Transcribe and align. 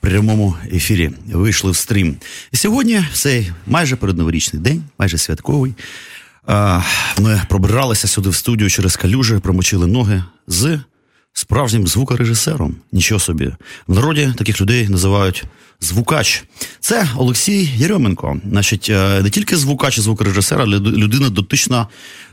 прямому 0.00 0.56
ефірі 0.72 1.10
вийшли 1.26 1.70
в 1.70 1.76
стрім. 1.76 2.16
І 2.52 2.56
сьогодні 2.56 3.04
цей 3.12 3.52
майже 3.66 3.96
передноворічний 3.96 4.62
день, 4.62 4.82
майже 4.98 5.18
святковий. 5.18 5.74
Ми 7.18 7.42
пробиралися 7.48 8.08
сюди 8.08 8.28
в 8.28 8.34
студію 8.34 8.70
через 8.70 8.96
калюжі, 8.96 9.38
промочили 9.38 9.86
ноги 9.86 10.24
з 10.46 10.80
справжнім 11.34 11.86
звукорежисером. 11.86 12.76
Нічого 12.92 13.18
собі. 13.18 13.50
В 13.86 13.94
народі 13.94 14.32
таких 14.36 14.60
людей 14.60 14.88
називають 14.88 15.44
звукач. 15.80 16.44
Це 16.80 17.08
Олексій 17.16 17.70
Єрьоменко. 17.76 18.40
Значить, 18.50 18.86
е, 18.90 19.22
не 19.22 19.30
тільки 19.30 19.56
звукач 19.56 19.98
і 19.98 20.00
звукорежисер, 20.00 20.60
але 20.60 20.78
людина 20.78 21.30
дотична 21.30 21.86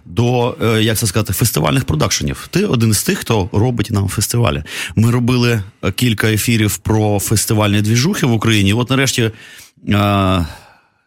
до, 0.05 0.57
е, 0.61 0.83
як 0.83 0.97
це 0.97 1.07
сказати, 1.07 1.33
фестивальних 1.33 1.85
продакшенів. 1.85 2.47
Ти 2.51 2.65
один 2.65 2.93
з 2.93 3.03
тих, 3.03 3.17
хто 3.17 3.49
робить 3.51 3.91
нам 3.91 4.07
фестивалі. 4.07 4.63
Ми 4.95 5.11
робили 5.11 5.63
е, 5.83 5.91
кілька 5.91 6.31
ефірів 6.31 6.77
про 6.77 7.19
фестивальні 7.19 7.81
двіжухи 7.81 8.25
в 8.25 8.33
Україні. 8.33 8.73
От 8.73 8.89
нарешті. 8.89 9.31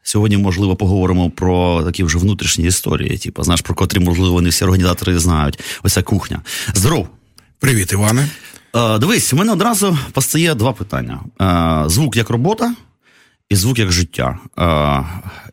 Сьогодні, 0.07 0.37
можливо, 0.37 0.77
поговоримо 0.77 1.31
про 1.31 1.83
такі 1.85 2.05
вже 2.05 2.19
внутрішні 2.19 2.65
історії, 2.65 3.19
типу, 3.19 3.43
знаєш, 3.43 3.61
про 3.61 3.75
котрі, 3.75 3.99
можливо, 3.99 4.41
не 4.41 4.49
всі 4.49 4.65
організатори 4.65 5.19
знають. 5.19 5.61
Оця 5.83 6.03
кухня. 6.03 6.43
Здоров! 6.75 7.09
Привіт, 7.59 7.93
Іване. 7.93 8.29
Е, 8.77 8.99
дивись, 8.99 9.33
у 9.33 9.37
мене 9.37 9.53
одразу 9.53 9.99
постає 10.13 10.55
два 10.55 10.73
питання: 10.73 11.21
е, 11.41 11.89
звук 11.89 12.17
як 12.17 12.31
робота 12.31 12.75
і 13.49 13.57
звук 13.57 13.79
як 13.79 13.93
життя. 13.93 14.39
Е, 14.59 14.63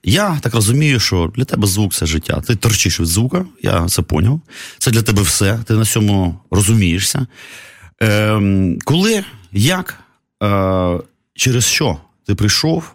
я 0.03 0.39
так 0.41 0.55
розумію, 0.55 0.99
що 0.99 1.31
для 1.35 1.45
тебе 1.45 1.67
звук 1.67 1.93
це 1.93 2.05
життя. 2.05 2.41
Ти 2.47 2.55
торчиш 2.55 2.99
від 2.99 3.07
звука, 3.07 3.45
я 3.61 3.87
це 3.87 4.01
поняв. 4.01 4.41
Це 4.77 4.91
для 4.91 5.01
тебе 5.01 5.21
все, 5.21 5.59
ти 5.67 5.73
на 5.73 5.85
цьому 5.85 6.39
розумієшся. 6.51 7.27
Коли, 8.85 9.23
як, 9.51 9.99
через 11.35 11.65
що 11.65 11.97
ти 12.27 12.35
прийшов 12.35 12.93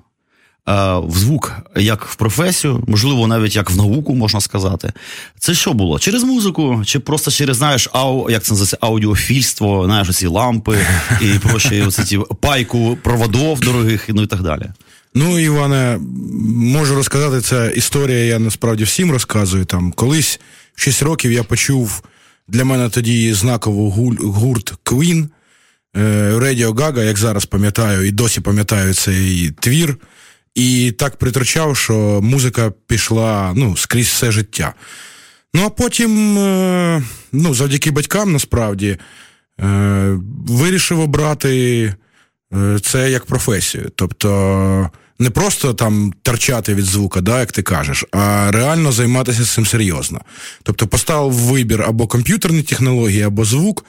в 0.67 1.19
звук, 1.19 1.53
як 1.77 2.05
в 2.05 2.15
професію, 2.15 2.85
можливо, 2.87 3.27
навіть 3.27 3.57
як 3.57 3.71
в 3.71 3.77
науку 3.77 4.15
можна 4.15 4.41
сказати. 4.41 4.93
Це 5.39 5.55
що 5.55 5.73
було? 5.73 5.99
Через 5.99 6.25
музику, 6.25 6.83
чи 6.85 6.99
просто 6.99 7.31
через 7.31 7.57
знаєш, 7.57 7.89
ау, 7.93 8.31
як 8.31 8.43
це 8.43 8.53
називається, 8.53 8.79
аудіофільство, 8.81 9.85
знаєш, 9.85 10.09
оці 10.09 10.27
лампи 10.27 10.79
і 11.21 11.39
прочі 11.39 11.83
оці 11.83 12.05
ті 12.05 12.21
пайку 12.41 12.99
проводов 13.03 13.61
дорогих, 13.61 14.05
ну 14.09 14.23
і 14.23 14.27
так 14.27 14.43
далі. 14.43 14.67
Ну, 15.15 15.39
Іване, 15.39 15.99
можу 16.57 16.95
розказати, 16.95 17.41
це 17.41 17.73
історія, 17.77 18.25
я 18.25 18.39
насправді 18.39 18.85
всім 18.85 19.11
розказую. 19.11 19.65
Там 19.65 19.93
Колись 19.93 20.41
в 20.75 20.81
6 20.83 21.03
років 21.03 21.33
я 21.33 21.43
почув 21.43 22.03
для 22.49 22.65
мене 22.65 22.89
тоді 22.89 23.33
знакову 23.33 23.91
гурт 24.21 24.75
Queen, 24.85 25.29
Radio 26.39 26.73
Gaga, 26.73 27.05
як 27.05 27.19
зараз 27.19 27.47
пам'ятаю, 27.47 28.07
і 28.07 28.11
досі 28.11 28.41
пам'ятаю 28.41 28.95
цей 28.95 29.51
твір. 29.61 29.97
І 30.57 30.93
так 30.93 31.17
притрачав, 31.17 31.77
що 31.77 32.21
музика 32.23 32.73
пішла 32.87 33.53
ну, 33.57 33.77
скрізь 33.77 34.07
все 34.07 34.33
життя. 34.33 34.75
Ну, 35.55 35.63
а 35.67 35.71
потім, 35.71 36.39
е, 36.39 37.03
ну, 37.33 37.55
завдяки 37.55 37.91
батькам, 37.91 38.33
насправді, 38.33 38.99
е, 39.61 40.19
вирішив 40.49 41.01
обрати 41.01 41.95
е, 42.55 42.79
це 42.83 43.11
як 43.11 43.27
професію. 43.27 43.91
Тобто 43.95 44.91
не 45.19 45.31
просто 45.31 45.75
там 45.75 46.13
торчати 46.23 46.75
від 46.75 46.85
звука, 46.85 47.21
да, 47.21 47.41
як 47.41 47.53
ти 47.53 47.63
кажеш, 47.63 48.05
а 48.13 48.51
реально 48.51 48.93
займатися 48.93 49.45
цим 49.45 49.67
серйозно. 49.67 50.21
Тобто 50.63 50.87
поставив 50.87 51.33
вибір 51.33 51.83
або 51.83 52.07
комп'ютерні 52.07 52.63
технології, 52.63 53.23
або 53.23 53.45
звук. 53.45 53.85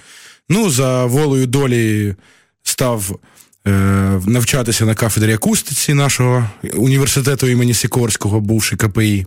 Ну, 0.50 0.69
за 0.69 1.06
волею 1.06 1.47
долі 1.47 2.16
став. 2.63 3.19
Е, 3.68 4.22
навчатися 4.26 4.86
на 4.86 4.96
кафедрі 4.96 5.34
акустиці 5.34 5.94
нашого 5.94 6.50
університету 6.74 7.48
імені 7.48 7.74
Сікорського, 7.74 8.40
бувши 8.40 8.76
КПІ. 8.76 9.26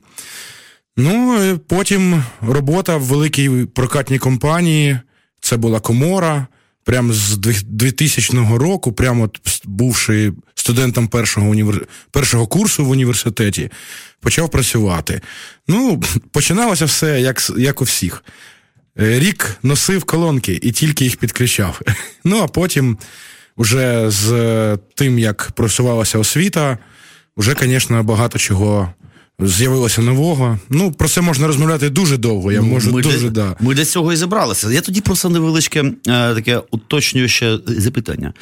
Ну, 0.97 1.59
потім 1.69 2.25
робота 2.41 2.97
в 2.97 3.03
великій 3.03 3.51
прокатній 3.75 4.19
компанії. 4.19 4.99
Це 5.41 5.57
була 5.57 5.81
комора. 5.81 6.47
Прямо 6.85 7.13
з 7.13 7.37
2000 7.37 8.39
року, 8.57 8.93
прямо 8.93 9.25
от 9.25 9.41
бувши 9.65 10.33
студентом 10.55 11.09
першого 11.09 11.49
універ... 11.49 11.87
першого 12.11 12.47
курсу 12.47 12.85
в 12.85 12.91
університеті, 12.91 13.71
почав 14.21 14.51
працювати. 14.51 15.21
Ну, 15.69 16.03
починалося 16.31 16.85
все 16.85 17.21
як 17.21 17.51
як 17.59 17.81
у 17.81 17.85
всіх. 17.85 18.25
Е, 19.01 19.19
рік 19.19 19.57
носив 19.63 20.05
колонки 20.05 20.59
і 20.63 20.73
тільки 20.73 21.05
їх 21.05 21.17
підключав. 21.17 21.81
Ну, 22.25 22.39
а 22.43 22.47
потім 22.47 22.99
Уже 23.61 24.11
з 24.11 24.33
тим, 24.95 25.19
як 25.19 25.51
просувалася 25.55 26.19
освіта, 26.19 26.79
вже, 27.37 27.55
звісно, 27.61 28.03
багато 28.03 28.39
чого 28.39 28.93
з'явилося 29.43 30.03
нового. 30.03 30.59
Ну, 30.71 30.93
про 30.93 31.09
це 31.09 31.21
можна 31.21 31.47
розмовляти 31.47 31.91
дуже 31.91 32.17
довго. 32.17 32.53
Я 32.53 32.61
ну, 32.61 32.67
можу 32.67 32.93
ми 32.93 33.03
дуже 33.03 33.19
для, 33.19 33.31
да. 33.31 33.57
Ми 33.61 33.75
для 33.75 33.85
цього 33.85 34.13
і 34.13 34.17
зібралися. 34.17 34.71
Я 34.71 34.81
тоді 34.81 35.01
просто 35.01 35.29
невеличке 35.29 35.81
е, 35.81 35.93
таке 36.35 36.63
уточнююче 36.71 37.59
запитання. 37.67 38.33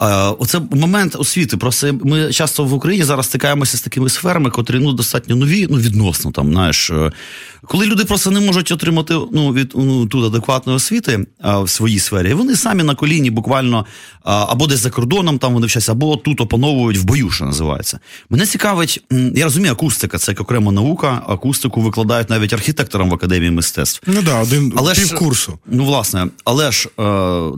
Е, 0.00 0.06
оце 0.38 0.60
момент 0.70 1.16
освіти. 1.18 1.56
Просто 1.56 1.98
ми 2.04 2.32
часто 2.32 2.64
в 2.64 2.72
Україні 2.72 3.04
зараз 3.04 3.26
стикаємося 3.26 3.76
з 3.76 3.80
такими 3.80 4.08
сферами, 4.08 4.50
котрі 4.50 4.78
ну 4.78 4.92
достатньо 4.92 5.36
нові, 5.36 5.66
ну 5.70 5.78
відносно 5.78 6.30
там, 6.30 6.52
знаєш. 6.52 6.90
Е, 6.90 7.12
коли 7.64 7.86
люди 7.86 8.04
просто 8.04 8.30
не 8.30 8.40
можуть 8.40 8.72
отримати 8.72 9.14
ну, 9.32 9.52
від 9.52 9.72
ну, 9.76 10.06
тут 10.06 10.24
адекватної 10.24 10.76
освіти 10.76 11.26
в 11.44 11.68
своїй 11.68 11.98
сфері, 11.98 12.34
вони 12.34 12.56
самі 12.56 12.82
на 12.82 12.94
коліні 12.94 13.30
буквально 13.30 13.86
або 14.22 14.66
десь 14.66 14.80
за 14.80 14.90
кордоном 14.90 15.38
там 15.38 15.54
вони 15.54 15.66
вчаться, 15.66 15.92
або 15.92 16.16
тут 16.16 16.40
опановують 16.40 16.98
в 16.98 17.04
бою, 17.04 17.30
що 17.30 17.44
називається. 17.44 17.98
Мене 18.30 18.46
цікавить, 18.46 19.04
я 19.34 19.44
розумію, 19.44 19.72
акустика 19.72 20.18
це 20.18 20.32
як 20.32 20.40
окрема 20.48 20.72
наука, 20.72 21.22
акустику 21.28 21.80
викладають 21.80 22.30
навіть 22.30 22.52
архітекторам 22.52 23.10
в 23.10 23.14
академії 23.14 23.50
мистецтв. 23.50 24.00
Ну 24.06 24.22
да, 24.22 24.40
один 24.40 24.72
але 24.76 24.94
півкурсу. 24.94 25.52
Ж, 25.52 25.58
ну, 25.66 25.84
власне, 25.84 26.26
але 26.44 26.72
ж 26.72 26.88
е, 26.98 27.02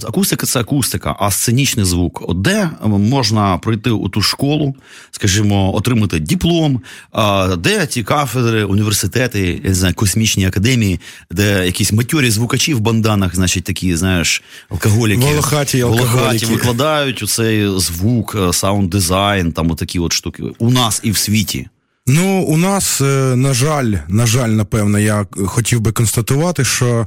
акустика 0.08 0.46
це 0.46 0.60
акустика, 0.60 1.16
а 1.20 1.30
сценічний 1.30 1.84
звук. 1.84 2.22
От 2.28 2.42
де 2.42 2.70
можна 2.84 3.58
пройти 3.58 3.90
у 3.90 4.08
ту 4.08 4.22
школу, 4.22 4.74
скажімо, 5.10 5.76
отримати 5.76 6.20
диплом, 6.20 6.80
е, 7.14 7.56
де 7.56 7.86
ті 7.86 8.02
кафедри, 8.02 8.64
університети, 8.64 9.60
я 9.62 9.68
не 9.68 9.74
знаю, 9.74 9.94
космічній 9.94 10.46
академії, 10.46 11.00
де 11.30 11.66
якісь 11.66 11.92
матьорі 11.92 12.30
звукачі 12.30 12.74
в 12.74 12.80
банданах, 12.80 13.34
значить, 13.34 13.64
такі, 13.64 13.96
знаєш, 13.96 14.42
алкоголіки, 14.70 15.20
волохаті, 15.20 15.82
волохаті 15.82 16.46
викладають 16.46 17.22
у 17.22 17.26
цей 17.26 17.78
звук, 17.78 18.36
е, 18.40 18.52
саунд 18.52 18.90
дизайн, 18.90 19.52
там 19.52 19.70
отакі 19.70 19.98
от 19.98 20.12
штуки. 20.12 20.42
У 20.58 20.70
нас 20.70 21.00
і 21.04 21.10
в 21.10 21.16
світі. 21.16 21.68
Ну, 22.12 22.42
у 22.42 22.56
нас, 22.56 23.00
е, 23.00 23.36
на 23.36 23.54
жаль, 23.54 23.94
на 24.08 24.26
жаль, 24.26 24.48
напевно, 24.48 24.98
я 24.98 25.26
хотів 25.46 25.80
би 25.80 25.92
констатувати, 25.92 26.64
що 26.64 27.06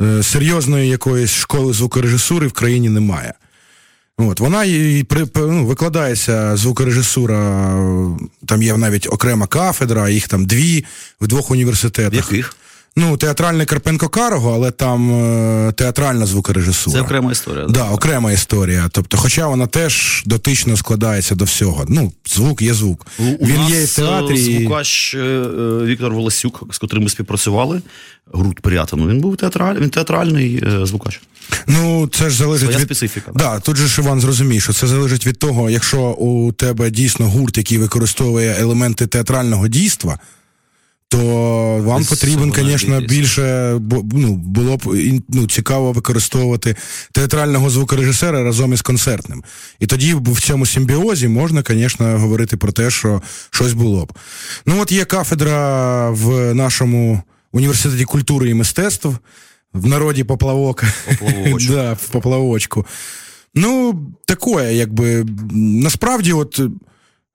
е, 0.00 0.22
серйозної 0.22 0.88
якоїсь 0.88 1.30
школи 1.30 1.72
звукорежисури 1.72 2.46
в 2.46 2.52
країні 2.52 2.88
немає. 2.88 3.34
От, 4.18 4.40
Вона 4.40 4.64
і 4.64 5.06
ну, 5.36 5.66
викладається 5.66 6.56
звукорежисура, 6.56 7.36
там 8.46 8.62
є 8.62 8.76
навіть 8.76 9.06
окрема 9.10 9.46
кафедра, 9.46 10.08
їх 10.08 10.28
там 10.28 10.46
дві 10.46 10.84
в 11.20 11.26
двох 11.26 11.50
університетах. 11.50 12.32
Яких? 12.32 12.56
Ну, 12.96 13.16
театральний 13.16 13.66
Карпенко 13.66 14.08
Карого, 14.08 14.54
але 14.54 14.70
там 14.70 15.12
е, 15.68 15.72
театральна 15.72 16.26
звукорежисура. 16.26 16.96
Це 16.96 17.02
окрема 17.02 17.32
історія. 17.32 17.66
Да, 17.68 17.90
окрема 17.90 18.32
історія. 18.32 18.88
Тобто, 18.92 19.16
хоча 19.16 19.46
вона 19.46 19.66
теж 19.66 20.22
дотично 20.26 20.76
складається 20.76 21.34
до 21.34 21.44
всього. 21.44 21.84
Ну, 21.88 22.12
звук 22.26 22.62
є 22.62 22.74
звук. 22.74 23.06
У, 23.18 23.22
у 23.22 23.46
Він 23.46 23.56
нас 23.56 23.70
є 23.70 23.84
в 23.84 23.94
театрі. 23.96 24.36
Звукач 24.36 25.14
е, 25.14 25.40
Віктор 25.84 26.12
Волосюк, 26.12 26.64
з 26.70 26.78
котрим 26.78 27.02
ми 27.02 27.08
співпрацювали, 27.08 27.82
Груд 28.32 28.60
Прятину, 28.60 29.08
він 29.08 29.20
був 29.20 29.36
театраль, 29.36 29.76
він 29.80 29.90
театральний 29.90 30.64
е, 30.66 30.86
звукач. 30.86 31.20
Ну, 31.66 32.08
це 32.12 32.30
ж 32.30 32.36
залежить 32.36 32.68
Своя 32.68 32.78
від 32.78 32.86
специфіка. 32.86 33.32
Да, 33.34 33.60
тут 33.60 33.76
же 33.76 33.86
ж 33.86 34.00
Іван 34.02 34.20
зрозумій, 34.20 34.60
що 34.60 34.72
це 34.72 34.86
залежить 34.86 35.26
від 35.26 35.38
того, 35.38 35.70
якщо 35.70 36.00
у 36.02 36.52
тебе 36.52 36.90
дійсно 36.90 37.28
гурт, 37.30 37.58
який 37.58 37.78
використовує 37.78 38.56
елементи 38.60 39.06
театрального 39.06 39.68
дійства 39.68 40.18
то 41.12 41.18
вам 41.84 42.04
потрібен, 42.04 42.52
звісно, 42.56 43.00
більше 43.00 43.76
ну, 44.12 44.34
було 44.34 44.76
б 44.76 44.82
ну, 45.28 45.46
цікаво 45.46 45.92
використовувати 45.92 46.76
театрального 47.12 47.70
звукорежисера 47.70 48.42
разом 48.42 48.72
із 48.72 48.82
концертним. 48.82 49.44
І 49.80 49.86
тоді 49.86 50.14
в 50.14 50.40
цьому 50.40 50.66
симбіозі 50.66 51.28
можна, 51.28 51.64
звісно, 51.68 52.18
говорити 52.18 52.56
про 52.56 52.72
те, 52.72 52.90
що 52.90 53.22
щось 53.50 53.72
було 53.72 54.06
б. 54.06 54.12
Ну, 54.66 54.80
от 54.80 54.92
є 54.92 55.04
кафедра 55.04 56.10
в 56.10 56.54
нашому 56.54 57.22
університеті 57.52 58.04
культури 58.04 58.50
і 58.50 58.54
мистецтв, 58.54 59.08
в 59.72 59.86
народі 59.86 60.24
поплавок. 60.24 60.84
да, 61.68 61.92
в 61.92 62.08
поплавочку. 62.08 62.86
Ну, 63.54 64.00
таке, 64.26 64.74
якби 64.74 65.26
насправді, 65.52 66.32
от 66.32 66.60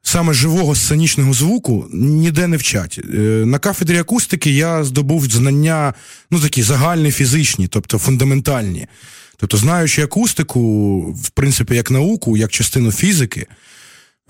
саме 0.04 0.34
живого 0.34 0.76
сценічного 0.76 1.34
звуку 1.34 1.88
ніде 1.94 2.48
не 2.48 2.58
вчать. 2.58 3.00
Е, 3.14 3.18
на 3.46 3.60
кафедрі 3.60 3.98
акустики 3.98 4.52
я 4.52 4.84
здобув 4.84 5.26
знання, 5.26 5.94
ну 6.32 6.40
такі 6.40 6.64
загальні 6.64 7.12
фізичні, 7.12 7.68
тобто 7.68 7.98
фундаментальні. 7.98 8.88
Тобто, 9.38 9.58
знаючи 9.58 10.04
акустику, 10.04 11.02
в 11.12 11.30
принципі, 11.30 11.76
як 11.76 11.92
науку, 11.92 12.38
як 12.38 12.52
частину 12.52 12.92
фізики, 12.92 13.46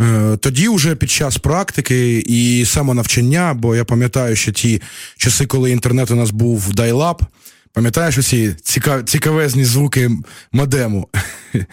е, 0.02 0.38
тоді 0.38 0.69
вже 0.69 0.96
під 0.96 1.12
час 1.12 1.38
практики 1.38 2.20
і 2.28 2.66
самонавчання, 2.66 3.54
бо 3.54 3.75
я 3.75 3.86
пам'ятаю, 3.86 4.36
що 4.36 4.52
ті 4.52 4.81
часи, 5.18 5.46
коли 5.46 5.72
інтернет 5.72 6.12
у 6.12 6.16
нас 6.16 6.31
був 6.31 6.74
дайлап, 6.74 7.24
пам'ятаєш 7.77 8.18
оці 8.18 8.56
цікав... 8.63 9.03
цікавезні 9.03 9.65
звуки 9.65 10.12
модему? 10.51 11.07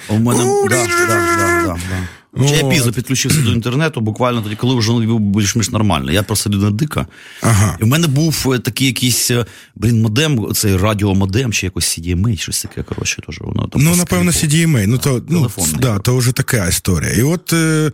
У 0.08 0.18
мене 0.18 0.44
да, 0.70 0.86
да, 0.86 1.06
да, 1.06 1.66
да. 1.66 2.08
Ну, 2.36 2.54
я 2.56 2.64
пізно 2.64 2.92
підключився 2.92 3.40
до 3.40 3.52
інтернету, 3.52 4.00
буквально 4.00 4.42
тоді, 4.42 4.56
коли 4.56 4.74
вже 4.74 4.92
був 4.92 5.20
більш-менш 5.20 5.70
нормально. 5.70 6.12
Я 6.12 6.22
просто 6.22 6.50
людина 6.50 6.70
дика. 6.70 7.06
Ага. 7.42 7.76
І 7.80 7.84
в 7.84 7.86
мене 7.86 8.06
був 8.06 8.52
е, 8.54 8.58
такий 8.58 8.86
якийсь 8.86 9.30
е, 9.30 9.46
блін, 9.74 10.02
модем, 10.02 10.48
цей 10.54 10.76
радіомодем, 10.76 11.52
чи 11.52 11.66
якось 11.66 11.98
CDMA, 11.98 12.36
щось 12.36 12.62
таке. 12.62 12.82
коротше, 12.82 13.22
теж, 13.26 13.40
воно 13.40 13.68
там 13.68 13.82
Ну, 13.82 13.96
напевно, 13.96 14.30
CDMA. 14.30 14.86
Ну, 14.86 14.98
то, 14.98 15.22
ну, 15.28 15.50
да, 15.78 15.98
то 15.98 16.16
вже 16.16 16.32
така 16.32 16.68
історія. 16.68 17.12
І 17.12 17.22
от 17.22 17.52
е, 17.52 17.92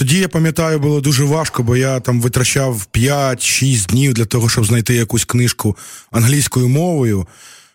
тоді 0.00 0.18
я 0.18 0.28
пам'ятаю, 0.28 0.78
було 0.78 1.00
дуже 1.00 1.24
важко, 1.24 1.62
бо 1.62 1.76
я 1.76 2.00
там 2.00 2.20
витрачав 2.20 2.86
5-6 2.92 3.86
днів 3.86 4.14
для 4.14 4.24
того, 4.24 4.48
щоб 4.48 4.64
знайти 4.64 4.94
якусь 4.94 5.24
книжку 5.24 5.76
англійською 6.10 6.68
мовою. 6.68 7.26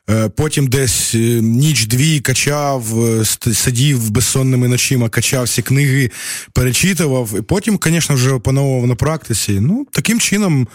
Е, 0.10 0.30
потім 0.30 0.68
десь 0.68 1.16
е, 1.16 1.18
ніч-дві 1.42 2.20
качав, 2.20 3.06
е, 3.06 3.26
сидів 3.54 4.10
безсонними 4.10 4.68
ночима, 4.68 5.10
качав 5.10 5.44
всі 5.44 5.62
книги, 5.62 6.12
перечитував. 6.54 7.30
І 7.40 7.42
потім, 7.42 7.80
звісно, 7.84 8.16
вже 8.16 8.32
опановував 8.32 8.88
на 8.88 8.96
практиці. 8.96 9.60
Ну, 9.60 9.88
таким 9.92 10.20
чином 10.20 10.68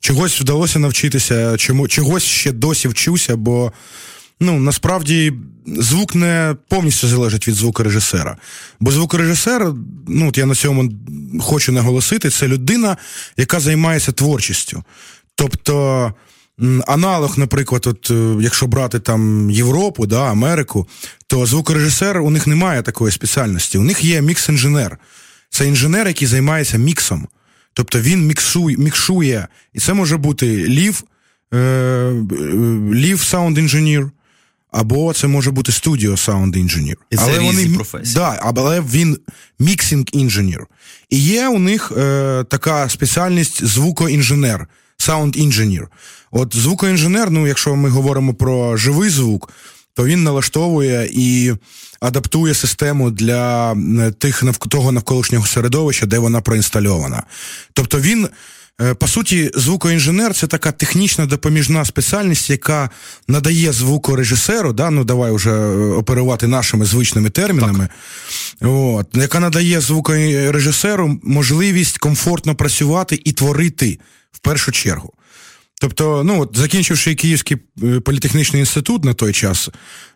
чогось 0.00 0.40
вдалося 0.40 0.78
навчитися, 0.78 1.56
чому, 1.56 1.88
чогось 1.88 2.24
ще 2.24 2.52
досі 2.52 2.88
вчуся, 2.88 3.36
бо 3.36 3.72
ну, 4.40 4.60
насправді 4.60 5.32
звук 5.66 6.14
не 6.14 6.56
повністю 6.68 7.08
залежить 7.08 7.48
від 7.48 7.54
звукорежисера. 7.54 8.36
Бо 8.80 8.90
звукорежисер, 8.90 9.72
ну 10.08 10.28
от 10.28 10.38
я 10.38 10.46
на 10.46 10.54
цьому 10.54 10.92
хочу 11.40 11.72
наголосити, 11.72 12.30
це 12.30 12.48
людина, 12.48 12.96
яка 13.36 13.60
займається 13.60 14.12
творчістю. 14.12 14.84
Тобто. 15.34 16.14
Аналог, 16.86 17.38
наприклад, 17.38 17.86
от 17.86 18.10
е, 18.10 18.36
якщо 18.40 18.66
брати 18.66 18.98
там 18.98 19.50
Європу, 19.50 20.06
да, 20.06 20.30
Америку, 20.30 20.86
то 21.26 21.46
звукорежисер 21.46 22.20
у 22.20 22.30
них 22.30 22.46
немає 22.46 22.82
такої 22.82 23.12
спеціальності. 23.12 23.78
У 23.78 23.82
них 23.82 24.04
є 24.04 24.20
мікс-інженер. 24.20 24.96
Це 25.50 25.66
інженер, 25.66 26.06
який 26.06 26.28
займається 26.28 26.78
міксом. 26.78 27.28
Тобто 27.72 28.00
він 28.00 28.26
міксує, 28.26 28.76
мікшує. 28.76 29.48
І 29.72 29.80
це 29.80 29.94
може 29.94 30.16
бути 30.16 30.46
лів, 30.46 31.04
е, 31.54 32.12
лів 32.92 33.20
саунд 33.20 33.58
інженір, 33.58 34.10
або 34.70 35.12
це 35.12 35.26
може 35.26 35.50
бути 35.50 35.72
студіо 35.72 36.16
саунд 36.16 36.56
інженір. 36.56 36.96
Але 37.18 37.38
вони 37.38 37.68
професії. 37.74 38.14
Да, 38.14 38.54
але 38.56 38.80
він 38.80 39.18
міксинг 39.58 40.04
інженір. 40.12 40.66
І 41.10 41.18
є 41.18 41.48
у 41.48 41.58
них 41.58 41.92
е, 41.96 42.44
така 42.48 42.88
спеціальність 42.88 43.64
звукоінженер, 43.64 44.66
саунд 44.96 45.36
інженір. 45.36 45.88
От 46.30 46.56
звукоінженер, 46.56 47.30
ну 47.30 47.46
якщо 47.46 47.76
ми 47.76 47.88
говоримо 47.88 48.34
про 48.34 48.76
живий 48.76 49.10
звук, 49.10 49.52
то 49.94 50.04
він 50.04 50.22
налаштовує 50.22 51.08
і 51.12 51.54
адаптує 52.00 52.54
систему 52.54 53.10
для 53.10 53.76
тих 54.18 54.44
того 54.68 54.92
навколишнього 54.92 55.46
середовища, 55.46 56.06
де 56.06 56.18
вона 56.18 56.40
проінстальована. 56.40 57.22
Тобто 57.72 58.00
він. 58.00 58.28
Е, 58.80 58.94
по 58.94 59.08
суті, 59.08 59.50
звукоінженер 59.54 60.34
це 60.34 60.46
така 60.46 60.72
технічна 60.72 61.26
допоміжна 61.26 61.84
спеціальність, 61.84 62.50
яка 62.50 62.90
надає 63.28 63.72
звукорежисеру, 63.72 64.72
да, 64.72 64.90
ну 64.90 65.04
давай 65.04 65.32
вже 65.32 65.50
е, 65.50 65.76
оперувати 65.76 66.46
нашими 66.46 66.84
звичними 66.84 67.30
термінами, 67.30 67.88
от, 68.60 69.06
яка 69.14 69.40
надає 69.40 69.80
звукорежисеру 69.80 71.20
можливість 71.22 71.98
комфортно 71.98 72.54
працювати 72.54 73.20
і 73.24 73.32
творити 73.32 73.98
в 74.32 74.38
першу 74.38 74.72
чергу. 74.72 75.12
Тобто, 75.80 76.24
ну 76.24 76.42
от 76.42 76.56
закінчивши 76.56 77.14
Київський 77.14 77.56
е, 77.82 78.00
політехнічний 78.00 78.60
інститут 78.60 79.04
на 79.04 79.14
той 79.14 79.32
час, 79.32 79.68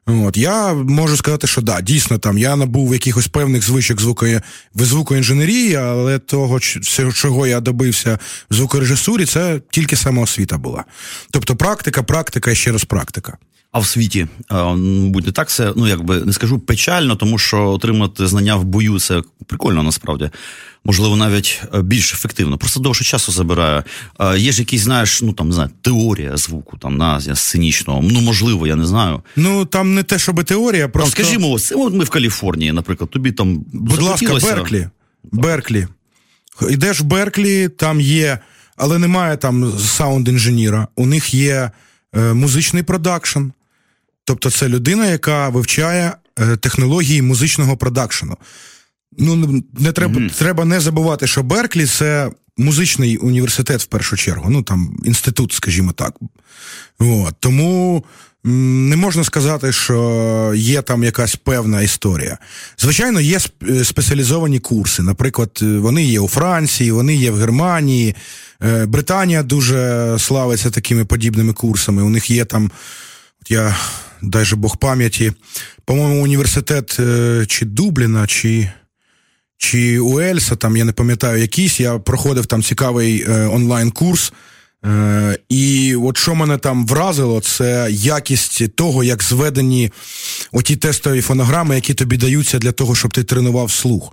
от 0.07 0.37
я 0.37 0.73
можу 0.75 1.17
сказати, 1.17 1.47
що 1.47 1.61
да, 1.61 1.81
дійсно 1.81 2.19
там 2.19 2.39
я 2.39 2.57
набув 2.57 2.93
якихось 2.93 3.29
певних 3.29 3.63
звичок 3.63 4.01
звукої 4.01 4.41
в 4.75 4.85
звукоінженерії, 4.85 5.75
але 5.75 6.19
того, 6.19 6.61
чого 7.15 7.47
я 7.47 7.61
добився 7.61 8.19
в 8.51 8.55
звукорежисурі, 8.55 9.27
це 9.27 9.61
тільки 9.71 9.97
самоосвіта 9.97 10.59
була. 10.59 10.85
Тобто, 11.31 11.57
практика, 11.57 12.03
практика 12.03 12.51
і 12.51 12.55
ще 12.55 12.73
раз 12.73 12.85
практика. 12.85 13.39
А 13.73 13.79
в 13.79 13.87
світі, 13.87 14.27
мабуть, 14.51 15.27
не 15.27 15.33
так 15.33 15.49
це, 15.49 15.73
ну 15.77 15.89
якби 15.89 16.21
не 16.21 16.33
скажу 16.33 16.59
печально, 16.59 17.17
тому 17.17 17.39
що 17.39 17.69
отримати 17.69 18.27
знання 18.27 18.57
в 18.57 18.65
бою 18.65 19.01
це 19.01 19.23
прикольно 19.47 19.83
насправді. 19.83 20.31
Можливо, 20.85 21.17
навіть 21.17 21.63
е, 21.75 21.83
більш 21.83 22.13
ефективно. 22.13 22.59
Просто 22.59 22.81
довше 22.81 23.05
часу 23.05 23.33
забирає. 23.33 23.85
Є 24.37 24.53
ж 24.53 24.59
якісь, 24.59 24.81
знаєш, 24.81 25.23
ну 25.23 25.33
там 25.33 25.49
не 25.49 25.55
знаю, 25.55 25.71
теорія 25.81 26.37
звуку, 26.37 26.77
там 26.79 26.97
на 26.97 27.21
сценічного. 27.21 28.01
Ну, 28.03 28.21
можливо, 28.21 28.67
я 28.67 28.77
не 28.77 28.87
знаю. 28.87 29.23
Ну 29.37 29.65
там 29.65 29.95
не 29.95 30.03
те, 30.03 30.19
щоб 30.19 30.45
теорія, 30.45 30.89
просто. 30.89 31.17
Там, 31.17 31.25
скажімо, 31.25 31.51
ось 31.51 31.73
от 31.77 31.95
ми 31.95 32.05
в 32.05 32.11
Каліфорнії, 32.11 32.73
наприклад, 32.73 33.11
тобі 33.11 33.33
там. 33.33 33.65
Будь 33.73 34.03
ласка, 34.03 34.35
Берклі. 34.43 34.89
Берклі. 35.33 35.87
Йдеш 36.71 37.01
в 37.01 37.05
Берклі, 37.05 37.69
там 37.69 38.01
є, 38.01 38.39
але 38.77 38.99
немає 38.99 39.37
там 39.37 39.73
саунд-інженіра. 39.79 40.87
У 40.97 41.07
них 41.07 41.35
є 41.35 41.71
е, 42.17 42.33
музичний 42.33 42.83
продакшн. 42.83 43.41
Тобто 44.33 44.51
це 44.51 44.69
людина, 44.69 45.07
яка 45.07 45.49
вивчає 45.49 46.13
е, 46.39 46.57
технології 46.57 47.23
музичного 47.23 47.77
продакшену. 47.77 48.37
Ну, 49.19 49.63
не 49.79 49.93
треба 49.93 50.21
mm-hmm. 50.21 50.39
треба 50.39 50.65
не 50.65 50.81
забувати, 50.81 51.27
що 51.27 51.43
Берклі 51.43 51.87
це 51.87 52.31
музичний 52.57 53.17
університет 53.17 53.83
в 53.83 53.87
першу 53.87 54.17
чергу. 54.17 54.51
Ну 54.51 54.63
там 54.63 54.97
інститут, 55.05 55.53
скажімо 55.53 55.93
так. 55.93 56.15
От. 56.99 57.35
Тому 57.41 58.05
не 58.45 58.97
можна 58.97 59.25
сказати, 59.25 59.73
що 59.73 60.53
є 60.57 60.83
там 60.83 61.05
якась 61.05 61.37
певна 61.37 61.83
історія. 61.83 62.39
Звичайно, 62.79 63.21
є 63.21 63.39
е, 63.69 63.85
спеціалізовані 63.85 64.59
курси. 64.59 65.03
Наприклад, 65.03 65.59
вони 65.63 66.05
є 66.05 66.21
у 66.21 66.29
Франції, 66.29 66.93
вони 66.93 67.15
є 67.15 67.31
в 67.31 67.37
Германії. 67.37 68.15
Е, 68.65 68.87
Британія 68.87 69.43
дуже 69.43 70.17
славиться 70.19 70.71
такими 70.71 71.05
подібними 71.05 71.53
курсами. 71.53 72.03
У 72.03 72.09
них 72.09 72.31
є 72.31 72.45
там. 72.45 72.71
От 73.43 73.51
я 73.51 73.77
дай 74.23 74.45
же 74.45 74.57
Бог 74.57 74.77
пам'яті. 74.77 75.33
По-моєму, 75.85 76.23
університет 76.23 76.97
е, 77.01 77.45
чи 77.49 77.67
Дубліна, 77.67 78.27
чи 78.27 78.71
чи 79.59 80.01
Уельса, 80.01 80.57
там 80.57 80.77
я 80.77 80.85
не 80.85 80.93
пам'ятаю 80.93 81.41
якийсь. 81.41 81.81
Я 81.81 81.99
проходив 81.99 82.47
там 82.47 82.63
цікавий 82.63 83.25
е, 83.29 83.47
онлайн-курс. 83.47 84.33
Е, 84.85 85.39
і 85.49 85.97
от 85.97 86.19
що 86.19 86.35
мене 86.35 86.59
там 86.59 86.87
вразило, 86.87 87.41
це 87.41 87.89
якість 87.91 88.75
того, 88.75 89.05
як 89.05 89.23
зведені 89.23 89.93
оті 90.53 90.77
тестові 90.77 91.21
фонограми, 91.21 91.75
які 91.75 91.95
тобі 91.95 92.17
даються 92.17 92.59
для 92.59 92.73
того, 92.73 92.95
щоб 92.95 93.13
ти 93.13 93.25
тренував 93.25 93.71
слух. 93.71 94.13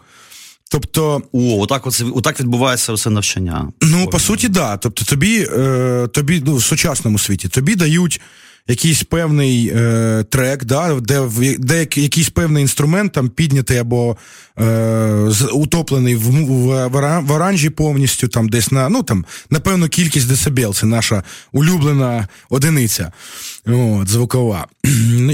Тобто, 0.71 1.21
О, 1.31 1.61
отак 1.61 1.87
оце, 1.87 2.05
отак 2.15 2.39
відбувається 2.39 2.93
все 2.93 3.09
навчання. 3.09 3.71
Ну, 3.81 4.07
по 4.07 4.19
суті, 4.19 4.47
так. 4.47 4.53
Да. 4.53 4.77
Тобто, 4.77 5.05
тобі, 5.05 5.47
е, 5.57 6.07
тобі 6.13 6.43
ну, 6.45 6.55
в 6.55 6.63
сучасному 6.63 7.19
світі 7.19 7.47
тобі 7.47 7.75
дають 7.75 8.21
якийсь 8.67 9.03
певний 9.03 9.71
е, 9.75 10.25
трек, 10.29 10.65
да, 10.65 10.99
де 10.99 11.29
де 11.59 11.79
якийсь 11.79 12.29
певний 12.29 12.61
інструмент 12.61 13.13
там 13.13 13.29
піднятий 13.29 13.77
або 13.77 14.17
е, 14.59 15.31
утоплений 15.53 16.15
в, 16.15 16.21
в 16.21 16.87
в, 17.21 17.31
оранжі 17.31 17.69
повністю, 17.69 18.27
там 18.27 18.49
десь 18.49 18.71
на 18.71 18.89
ну 18.89 19.03
там 19.03 19.25
на 19.49 19.59
певну 19.59 19.87
кількість 19.87 20.27
децибел, 20.27 20.73
це 20.73 20.85
наша 20.85 21.23
улюблена 21.51 22.27
одиниця 22.49 23.11
от, 23.65 24.09
звукова. 24.09 24.67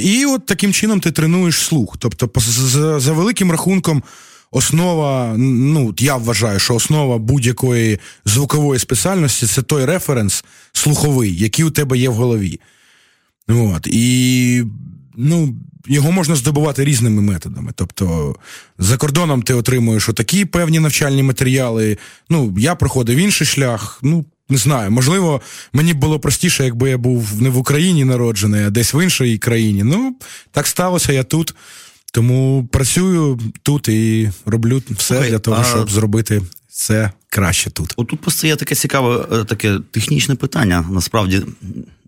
І 0.02 0.26
от 0.26 0.46
таким 0.46 0.74
чином 0.74 1.00
ти 1.00 1.12
тренуєш 1.12 1.56
слух. 1.56 1.96
Тобто, 2.00 2.30
за, 2.42 3.00
за 3.00 3.14
великим 3.14 3.52
рахунком. 3.52 4.04
основа, 4.52 5.34
ну 5.38 5.94
я 5.98 6.16
вважаю, 6.16 6.60
що 6.60 6.76
основа 6.76 7.18
будь-якої 7.18 8.00
звукової 8.26 8.80
спеціальності 8.80 9.48
це 9.48 9.62
той 9.62 9.86
референс 9.86 10.46
слуховий, 10.74 11.38
який 11.38 11.66
у 11.66 11.70
тебе 11.70 11.98
є 11.98 12.10
в 12.10 12.14
голові. 12.14 12.60
От. 13.48 13.88
І 13.88 14.64
ну, 15.16 15.56
його 15.88 16.12
можна 16.12 16.36
здобувати 16.36 16.86
різними 16.86 17.22
методами. 17.22 17.72
Тобто, 17.76 18.36
за 18.80 18.98
кордоном 18.98 19.42
ти 19.42 19.54
отримуєш 19.54 20.10
отакі 20.10 20.46
певні 20.46 20.80
навчальні 20.80 21.24
матеріали. 21.24 21.98
Ну, 22.30 22.56
я 22.58 22.76
проходив 22.76 23.18
інший 23.18 23.48
шлях. 23.48 24.00
Ну, 24.04 24.26
не 24.50 24.58
знаю, 24.58 24.92
можливо, 24.92 25.42
мені 25.74 25.94
б 25.94 25.98
було 25.98 26.20
простіше, 26.20 26.64
якби 26.64 26.90
я 26.90 26.98
був 26.98 27.42
не 27.42 27.50
в 27.50 27.58
Україні 27.58 28.06
народжений, 28.06 28.64
а 28.64 28.70
десь 28.70 28.94
в 28.94 29.04
іншій 29.04 29.38
країні. 29.38 29.84
Ну, 29.84 30.16
так 30.52 30.68
сталося, 30.68 31.14
я 31.14 31.24
тут. 31.24 31.56
Тому 32.14 32.70
працюю 32.72 33.40
тут 33.64 33.88
і 33.88 34.32
роблю 34.46 34.82
все 34.90 35.16
okay, 35.16 35.30
для 35.30 35.40
того, 35.40 35.58
а... 35.62 35.64
щоб 35.64 35.92
зробити 35.92 36.42
це 36.76 37.12
краще 37.30 37.70
тут. 37.70 37.94
Отут 37.96 38.22
постає 38.22 38.56
таке 38.56 38.76
цікаве, 38.76 39.28
е, 39.32 39.44
таке 39.44 39.80
технічне 39.92 40.36
питання. 40.36 40.86
Насправді, 40.92 41.42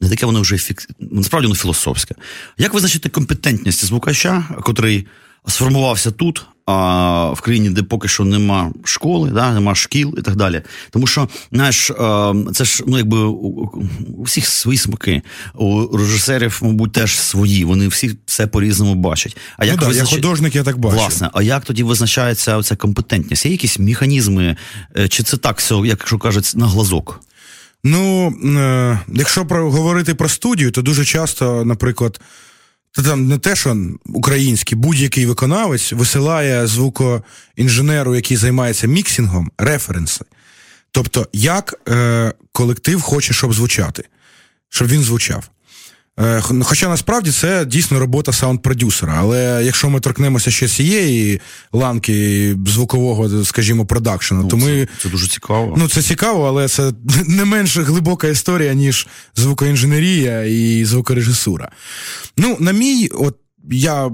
не 0.02 0.10
таке 0.10 0.26
воно 0.26 0.42
вже 0.42 0.58
фікс... 0.58 0.88
насправді 1.00 1.48
воно 1.48 1.56
філософське. 1.56 2.16
Як 2.58 2.74
визначити 2.74 3.10
компетентність 3.10 3.86
звукача, 3.86 4.44
котрий 4.64 5.08
сформувався 5.48 6.12
тут, 6.12 6.46
а, 6.68 7.32
в 7.32 7.42
країні, 7.42 7.70
де 7.70 7.84
поки 7.84 8.08
що 8.08 8.24
нема 8.24 8.72
школи, 8.84 9.32
да, 9.32 9.54
нема 9.54 9.76
шкіл 9.76 10.16
і 10.18 10.22
так 10.22 10.36
далі. 10.36 10.62
Тому 10.90 11.08
що, 11.08 11.30
знаєш, 11.52 11.92
це 12.54 12.66
ж 12.66 12.84
ну 12.88 12.98
якби 12.98 13.18
у 13.18 14.24
всіх 14.24 14.48
свої 14.48 14.78
смаки, 14.78 15.22
у 15.56 15.98
режисерів, 15.98 16.60
мабуть, 16.64 16.92
теж 16.92 17.20
свої. 17.20 17.66
Вони 17.66 17.88
всі 17.88 18.18
все 18.26 18.48
по-різному 18.48 18.96
бачать. 18.96 19.38
А 19.58 19.66
як 19.66 19.82
ну, 19.82 19.88
визнач... 19.88 20.12
я 20.12 20.16
художник, 20.16 20.56
я 20.56 20.64
так 20.64 20.78
бачу. 20.78 20.96
Власне, 20.96 21.30
а 21.34 21.42
як 21.42 21.66
тоді 21.66 21.84
визначається 21.84 22.64
ця 22.64 22.76
компетентність? 22.76 23.46
Є 23.46 23.52
якісь 23.52 23.80
механізми, 23.80 24.56
е, 24.98 25.08
чи 25.08 25.24
це 25.24 25.38
так 25.38 25.58
все, 25.58 25.76
як 25.76 25.98
кажуть, 25.98 26.52
на 26.56 26.68
глазок? 26.68 27.22
Ну, 27.84 28.34
е, 28.58 29.00
якщо 29.14 29.46
про 29.46 29.72
говорити 29.72 30.16
про 30.16 30.30
студію, 30.30 30.72
то 30.72 30.82
дуже 30.82 31.06
часто, 31.06 31.66
наприклад. 31.66 32.20
Та 32.98 33.04
там 33.04 33.28
не 33.28 33.38
те, 33.38 33.56
що 33.56 33.78
український 34.06 34.78
будь-який 34.78 35.26
виконавець 35.26 35.94
висилає 35.94 36.68
звукоінженеру, 36.68 38.16
який 38.16 38.38
займається 38.38 38.88
міксингом, 38.88 39.52
референси. 39.58 40.26
Тобто, 40.92 41.28
як 41.34 41.74
е, 41.90 42.34
колектив 42.52 43.02
хоче, 43.02 43.34
щоб 43.34 43.54
звучати, 43.54 44.04
щоб 44.70 44.88
він 44.88 45.02
звучав. 45.02 45.50
Е, 46.20 46.42
хоча 46.64 46.90
насправді 46.90 47.32
це 47.32 47.66
дійсно 47.66 48.00
робота 48.00 48.32
саунд-продюсера. 48.32 49.16
Але 49.18 49.62
якщо 49.64 49.90
ми 49.90 50.00
торкнемося 50.00 50.52
ще 50.52 50.68
цієї 50.68 51.42
ланки 51.74 52.56
звукового, 52.68 53.46
скажімо, 53.46 53.86
продакшену, 53.86 54.42
ну, 54.42 54.48
то 54.48 54.58
ми. 54.58 54.88
Це 55.02 55.10
дуже 55.10 55.28
цікаво. 55.28 55.76
Ну, 55.78 55.90
це 55.90 56.02
цікаво, 56.02 56.48
але 56.48 56.68
це 56.68 56.92
не 57.28 57.46
менш 57.46 57.78
глибока 57.78 58.28
історія, 58.28 58.74
ніж 58.74 59.08
звукоінженерія 59.36 60.44
і 60.44 60.86
звукорежисура. 60.86 61.72
Ну, 62.38 62.58
на 62.60 62.72
мій, 62.72 63.10
от 63.14 63.36
я 63.72 64.12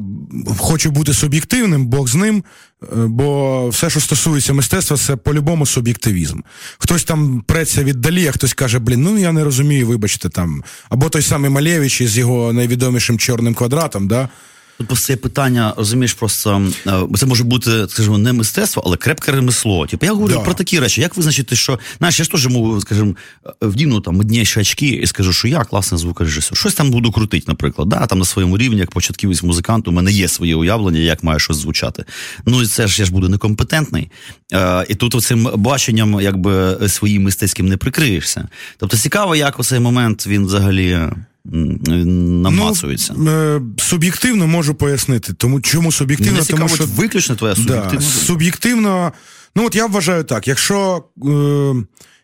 хочу 0.57 0.91
бути 0.91 1.13
суб'єктивним, 1.13 1.85
Бог 1.85 2.07
з 2.07 2.15
ним, 2.15 2.43
е, 2.83 2.85
бо 2.95 3.69
все, 3.69 3.89
що 3.89 3.99
стосується 3.99 4.53
мистецтва, 4.53 4.97
це 4.97 5.15
по-любому 5.15 5.65
суб'єктивізм. 5.65 6.39
Хтось 6.77 7.03
там 7.03 7.43
преться 7.47 7.83
віддалі, 7.83 8.27
а 8.27 8.31
хтось 8.31 8.53
каже, 8.53 8.79
блін, 8.79 9.01
ну 9.01 9.17
я 9.17 9.31
не 9.31 9.43
розумію, 9.43 9.87
вибачте 9.87 10.29
там. 10.29 10.63
Або 10.89 11.09
той 11.09 11.21
самий 11.21 11.49
Малєвич 11.49 12.01
із 12.01 12.17
його 12.17 12.53
найвідомішим 12.53 13.17
чорним 13.17 13.53
квадратом. 13.53 14.07
да? 14.07 14.29
Тут 14.77 14.87
просто 14.87 15.13
є 15.13 15.17
питання, 15.17 15.73
розумієш, 15.77 16.13
просто 16.13 16.67
е, 16.87 17.01
це 17.15 17.25
може 17.25 17.43
бути, 17.43 17.87
скажімо, 17.89 18.17
не 18.17 18.33
мистецтво, 18.33 18.83
але 18.85 18.97
крепке 18.97 19.31
ремесло. 19.31 19.87
Типу, 19.87 20.05
я 20.05 20.13
говорю 20.13 20.33
да. 20.33 20.39
про 20.39 20.53
такі 20.53 20.79
речі. 20.79 21.01
Як 21.01 21.17
визначити, 21.17 21.55
що 21.55 21.79
знаєш, 21.97 22.19
я 22.19 22.25
ж 22.25 22.31
теж 22.31 22.47
можу, 22.47 22.81
скажімо, 22.81 23.15
вдіну 23.61 24.01
там 24.01 24.15
модніші 24.15 24.59
очки 24.59 24.87
і 24.87 25.07
скажу, 25.07 25.33
що 25.33 25.47
я 25.47 25.63
класний 25.63 25.99
звукорежисер. 25.99 26.57
Щось 26.57 26.73
там 26.73 26.91
буду 26.91 27.11
крутити, 27.11 27.45
наприклад. 27.47 27.89
Да? 27.89 28.05
Там 28.05 28.19
на 28.19 28.25
своєму 28.25 28.57
рівні, 28.57 28.79
як 28.79 28.91
початківець 28.91 29.43
музикант, 29.43 29.87
у 29.87 29.91
мене 29.91 30.11
є 30.11 30.27
своє 30.27 30.55
уявлення, 30.55 30.99
як 30.99 31.23
має 31.23 31.39
щось 31.39 31.57
звучати. 31.57 32.05
Ну 32.45 32.61
і 32.61 32.65
це 32.65 32.87
ж 32.87 33.01
я 33.01 33.05
ж 33.05 33.11
буду 33.11 33.29
некомпетентний. 33.29 34.11
Е, 34.53 34.85
І 34.89 34.95
тут 34.95 35.23
цим 35.23 35.49
баченням, 35.55 36.21
якби 36.21 36.77
своїм 36.89 37.23
мистецьким 37.23 37.67
не 37.67 37.77
прикриєшся. 37.77 38.47
Тобто 38.77 38.97
цікаво, 38.97 39.35
як 39.35 39.59
у 39.59 39.63
цей 39.63 39.79
момент 39.79 40.27
він 40.27 40.45
взагалі 40.45 40.99
намацується. 41.45 43.13
Ну, 43.17 43.61
Суб'єктивно 43.77 44.47
можу 44.47 44.75
пояснити. 44.75 45.33
Тому 45.33 45.61
чому 45.61 45.91
суб'єктивно? 45.91 46.33
Мені 46.33 46.45
тому 46.45 46.69
що 46.69 46.85
виключно 46.85 47.35
твоя 47.35 47.55
суб'єктивна. 47.55 47.99
Да, 47.99 48.01
суб'єктивно, 48.01 49.13
ну 49.55 49.65
от 49.65 49.75
я 49.75 49.85
вважаю 49.85 50.23
так: 50.23 50.47
якщо 50.47 51.03
е, 51.25 51.73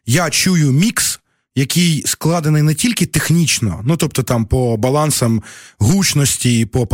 я 0.05 0.29
чую 0.29 0.71
мікс. 0.71 1.19
Який 1.55 2.03
складений 2.05 2.61
не 2.61 2.73
тільки 2.73 3.05
технічно, 3.05 3.81
ну 3.85 3.97
тобто 3.97 4.23
там 4.23 4.45
по 4.45 4.77
балансам 4.77 5.43
гучності, 5.79 6.65
по 6.65 6.87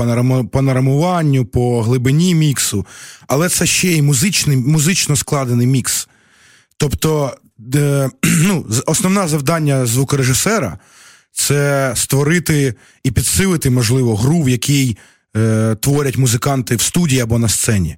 панорамуванню, 0.52 1.46
по 1.46 1.82
глибині 1.82 2.36
міксу, 2.36 2.86
але 3.28 3.50
це 3.50 3.66
ще 3.66 3.88
й 3.88 4.02
музичний, 4.02 4.58
музично 4.58 5.16
складений 5.16 5.68
мікс. 5.68 6.08
Тобто, 6.78 7.38
де, 7.58 8.10
ну, 8.24 8.66
основне 8.86 9.28
завдання 9.28 9.86
звукорежисера 9.86 10.78
це 11.36 11.94
створити 11.96 12.74
і 13.04 13.12
підсилити, 13.12 13.70
можливо, 13.70 14.16
гру, 14.16 14.42
в 14.42 14.50
якій 14.50 14.98
е, 15.38 15.76
творять 15.80 16.18
музиканти 16.18 16.76
в 16.76 16.82
студії 16.82 17.22
або 17.22 17.40
на 17.40 17.50
сцені. 17.50 17.98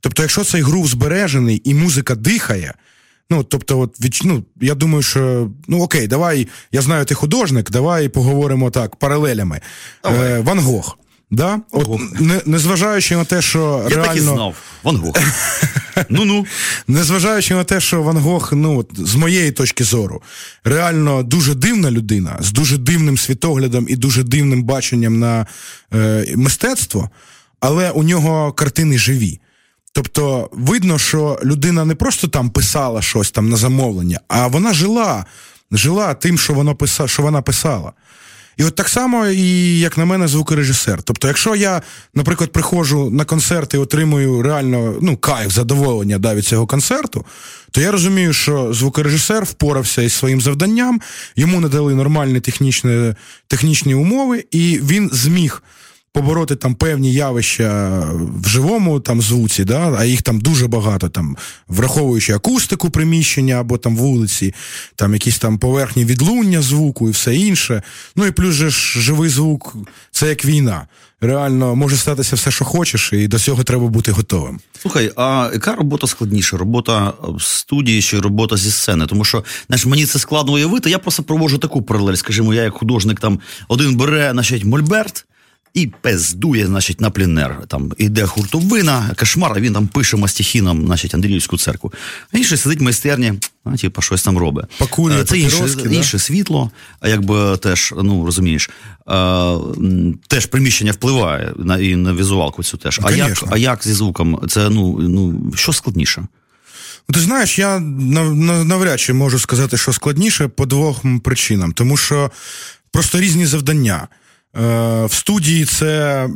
Тобто, 0.00 0.22
якщо 0.22 0.44
цей 0.44 0.62
грув 0.62 0.88
збережений 0.88 1.62
і 1.64 1.74
музика 1.74 2.14
дихає, 2.14 2.74
ну 3.30 3.44
тобто, 3.44 3.80
от 3.80 4.00
від, 4.00 4.20
ну, 4.24 4.44
я 4.60 4.74
думаю, 4.74 5.02
що 5.02 5.50
ну 5.68 5.82
окей, 5.82 6.06
давай, 6.06 6.48
я 6.72 6.82
знаю, 6.82 7.04
ти 7.04 7.14
художник, 7.14 7.70
давай 7.70 8.08
поговоримо 8.08 8.70
так 8.70 8.96
паралелями. 8.96 9.60
Е, 10.06 10.40
Ван 10.40 10.58
Гог. 10.58 10.98
Да? 11.30 11.60
От, 11.70 12.20
не, 12.20 12.40
Незважаючи 12.46 13.16
на 13.16 13.24
те, 13.24 13.42
що 13.42 13.86
Я 13.90 13.96
реально... 13.96 14.06
так 14.06 14.16
і 14.16 14.20
знав. 14.20 14.56
Ван 14.82 14.96
Гог. 14.96 15.14
Ну-ну. 16.08 16.46
Незважаючи 16.88 17.54
на 17.54 17.64
те, 17.64 17.80
що 17.80 18.02
Ван 18.02 18.16
Гог, 18.16 18.52
ну, 18.52 18.78
от, 18.78 18.90
з 19.08 19.14
моєї 19.14 19.52
точки 19.52 19.84
зору, 19.84 20.22
реально 20.64 21.22
дуже 21.22 21.54
дивна 21.54 21.90
людина, 21.90 22.36
з 22.40 22.52
дуже 22.52 22.78
дивним 22.78 23.18
світоглядом 23.18 23.86
і 23.88 23.96
дуже 23.96 24.22
дивним 24.22 24.62
баченням 24.62 25.18
на 25.18 25.46
е, 25.94 26.32
мистецтво, 26.36 27.10
але 27.60 27.90
у 27.90 28.02
нього 28.02 28.52
картини 28.52 28.98
живі. 28.98 29.40
Тобто, 29.92 30.50
видно, 30.52 30.98
що 30.98 31.38
людина 31.44 31.84
не 31.84 31.94
просто 31.94 32.28
там 32.28 32.50
писала 32.50 33.02
щось 33.02 33.30
там 33.30 33.48
на 33.48 33.56
замовлення, 33.56 34.20
а 34.28 34.46
вона 34.46 34.72
жила, 34.72 35.26
жила 35.72 36.14
тим, 36.14 36.38
що 36.38 36.54
вона 36.54 36.74
писала, 36.74 37.08
що 37.08 37.22
вона 37.22 37.42
писала. 37.42 37.92
І 38.56 38.64
от 38.64 38.74
так 38.74 38.88
само, 38.88 39.26
і 39.26 39.78
як 39.78 39.98
на 39.98 40.04
мене, 40.04 40.28
звукорежисер. 40.28 41.02
Тобто, 41.02 41.28
якщо 41.28 41.54
я, 41.54 41.82
наприклад, 42.14 42.52
приходжу 42.52 43.10
на 43.12 43.24
концерт 43.24 43.74
і 43.74 43.76
отримую 43.76 44.42
реально 44.42 44.94
ну, 45.02 45.16
кайф, 45.16 45.52
задоволення 45.52 46.18
да, 46.18 46.34
від 46.34 46.44
цього 46.44 46.66
концерту, 46.66 47.24
то 47.70 47.80
я 47.80 47.90
розумію, 47.90 48.32
що 48.32 48.72
звукорежисер 48.72 49.44
впорався 49.44 50.02
із 50.02 50.12
своїм 50.12 50.40
завданням, 50.40 51.00
йому 51.36 51.60
надали 51.60 51.94
нормальні 51.94 52.40
технічні, 52.40 53.14
технічні 53.46 53.94
умови, 53.94 54.44
і 54.50 54.80
він 54.82 55.10
зміг 55.12 55.62
побороти 56.16 56.56
там 56.56 56.74
певні 56.74 57.12
явища 57.12 58.02
в 58.42 58.48
живому 58.48 59.00
там 59.00 59.22
звуці, 59.22 59.64
да, 59.64 59.96
а 59.98 60.04
їх 60.04 60.22
там 60.22 60.40
дуже 60.40 60.66
багато, 60.66 61.08
там, 61.08 61.36
враховуючи 61.68 62.32
акустику 62.32 62.90
приміщення 62.90 63.54
або 63.54 63.78
там 63.78 63.96
вулиці, 63.96 64.54
там 64.94 65.12
якісь 65.12 65.38
там 65.38 65.58
поверхні 65.58 66.04
відлуння 66.04 66.62
звуку 66.62 67.08
і 67.08 67.10
все 67.10 67.36
інше. 67.36 67.82
Ну 68.16 68.26
і 68.26 68.30
плюс 68.30 68.54
же 68.54 68.70
ж 68.70 69.00
живий 69.00 69.30
звук 69.30 69.76
це 70.10 70.28
як 70.28 70.44
війна. 70.44 70.86
Реально 71.20 71.76
може 71.76 71.96
статися 71.96 72.36
все, 72.36 72.50
що 72.50 72.64
хочеш, 72.64 73.12
і 73.12 73.28
до 73.28 73.38
цього 73.38 73.64
треба 73.64 73.86
бути 73.86 74.12
готовим. 74.12 74.60
Слухай, 74.82 75.12
а 75.16 75.50
яка 75.52 75.74
робота 75.74 76.06
складніша? 76.06 76.56
Робота 76.56 77.12
в 77.22 77.42
студії 77.42 78.02
чи 78.02 78.20
робота 78.20 78.56
зі 78.56 78.70
сцени? 78.70 79.06
Тому 79.06 79.24
що 79.24 79.44
знаєш, 79.66 79.86
мені 79.86 80.06
це 80.06 80.18
складно 80.18 80.52
уявити. 80.52 80.90
Я 80.90 80.98
просто 80.98 81.22
проводжу 81.22 81.56
таку 81.56 81.82
паралель. 81.82 82.14
Скажімо, 82.14 82.54
я 82.54 82.62
як 82.62 82.74
художник 82.74 83.20
там 83.20 83.40
один 83.68 83.96
бере, 83.96 84.30
значить, 84.32 84.64
мольберт 84.64 85.26
і 85.76 85.86
пездує, 86.00 86.66
значить, 86.66 87.00
на 87.00 87.10
плінер. 87.10 87.58
Там 87.68 87.92
іде 87.98 88.26
хуртовина, 88.26 89.10
кошмар, 89.16 89.52
а 89.56 89.60
він 89.60 89.72
там 89.72 89.86
пише 89.86 90.16
мастихіном, 90.16 90.86
значить, 90.86 91.14
Андріївську 91.14 91.58
церкву. 91.58 91.92
А 92.32 92.38
інший 92.38 92.58
сидить 92.58 92.80
в 92.80 92.82
майстерні, 92.82 93.32
а, 93.64 93.76
типу, 93.76 94.02
щось 94.02 94.22
там 94.22 94.38
робить. 94.38 94.66
Пакує, 94.78 95.20
е, 95.20 95.24
Це 95.24 95.38
інше, 95.38 95.64
да? 95.84 95.90
інше 95.90 96.18
світло, 96.18 96.70
а 97.00 97.08
якби 97.08 97.56
теж, 97.56 97.94
ну 98.02 98.26
розумієш, 98.26 98.70
а, 99.06 99.58
е, 99.76 100.14
теж 100.26 100.46
приміщення 100.46 100.92
впливає 100.92 101.52
на 101.56 101.78
і 101.78 101.96
на 101.96 102.12
візуалку 102.12 102.62
цю 102.62 102.76
теж. 102.76 103.00
А 103.02 103.10
як 103.10 103.44
а 103.50 103.56
як 103.56 103.84
зі 103.84 103.92
звуком? 103.92 104.40
Це 104.48 104.70
ну, 104.70 104.98
ну 105.00 105.52
що 105.54 105.72
складніше? 105.72 106.26
Ну, 107.08 107.14
ти 107.14 107.20
знаєш, 107.20 107.58
я 107.58 107.80
навряд 107.80 109.00
чи 109.00 109.12
можу 109.12 109.38
сказати, 109.38 109.76
що 109.76 109.92
складніше 109.92 110.48
по 110.48 110.66
двох 110.66 111.02
причинам, 111.24 111.72
тому 111.72 111.96
що 111.96 112.30
просто 112.92 113.20
різні 113.20 113.46
завдання. 113.46 114.08
В 115.06 115.12
студії 115.12 115.64
це, 115.64 116.28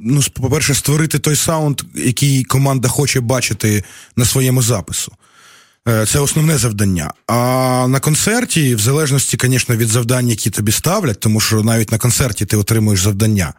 ну, 0.00 0.20
по-перше, 0.40 0.74
створити 0.74 1.18
той 1.18 1.36
саунд, 1.36 1.82
який 1.94 2.44
команда 2.44 2.88
хоче 2.88 3.20
бачити 3.20 3.84
на 4.16 4.24
своєму 4.24 4.62
запису. 4.62 5.12
Е, 5.88 6.06
це 6.06 6.18
основне 6.18 6.58
завдання. 6.58 7.12
А 7.26 7.86
на 7.88 8.00
концерті, 8.00 8.74
в 8.74 8.78
залежності, 8.78 9.38
звісно, 9.40 9.76
від 9.76 9.88
завдань, 9.88 10.28
які 10.28 10.50
тобі 10.50 10.72
ставлять, 10.72 11.20
тому 11.20 11.40
що 11.40 11.62
навіть 11.62 11.92
на 11.92 11.98
концерті 11.98 12.46
ти 12.46 12.56
отримуєш 12.56 13.00
завдання. 13.00 13.52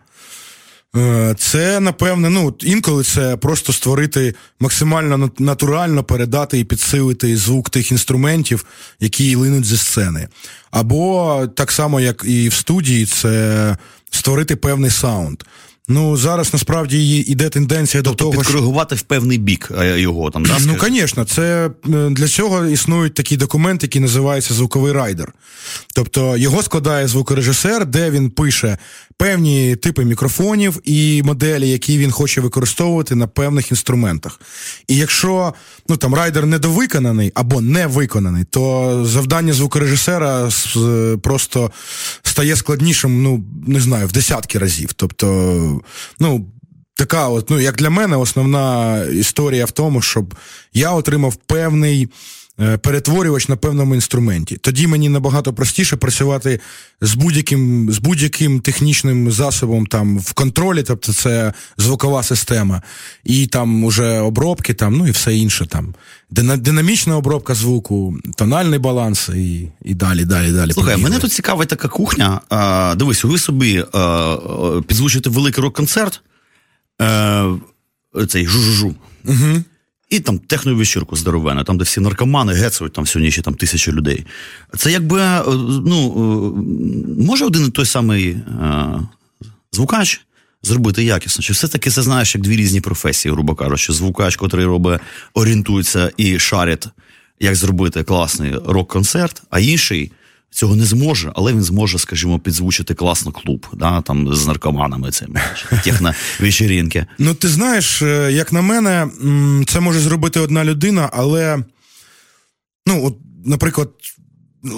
Е, 0.98 1.36
це, 1.38 1.80
напевне, 1.80 2.30
ну, 2.30 2.56
інколи 2.60 3.04
це 3.04 3.38
просто 3.38 3.74
створити 3.74 4.36
максимально 4.60 5.32
натурально 5.40 6.04
передати 6.04 6.60
і 6.60 6.64
підсилити 6.64 7.38
звук 7.38 7.70
тих 7.70 7.92
інструментів, 7.92 8.66
які 9.00 9.36
линуть 9.36 9.66
зі 9.66 9.78
сцени. 9.78 10.28
Або 10.72 11.48
так 11.56 11.72
само, 11.72 12.00
як 12.00 12.24
і 12.28 12.50
в 12.50 12.54
студії, 12.54 13.06
це 13.06 13.78
створити 14.12 14.56
певний 14.56 14.92
саунд. 14.92 15.44
Ну 15.92 16.18
зараз 16.18 16.54
насправді 16.54 17.18
йде 17.18 17.50
тенденція 17.50 18.04
тобто 18.04 18.26
до 18.26 18.32
того, 18.32 18.44
підкоригувати 18.44 18.96
в 18.96 19.02
певний 19.02 19.38
бік 19.38 19.72
е, 19.80 20.00
його 20.00 20.32
там. 20.32 20.46
да, 20.46 20.58
Ну, 20.66 20.76
звісно, 20.82 21.26
це 21.26 21.70
е, 21.94 22.10
для 22.10 22.28
цього 22.28 22.66
існують 22.66 23.14
такі 23.14 23.38
документи, 23.38 23.86
які 23.86 24.00
називаються 24.00 24.54
звуковий 24.54 24.92
райдер. 24.92 25.34
Тобто 25.96 26.38
його 26.38 26.64
складає 26.64 27.08
звукорежисер, 27.08 27.86
де 27.86 28.10
він 28.10 28.30
пише 28.30 28.78
певні 29.18 29.76
типи 29.76 30.06
мікрофонів 30.06 30.80
і 30.84 31.24
моделі, 31.24 31.70
які 31.70 31.98
він 31.98 32.12
хоче 32.12 32.42
використовувати 32.42 33.16
на 33.16 33.28
певних 33.28 33.72
інструментах. 33.72 34.42
І 34.88 34.96
якщо 34.96 35.54
ну 35.90 35.98
там 35.98 36.14
райдер 36.14 36.46
недовиконаний 36.46 37.32
або 37.36 37.62
не 37.62 37.88
виконаний, 37.88 38.44
то 38.50 39.04
завдання 39.06 39.54
звукорежисера 39.54 40.50
просто 41.22 41.72
стає 42.24 42.56
складнішим, 42.56 43.24
ну 43.24 43.44
не 43.68 43.82
знаю, 43.82 44.08
в 44.08 44.12
десятки 44.12 44.60
разів. 44.60 44.94
Тобто, 44.94 45.79
ну. 46.20 46.46
Така, 46.96 47.28
от, 47.28 47.50
ну 47.50 47.60
як 47.60 47.76
для 47.76 47.90
мене, 47.90 48.18
основна 48.18 49.00
історія 49.04 49.66
в 49.66 49.72
тому, 49.72 50.02
щоб 50.02 50.36
я 50.74 50.92
отримав 50.92 51.36
певний 51.36 52.08
перетворювач 52.82 53.48
на 53.48 53.56
певному 53.56 53.96
інструменті. 53.96 54.58
Тоді 54.58 54.88
мені 54.88 55.10
набагато 55.10 55.54
простіше 55.54 55.96
працювати 55.96 56.60
з 57.02 57.14
будь-яким 57.16 57.92
з 57.92 57.98
будь-яким 57.98 58.60
технічним 58.60 59.32
засобом 59.32 59.86
там 59.86 60.20
в 60.20 60.34
контролі, 60.34 60.84
тобто 60.84 61.14
це 61.14 61.54
звукова 61.78 62.24
система, 62.24 62.82
і 63.24 63.48
там 63.48 63.84
уже 63.84 64.20
обробки, 64.20 64.74
там, 64.74 64.98
ну 64.98 65.08
і 65.08 65.12
все 65.12 65.36
інше. 65.36 65.66
там. 65.66 65.94
Динамічна 66.32 67.18
обробка 67.18 67.56
звуку, 67.56 68.18
тональний 68.36 68.80
баланс 68.80 69.30
і 69.30 69.68
і 69.82 69.94
далі, 69.94 70.26
далі, 70.26 70.52
далі. 70.52 70.74
Слухай, 70.74 70.98
мене 70.98 71.20
тут 71.20 71.32
цікавить 71.32 71.70
така 71.70 71.88
кухня. 71.88 72.42
А, 72.50 72.96
Дивись, 72.98 73.24
ви 73.24 73.38
собі 73.38 73.86
а, 73.94 74.38
підзвучите 74.88 75.30
великий 75.30 75.64
рок-концерт. 75.64 76.22
А, 76.98 77.58
е, 78.18 78.26
цей 78.26 78.48
жу-жу-жу. 78.48 78.96
Угу. 79.26 79.64
І 80.10 80.20
там 80.20 80.40
техновечірку 80.40 81.16
здоровену, 81.16 81.64
там, 81.64 81.78
де 81.78 81.84
всі 81.84 82.00
наркомани 82.00 82.54
гецують 82.54 82.94
там 82.94 83.04
всю 83.04 83.24
ніч 83.24 83.40
там 83.42 83.54
тисячі 83.54 83.92
людей. 83.92 84.26
Це 84.78 84.92
якби 84.92 85.22
е, 85.22 85.44
ну, 85.86 86.14
е, 87.18 87.24
може 87.24 87.46
один 87.46 87.68
і 87.68 87.72
той 87.72 87.86
самий 87.86 88.30
е, 88.30 88.40
звукач 89.72 90.22
зробити 90.64 91.04
якісно. 91.04 91.44
Чи 91.44 91.54
все-таки 91.54 91.90
це 91.90 92.02
знаєш 92.02 92.36
як 92.36 92.44
дві 92.44 92.56
різні 92.56 92.82
професії, 92.82 93.34
грубо 93.34 93.56
кажучи, 93.56 93.94
звукач, 93.94 94.36
котрий 94.36 94.66
робить, 94.66 95.02
орієнтується 95.34 96.12
і 96.18 96.40
шарить, 96.40 96.88
як 97.40 97.56
зробити 97.56 98.04
класний 98.04 98.54
рок-концерт, 98.66 99.42
а 99.50 99.60
інший 99.60 100.12
цього 100.52 100.76
не 100.76 100.86
зможе, 100.86 101.32
але 101.36 101.54
він 101.54 101.64
зможе, 101.64 102.00
скажімо, 102.00 102.40
підзвучити 102.40 102.94
класно 102.94 103.32
клуб, 103.32 103.68
да, 103.74 104.02
там 104.02 104.36
з 104.36 104.48
наркоманами 104.48 105.12
цими 105.12 105.42
техновечерінки. 105.84 107.06
Ну, 107.20 107.34
ти 107.34 107.48
знаєш, 107.48 108.02
е, 108.02 108.32
як 108.32 108.54
на 108.54 108.62
мене, 108.62 109.08
це 109.68 109.80
може 109.80 110.00
зробити 110.00 110.40
одна 110.40 110.66
людина, 110.66 111.10
але, 111.14 111.64
ну, 112.86 113.06
от, 113.06 113.18
наприклад, 113.46 113.90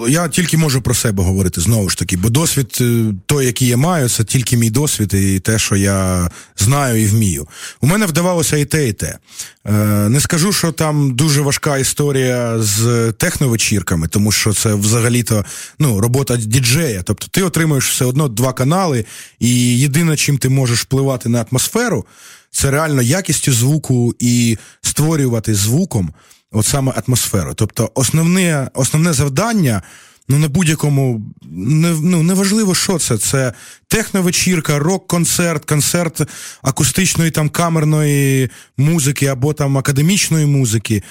я 0.07 0.27
тільки 0.27 0.57
можу 0.57 0.81
про 0.81 0.93
себе 0.93 1.23
говорити 1.23 1.61
знову 1.61 1.89
ж 1.89 1.97
таки, 1.97 2.17
бо 2.17 2.29
досвід, 2.29 2.77
е, 2.81 3.05
той, 3.25 3.45
який 3.45 3.67
я 3.67 3.77
маю, 3.77 4.09
це 4.09 4.23
тільки 4.23 4.57
мій 4.57 4.69
досвід 4.69 5.13
і 5.13 5.39
те, 5.39 5.59
що 5.59 5.75
я 5.75 6.29
знаю 6.57 7.01
і 7.01 7.05
вмію. 7.05 7.47
У 7.81 7.87
мене 7.87 8.05
вдавалося 8.05 8.57
і 8.57 8.65
те, 8.65 8.87
і 8.87 8.93
те. 8.93 9.17
Е, 9.65 9.71
не 10.09 10.19
скажу, 10.19 10.53
що 10.53 10.71
там 10.71 11.15
дуже 11.15 11.41
важка 11.41 11.77
історія 11.77 12.59
з 12.59 13.11
техновечірками, 13.11 14.07
тому 14.07 14.31
що 14.31 14.53
це 14.53 14.73
взагалі-то 14.73 15.45
ну, 15.79 15.99
робота 15.99 16.37
діджея. 16.37 17.03
Тобто 17.03 17.27
ти 17.31 17.43
отримуєш 17.43 17.89
все 17.89 18.05
одно 18.05 18.27
два 18.27 18.53
канали, 18.53 19.05
і 19.39 19.79
єдине, 19.79 20.17
чим 20.17 20.37
ти 20.37 20.49
можеш 20.49 20.81
впливати 20.81 21.29
на 21.29 21.45
атмосферу, 21.51 22.05
це 22.51 22.71
реально 22.71 23.01
якістю 23.01 23.53
звуку 23.53 24.15
і 24.19 24.57
створювати 24.81 25.55
звуком 25.55 26.13
от 26.51 26.65
саме 26.65 26.91
атмосферу. 26.91 27.53
Тобто, 27.53 27.91
основне 27.95 28.69
основне 28.73 29.13
завдання. 29.13 29.81
Ну, 30.29 30.39
на 30.39 30.47
будь-якому 30.47 31.21
не, 31.51 31.89
ну, 31.89 32.23
неважливо, 32.23 32.75
що 32.75 32.99
це. 32.99 33.17
Це 33.17 33.53
техновечірка, 33.87 34.79
рок-концерт, 34.79 35.65
концерт 35.65 36.21
акустичної 36.61 37.31
там 37.31 37.49
камерної 37.49 38.49
музики 38.77 39.25
або 39.25 39.53
там 39.53 39.77
академічної 39.77 40.45
музики. 40.45 41.03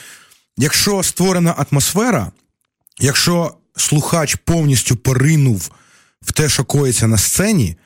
Якщо 0.57 1.03
створена 1.03 1.55
атмосфера, 1.71 2.33
якщо 3.01 3.55
слухач 3.77 4.35
повністю 4.45 4.97
поринув 4.97 5.71
в 6.23 6.33
те, 6.33 6.49
що 6.49 6.65
коїться 6.65 7.07
на 7.07 7.19
сцені, 7.19 7.77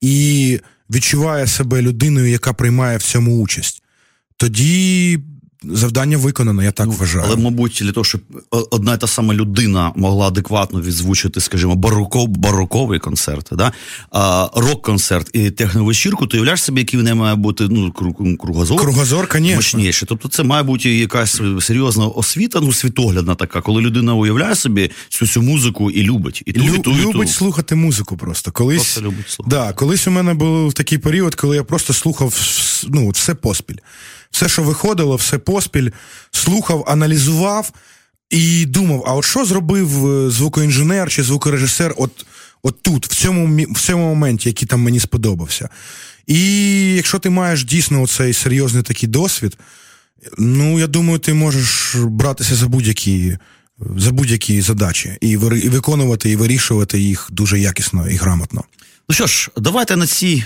і 0.00 0.60
відчуває 0.90 1.46
себе 1.46 1.82
людиною, 1.82 2.30
яка 2.30 2.52
приймає 2.52 2.98
в 2.98 3.02
цьому 3.02 3.42
участь, 3.42 3.82
тоді 4.36 5.18
Завдання 5.62 6.16
виконано, 6.16 6.62
я 6.62 6.72
так 6.72 6.86
ну, 6.86 6.92
вважаю. 6.92 7.24
Але, 7.26 7.36
мабуть, 7.36 7.78
для 7.82 7.92
того, 7.92 8.04
щоб 8.04 8.20
одна 8.50 8.94
і 8.94 8.98
та 8.98 9.06
сама 9.06 9.34
людина 9.34 9.92
могла 9.96 10.26
адекватно 10.26 10.80
відзвучити, 10.80 11.40
скажімо, 11.40 11.74
бароков, 11.74 12.28
бароковий 12.28 12.98
концерт, 12.98 13.48
да? 13.52 13.72
а, 14.10 14.48
рок-концерт 14.54 15.30
і 15.32 15.50
техновечірку, 15.50 16.26
то 16.26 16.36
уявляєш 16.36 16.62
собі, 16.62 16.80
який 16.80 17.00
в 17.00 17.02
неї 17.02 17.16
має 17.16 17.34
бути 17.34 17.68
ну, 17.70 17.92
кругозор. 18.38 18.78
Кругозор, 18.80 19.28
звісно. 19.32 19.56
Мощніше. 19.56 20.06
Тобто 20.06 20.28
це 20.28 20.42
має 20.42 20.62
бути 20.62 20.98
якась 20.98 21.40
серйозна 21.60 22.06
освіта, 22.06 22.60
ну, 22.60 22.72
світоглядна 22.72 23.34
така, 23.34 23.60
коли 23.60 23.82
людина 23.82 24.14
уявляє 24.14 24.54
собі 24.54 24.90
цю 25.08 25.26
цю 25.26 25.42
музику 25.42 25.90
і 25.90 26.02
любить. 26.02 26.42
І 26.46 26.52
ту, 26.52 26.60
Лю, 26.60 26.74
і 26.74 26.78
ту, 26.78 26.92
любить 26.92 27.28
і 27.28 27.32
ту. 27.32 27.38
слухати 27.38 27.74
музику 27.74 28.16
просто. 28.16 28.52
Колись, 28.52 28.78
просто 28.78 29.00
любить 29.00 29.28
слухати. 29.30 29.56
Да, 29.56 29.72
колись 29.72 30.06
у 30.06 30.10
мене 30.10 30.34
був 30.34 30.72
такий 30.72 30.98
період, 30.98 31.34
коли 31.34 31.56
я 31.56 31.64
просто 31.64 31.92
слухав 31.92 32.34
ну, 32.88 33.08
все 33.08 33.34
поспіль 33.34 33.76
все, 34.30 34.48
що 34.48 34.62
виходило, 34.62 35.16
все 35.16 35.38
поспіль, 35.38 35.90
слухав, 36.30 36.84
аналізував 36.88 37.72
і 38.30 38.66
думав: 38.66 39.04
а 39.06 39.14
от 39.14 39.24
що 39.24 39.44
зробив 39.44 40.06
е, 40.06 40.30
звукоінженер 40.30 41.10
чи 41.10 41.22
звукорежисер 41.22 41.94
от 41.96 42.26
от 42.62 42.82
тут, 42.82 43.06
в 43.06 43.16
цьому 43.16 43.64
в 43.72 43.80
цьому 43.80 44.04
моменті, 44.04 44.48
який 44.48 44.68
там 44.68 44.80
мені 44.80 45.00
сподобався. 45.00 45.68
І 46.26 46.40
якщо 46.94 47.18
ти 47.18 47.30
маєш 47.30 47.64
дійсно 47.64 48.06
цей 48.06 48.32
серйозний 48.32 48.82
такий 48.82 49.08
досвід, 49.08 49.58
ну 50.38 50.78
я 50.78 50.86
думаю, 50.86 51.18
ти 51.18 51.34
можеш 51.34 51.96
братися 51.96 52.54
за 52.54 52.68
будь-які. 52.68 53.38
За 53.96 54.10
будь-які 54.12 54.60
задачі 54.60 55.18
і 55.20 55.36
виконувати 55.36 56.30
і 56.30 56.36
вирішувати 56.36 57.00
їх 57.00 57.28
дуже 57.32 57.60
якісно 57.60 58.08
і 58.08 58.16
грамотно. 58.16 58.64
Ну 59.08 59.14
що 59.14 59.26
ж, 59.26 59.50
давайте 59.56 59.96
на 59.96 60.06
цій 60.06 60.44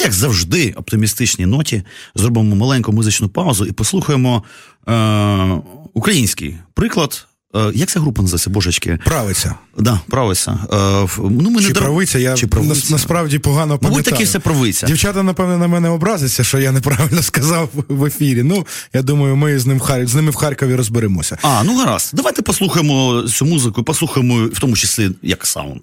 як 0.00 0.12
завжди, 0.12 0.74
оптимістичній 0.76 1.46
ноті, 1.46 1.82
зробимо 2.14 2.56
маленьку 2.56 2.92
музичну 2.92 3.28
паузу 3.28 3.66
і 3.66 3.72
послухаємо 3.72 4.42
е, 4.88 5.60
український 5.94 6.56
приклад. 6.74 7.26
Е, 7.56 7.72
як 7.74 7.88
ця 7.88 8.00
група 8.00 8.22
називається, 8.22 8.50
божечки? 8.50 8.98
Правиця. 9.04 9.54
Да, 9.78 10.00
правиця. 10.08 10.58
Е, 10.72 11.08
ну, 11.18 11.50
ми 11.50 11.62
Чи 11.62 11.68
не 11.68 11.74
правиця, 11.74 12.18
я 12.18 12.34
Чи 12.36 12.46
правиця? 12.46 12.92
насправді 12.92 13.38
погано 13.38 13.78
пам'ятаю. 13.78 13.92
Мабуть, 13.92 14.04
таки 14.04 14.24
все 14.24 14.38
правиця. 14.38 14.86
Дівчата, 14.86 15.22
напевно, 15.22 15.58
на 15.58 15.68
мене 15.68 15.88
образяться, 15.88 16.44
що 16.44 16.58
я 16.58 16.72
неправильно 16.72 17.22
сказав 17.22 17.68
в 17.88 18.04
ефірі. 18.04 18.42
Ну, 18.42 18.66
я 18.92 19.02
думаю, 19.02 19.36
ми 19.36 19.58
з 19.58 19.66
ним 19.66 19.80
з 20.02 20.14
ними 20.14 20.30
в 20.30 20.34
Харкові 20.34 20.74
розберемося. 20.74 21.38
А, 21.42 21.62
ну 21.64 21.78
гаразд. 21.78 22.10
Давайте 22.12 22.42
послухаємо 22.42 23.22
цю 23.22 23.44
музику, 23.44 23.82
послухаємо 23.82 24.46
в 24.46 24.58
тому 24.58 24.76
числі 24.76 25.10
як 25.22 25.46
саунд. 25.46 25.82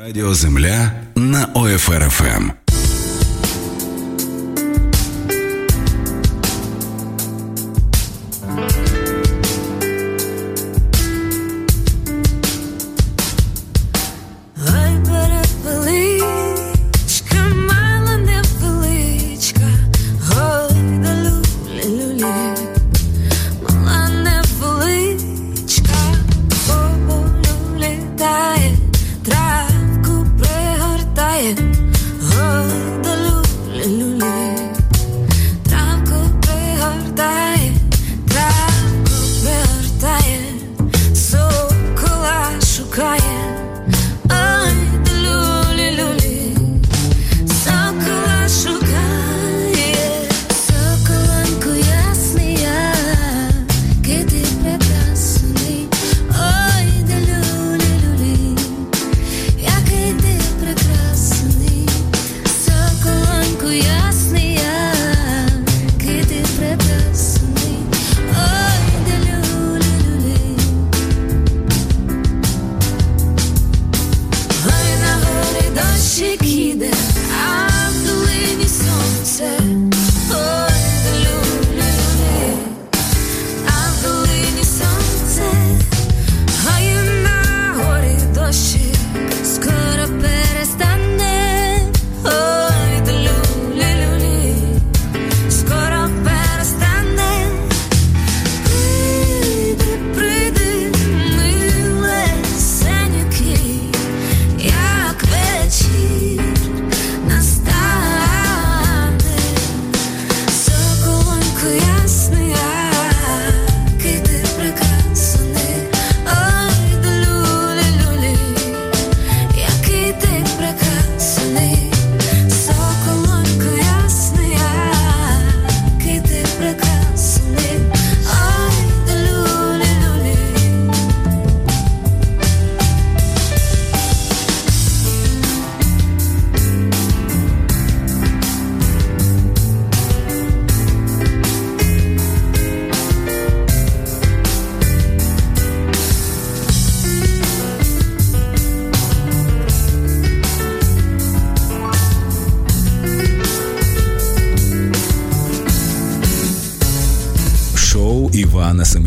Радіо 0.00 0.34
Земля 0.34 0.92
на 1.14 1.44
ОФРФМ. 1.44 2.63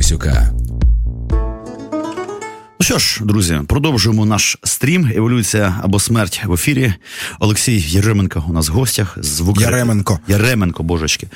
Семисюка. 0.07 0.51
Ну 2.79 2.83
що 2.83 2.99
ж, 2.99 3.21
друзі, 3.23 3.59
продовжуємо 3.67 4.25
наш 4.25 4.57
стрім. 4.63 5.11
Еволюція 5.15 5.79
або 5.83 5.99
смерть 5.99 6.41
в 6.45 6.53
ефірі. 6.53 6.93
Олексій 7.39 7.79
Яременко 7.79 8.43
у 8.49 8.53
нас 8.53 8.69
в 8.69 8.71
гостях. 8.71 9.17
Звук... 9.21 9.61
Яременко. 9.61 10.19
Яременко, 10.27 10.83
божечки. 10.83 11.27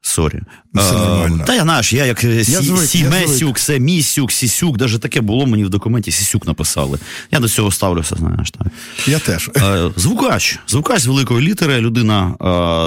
Sorry. 0.00 0.40
Все 0.74 0.94
Е, 0.94 0.98
нормально. 0.98 1.44
Та 1.46 1.54
я 1.54 1.62
знаєш, 1.62 1.92
я 1.92 2.04
як 2.04 2.24
е, 2.24 2.44
Сімесюк, 2.86 3.58
Семісюк, 3.58 4.32
Сісюк, 4.32 4.80
навіть 4.80 5.00
таке 5.00 5.20
було 5.20 5.46
мені 5.46 5.64
в 5.64 5.70
документі 5.70 6.12
Сісюк 6.12 6.46
написали. 6.46 6.98
Я 7.30 7.40
до 7.40 7.48
цього 7.48 7.70
ставлюся, 7.70 8.16
знаєш. 8.16 8.50
Так. 8.50 8.66
Я 9.06 9.18
теж. 9.18 9.50
Е, 9.56 9.90
Звукач. 9.96 10.58
Звукач 10.68 11.02
з 11.02 11.06
великої 11.06 11.48
літери, 11.48 11.80
людина 11.80 12.34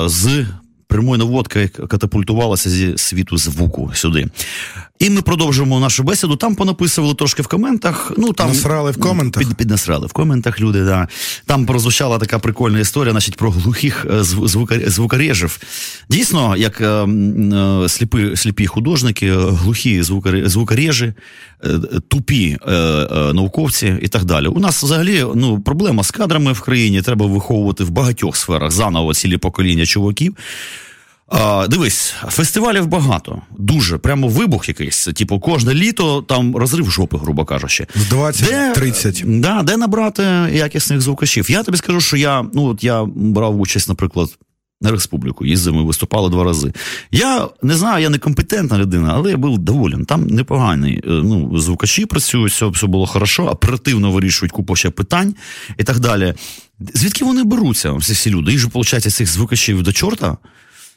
з 0.10 0.45
прямої 0.91 1.19
наводки 1.19 1.67
катапультувалася 1.67 2.69
зі 2.69 2.97
світу 2.97 3.38
звуку 3.38 3.91
сюди. 3.93 4.27
І 4.99 5.10
ми 5.10 5.21
продовжуємо 5.21 5.80
нашу 5.80 6.04
бесіду. 6.04 6.36
Там 6.36 6.56
понаписували 6.56 7.15
трошки 7.15 7.41
в 7.41 7.47
коментах. 7.47 8.12
Ну 8.17 8.34
там 8.34 8.47
Насрали 8.47 8.91
в 8.91 8.99
коментах? 8.99 9.43
Під, 9.43 9.56
піднасрали 9.58 10.08
в 10.08 10.12
коментах 10.13 10.60
люди. 10.60 10.84
Да. 10.84 11.08
Там 11.45 11.65
прозвучала 11.65 12.19
така 12.19 12.39
прикольна 12.39 12.80
історія, 12.80 13.12
значить, 13.12 13.36
про 13.36 13.51
глухих 13.51 14.06
е, 14.10 14.23
звукарежів. 14.88 15.60
Дійсно, 16.10 16.56
як 16.58 16.82
е, 16.82 16.86
е, 16.86 17.89
сліпі, 17.89 18.36
сліпі 18.36 18.67
художники, 18.67 19.34
глухі 19.34 20.01
звукари- 20.01 20.47
звукарежі, 20.47 21.13
тупі 22.08 22.58
е, 22.67 22.71
е, 22.71 23.34
науковці 23.34 23.97
і 24.02 24.08
так 24.08 24.24
далі. 24.24 24.47
У 24.47 24.60
нас 24.60 24.84
взагалі 24.84 25.26
ну, 25.36 25.60
проблема 25.60 26.04
з 26.04 26.12
кадрами 26.12 26.54
в 26.54 26.62
країні. 26.62 27.02
Треба 27.02 27.26
виховувати 27.26 27.84
в 27.84 27.89
багатьох 27.89 28.38
сферах 28.38 28.71
заново 28.71 29.13
цілі 29.13 29.38
покоління 29.38 29.86
чуваків. 29.86 30.36
А, 31.34 31.67
дивись, 31.67 32.13
фестивалів 32.28 32.88
багато, 32.88 33.41
дуже 33.58 33.97
прямо 33.97 34.28
вибух 34.28 34.67
якийсь. 34.67 35.06
Типу, 35.06 35.39
кожне 35.39 35.74
літо 35.74 36.21
там 36.21 36.56
розрив 36.56 36.91
жопи, 36.91 37.17
грубо 37.17 37.45
кажучи. 37.45 37.88
В 37.95 38.13
20-30. 38.13 39.39
Да, 39.39 39.63
де 39.63 39.78
набрати 39.78 40.24
якісних 40.54 41.02
звукачів? 41.02 41.52
Я 41.52 41.63
тобі 41.63 41.78
скажу, 41.78 42.02
що 42.02 42.17
я, 42.17 42.45
ну 42.54 42.65
от 42.65 42.84
я 42.84 43.04
брав 43.15 43.60
участь, 43.60 43.89
наприклад. 43.89 44.30
На 44.82 44.91
республіку 44.91 45.46
їздив, 45.46 45.74
ми 45.74 45.84
виступали 45.84 46.30
два 46.30 46.44
рази. 46.44 46.74
Я 47.12 47.48
не 47.63 47.76
знаю, 47.76 48.04
я 48.04 48.10
не 48.10 48.17
компетентна 48.17 48.78
людина, 48.78 49.12
але 49.15 49.32
я 49.32 49.38
був 49.38 49.58
доволен. 49.58 50.06
Там 50.06 50.28
непоганий. 50.28 50.96
е, 50.98 51.02
Ну, 51.08 51.58
звукачі 51.60 52.06
працюють, 52.06 52.52
все, 52.52 52.65
все 52.67 52.88
було 52.88 53.06
хорошо, 53.06 53.44
оперативно 53.46 54.12
вирішують 54.12 54.52
купу 54.52 54.76
ще 54.76 54.89
питань 54.89 55.36
і 55.78 55.84
так 55.84 56.00
далі. 56.00 56.34
Звідки 56.94 57.26
вони 57.26 57.44
беруться, 57.44 57.91
всі 57.94 58.13
ці 58.13 58.30
люди? 58.30 58.52
Їх 58.52 58.60
же, 58.60 58.67
виходить, 58.67 59.13
цих 59.13 59.28
звукачів 59.28 59.84
до 59.84 59.94
чорта? 59.94 60.38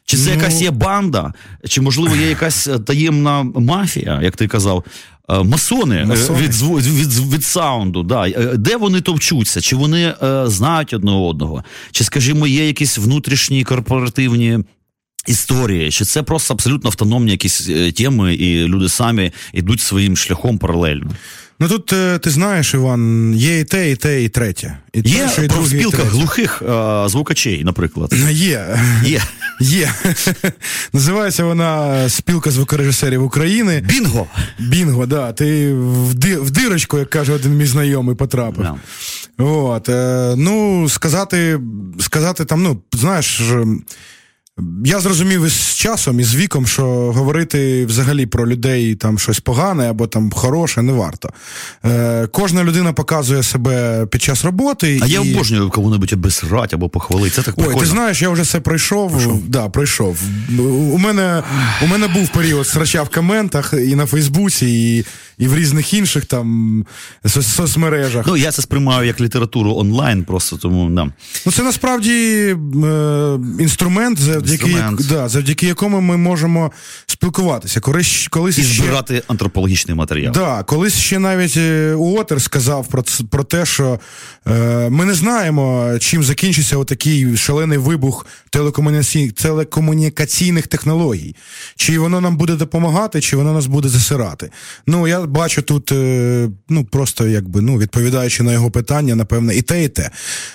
Чи 0.06 0.16
це 0.16 0.28
Ну- 0.30 0.36
якась 0.36 0.62
є 0.62 0.70
банда, 0.70 1.32
чи 1.68 1.80
можливо 1.80 2.16
є 2.16 2.28
якась 2.28 2.66
е, 2.66 2.78
таємна 2.78 3.42
мафія, 3.42 4.20
як 4.22 4.36
ти 4.36 4.48
казав, 4.48 4.84
масони, 5.28 5.96
е, 5.96 6.04
Масони. 6.04 6.40
від 6.40 6.62
від, 6.62 7.32
від 7.34 7.44
саунду. 7.44 8.02
Да. 8.02 8.28
Е, 8.28 8.56
Де 8.56 8.76
вони 8.76 9.00
товчуться? 9.00 9.60
Чи 9.60 9.76
вони 9.76 10.14
е, 10.22 10.46
знають 10.46 10.94
одне 10.94 11.12
одного? 11.12 11.64
Чи, 11.90 12.04
скажімо, 12.04 12.46
є 12.46 12.66
якісь 12.66 12.98
внутрішні 12.98 13.64
корпоративні. 13.64 14.58
Історії, 15.26 15.90
чи 15.90 16.04
це 16.04 16.22
просто 16.22 16.54
абсолютно 16.54 16.88
автономні 16.90 17.30
якісь 17.30 17.68
е, 17.70 17.92
теми, 17.92 18.34
і 18.34 18.64
люди 18.64 18.88
самі 18.88 19.32
йдуть 19.52 19.80
своїм 19.80 20.16
шляхом 20.16 20.58
паралельно? 20.58 21.10
Ну 21.60 21.68
тут 21.68 21.92
е, 21.92 22.18
ти 22.18 22.30
знаєш, 22.30 22.74
Іван, 22.74 23.34
є 23.34 23.60
і 23.60 23.64
те, 23.64 23.90
і 23.90 23.96
те, 23.96 24.22
і 24.24 24.28
третє. 24.28 24.78
І 24.92 25.00
Є 25.10 25.18
перше, 25.18 25.44
і 25.44 25.48
друге, 25.48 25.78
і 25.78 25.82
третє. 25.84 26.08
глухих 26.08 26.62
е, 26.68 27.04
звукачей, 27.08 27.64
наприклад. 27.64 28.12
Є. 28.30 28.78
Є. 29.04 29.22
Є. 29.60 29.92
Називається 30.92 31.44
вона 31.44 32.08
Спілка 32.08 32.50
звукорежисерів 32.50 33.24
України. 33.24 33.80
Бінго! 33.88 34.26
Бінго, 34.58 35.06
да. 35.06 35.32
Ти 35.32 35.74
в, 35.74 36.14
ди- 36.14 36.36
в 36.38 36.50
дирочку, 36.50 36.98
як 36.98 37.10
каже 37.10 37.32
один 37.32 37.56
мій 37.56 37.66
знайомий, 37.66 38.16
потрапив. 38.16 38.62
Да. 38.64 38.74
От, 39.44 39.88
е, 39.88 40.34
ну, 40.36 40.88
сказати, 40.88 41.60
сказати 42.00 42.44
там, 42.44 42.62
ну, 42.62 42.80
знаєш. 42.92 43.40
Я 44.84 45.00
зрозумів 45.00 45.44
із 45.44 45.74
часом 45.74 46.20
і 46.20 46.24
з 46.24 46.34
віком, 46.34 46.66
що 46.66 46.84
говорити 47.12 47.86
взагалі 47.86 48.26
про 48.26 48.48
людей 48.48 48.94
там 48.94 49.18
щось 49.18 49.40
погане 49.40 49.90
або 49.90 50.06
там 50.06 50.30
хороше 50.30 50.82
не 50.82 50.92
варто. 50.92 51.30
Е, 51.84 52.26
кожна 52.26 52.64
людина 52.64 52.92
показує 52.92 53.42
себе 53.42 54.06
під 54.06 54.22
час 54.22 54.44
роботи. 54.44 55.00
А 55.02 55.06
і... 55.06 55.10
я 55.10 55.20
обожнюю 55.20 55.70
кого-небудь 55.70 56.12
обесрать 56.12 56.74
або 56.74 56.88
похвалити. 56.88 57.36
Це 57.36 57.42
так 57.42 57.54
Ой, 57.58 57.74
ти 57.80 57.86
знаєш, 57.86 58.22
я 58.22 58.30
вже 58.30 58.42
все 58.42 58.60
пройшов. 58.60 59.10
Пройшов. 59.10 59.48
Да, 59.48 59.68
пройшов. 59.68 60.18
У 60.92 60.98
мене, 60.98 61.42
у 61.82 61.86
мене 61.86 62.08
був 62.08 62.28
період 62.28 62.66
срача 62.66 63.02
в 63.02 63.08
коментах 63.08 63.74
і 63.88 63.94
на 63.94 64.06
Фейсбуці, 64.06 64.66
і, 64.66 65.04
і 65.38 65.48
в 65.48 65.56
різних 65.56 65.94
інших 65.94 66.24
там 66.24 66.86
соцмережах. 67.26 68.26
Ну, 68.26 68.36
я 68.36 68.52
це 68.52 68.62
сприймаю 68.62 69.06
як 69.06 69.20
літературу 69.20 69.74
онлайн, 69.76 70.24
просто 70.24 70.56
тому 70.56 70.90
да. 70.90 71.10
Ну, 71.46 71.52
це 71.52 71.62
насправді 71.62 72.12
е, 72.84 73.38
інструмент, 73.58 74.18
завдяки, 74.18 74.52
Інструмент. 74.52 75.08
Да, 75.08 75.28
завдяки 75.28 75.66
якому 75.66 76.00
ми 76.00 76.16
можемо 76.16 76.72
спілкуватися. 77.06 77.80
Колись, 77.80 78.28
колись 78.30 78.58
і 78.58 78.62
ще- 78.62 78.82
збирати 78.82 79.22
антропологічний 79.28 79.96
матеріал. 79.96 80.32
Да, 80.32 80.62
колись 80.62 80.94
ще 80.94 81.18
навіть 81.18 81.56
е, 81.56 81.94
Уотер 81.94 82.42
сказав 82.42 82.86
про, 82.88 83.04
про 83.30 83.44
те, 83.44 83.66
що 83.66 84.00
е, 84.46 84.88
ми 84.90 85.04
не 85.04 85.14
знаємо, 85.14 85.90
чим 86.00 86.22
закінчиться 86.24 86.76
отакий 86.76 87.36
шалений 87.36 87.78
вибух 87.78 88.26
телекомуніці... 88.50 89.30
телекомунікаційних 89.30 90.66
технологій. 90.66 91.36
Чи 91.76 91.98
воно 91.98 92.20
нам 92.20 92.36
буде 92.36 92.54
допомагати, 92.54 93.20
чи 93.20 93.36
воно 93.36 93.52
нас 93.52 93.66
буде 93.66 93.88
засирати. 93.88 94.50
Ну, 94.86 95.08
я 95.08 95.23
бачу 95.26 95.62
тут, 95.62 95.92
е, 95.92 96.48
ну, 96.68 96.84
просто 96.84 97.26
якби, 97.26 97.60
ну, 97.60 97.78
відповідаючи 97.78 98.42
на 98.42 98.52
його 98.52 98.70
питання, 98.70 99.14
напевне, 99.14 99.56
і 99.56 99.62
те, 99.62 99.84
і 99.84 99.88
те. 99.88 100.10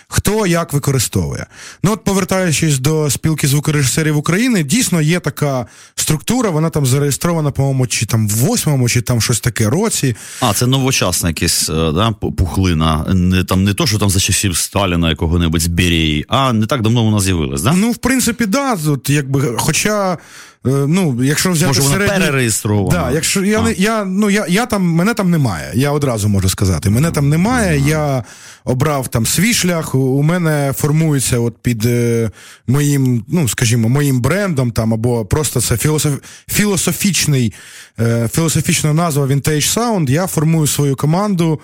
Хто 0.08 0.48
як 0.48 0.74
використовує. 0.74 1.46
Ну, 1.84 1.92
от 1.92 2.04
повертаючись 2.04 2.80
до 2.80 3.10
спілки 3.10 3.48
звукорежисерів 3.48 4.18
України, 4.18 4.64
дійсно 4.64 5.02
є 5.02 5.20
така 5.20 5.66
структура, 5.96 6.50
вона 6.50 6.70
там 6.70 6.86
зареєстрована, 6.86 7.52
по-моєму, 7.52 7.88
чи 7.88 8.06
там 8.06 8.28
в 8.28 8.32
восьмому, 8.32 8.90
чи 8.90 9.02
там 9.02 9.22
щось 9.22 9.40
таке 9.40 9.70
році. 9.70 10.16
А, 10.42 10.54
це 10.54 10.68
новочасна 10.68 11.30
якась 11.30 11.70
е, 11.70 11.74
да, 11.74 12.12
пухлина. 12.12 13.06
Не, 13.14 13.44
там, 13.44 13.64
не 13.64 13.74
то, 13.74 13.88
що 13.88 13.98
там 13.98 14.10
за 14.10 14.20
часів 14.20 14.58
Сталіна 14.58 15.10
якого-небудь 15.10 15.62
з 15.62 15.68
Берії, 15.68 16.26
а 16.28 16.54
не 16.54 16.66
так 16.66 16.82
давно 16.82 17.04
вона 17.04 17.20
з'явилась, 17.20 17.62
да? 17.62 17.74
Ну, 17.74 17.92
в 17.92 17.98
принципі, 17.98 18.46
да, 18.46 18.76
тут, 18.76 19.10
якби, 19.10 19.56
хоча. 19.58 20.18
Е, 20.66 20.70
Ну, 20.88 21.24
якщо 21.24 21.52
взяти 21.52 21.68
Може, 21.68 21.82
вона 21.82 21.94
середній... 21.94 22.20
перереєстрована? 22.26 22.90
Да, 23.00 23.12
якщо 23.12 23.46
я, 23.46 23.62
А. 23.62 23.72
я, 23.78 24.06
ну, 24.06 24.30
я, 24.30 24.46
я 24.50 24.66
там, 24.66 24.84
мене 24.84 25.14
там 25.14 25.32
немає, 25.32 25.72
я 25.76 25.92
одразу 25.92 26.30
можу 26.30 26.50
сказати. 26.50 26.90
Мене 26.90 27.12
там 27.12 27.30
немає, 27.30 27.84
я 27.88 28.24
обрав 28.66 29.08
там 29.08 29.26
свій 29.26 29.54
шлях, 29.54 29.96
у- 29.96 29.98
у 30.00 30.22
мене 30.24 30.74
формується 30.78 31.40
от 31.40 31.58
під 31.62 31.86
е, 31.86 32.32
моїм, 32.68 33.26
ну, 33.28 33.48
скажімо, 33.48 33.90
моїм 33.90 34.22
брендом 34.22 34.72
там, 34.72 34.94
або 34.94 35.26
просто 35.26 35.62
це 35.62 35.78
філософ, 35.78 36.14
філософічний, 36.52 37.54
е, 38.00 38.30
філософічна 38.34 38.94
назва 38.94 39.26
Vintage 39.26 39.78
Sound. 39.78 40.10
Я 40.10 40.28
формую 40.28 40.68
свою 40.68 40.96
команду 40.96 41.60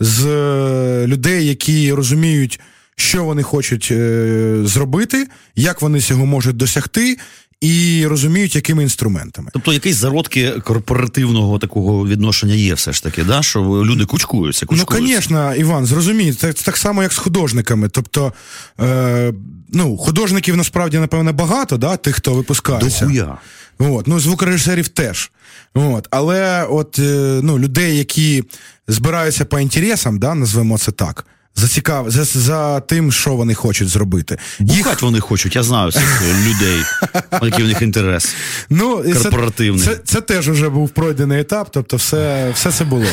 з 0.00 0.26
е, 0.26 1.06
людей, 1.06 1.46
які 1.46 1.92
розуміють, 1.92 2.60
що 2.96 3.24
вони 3.24 3.42
хочуть 3.42 3.88
е, 3.90 4.56
зробити, 4.64 5.26
як 5.56 5.82
вони 5.82 6.00
цього 6.00 6.26
можуть 6.26 6.56
досягти, 6.56 7.16
і 7.60 8.06
розуміють, 8.06 8.54
якими 8.54 8.82
інструментами. 8.82 9.50
Тобто 9.52 9.72
якісь 9.72 9.96
зародки 9.96 10.50
корпоративного 10.50 11.58
такого 11.58 12.06
відношення 12.06 12.54
є 12.54 12.74
все 12.74 12.92
ж 12.92 13.02
таки, 13.02 13.24
да? 13.24 13.42
що 13.42 13.60
люди 13.60 14.04
кучкуються, 14.04 14.66
Ну, 14.70 14.84
звісно, 15.08 15.54
Іван, 15.54 15.86
зрозумій, 15.86 16.32
це, 16.32 16.52
це 16.52 16.64
так 16.64 16.76
само, 16.76 17.02
як 17.02 17.12
з 17.12 17.16
художниками. 17.16 17.88
Тобто, 17.88 18.32
е, 18.80 19.32
ну, 19.68 19.96
художників 19.96 20.56
насправді, 20.56 20.98
напевне, 20.98 21.32
багато, 21.32 21.76
да, 21.76 21.96
тих, 21.96 22.16
хто 22.16 22.34
випускається. 22.34 23.04
Дохуя. 23.04 23.38
От, 23.78 24.06
ну, 24.06 24.20
звукорежисерів 24.20 24.88
теж. 24.88 25.30
От, 25.74 26.08
але 26.10 26.64
от, 26.64 26.98
е, 26.98 27.40
ну, 27.42 27.58
людей, 27.58 27.98
які 27.98 28.44
збираються 28.88 29.44
по 29.44 29.60
інтересам, 29.60 30.18
да, 30.18 30.34
назвемо 30.34 30.78
це 30.78 30.92
так. 30.92 31.26
Зацікав... 31.56 32.10
За, 32.10 32.24
за 32.24 32.80
тим, 32.80 33.12
що 33.12 33.34
вони 33.34 33.54
хочуть 33.54 33.88
зробити. 33.88 34.38
Бухать 34.60 35.02
вони 35.02 35.20
хочуть, 35.20 35.56
я 35.56 35.62
знаю 35.62 35.92
цих 35.92 36.22
людей, 36.22 36.82
який 37.42 37.64
в 37.64 37.68
них 37.68 37.82
інтерес. 37.82 38.34
Ну, 38.70 39.04
Корпоративний. 39.22 39.84
Це, 39.84 39.94
це, 39.94 40.00
це 40.04 40.20
теж 40.20 40.48
вже 40.48 40.68
був 40.68 40.90
пройдений 40.90 41.40
етап, 41.40 41.68
тобто 41.70 41.96
все, 41.96 42.50
все 42.54 42.72
це 42.72 42.84
було. 42.84 43.06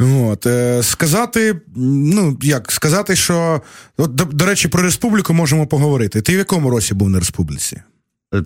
От, 0.00 0.46
е, 0.46 0.82
сказати, 0.82 1.60
ну 1.76 2.38
як 2.42 2.72
сказати, 2.72 3.16
що 3.16 3.62
от, 3.96 4.14
до, 4.14 4.24
до 4.24 4.46
речі, 4.46 4.68
про 4.68 4.82
республіку 4.82 5.34
можемо 5.34 5.66
поговорити. 5.66 6.20
Ти 6.20 6.34
в 6.34 6.38
якому 6.38 6.70
році 6.70 6.94
був 6.94 7.10
на 7.10 7.18
республіці? 7.18 7.82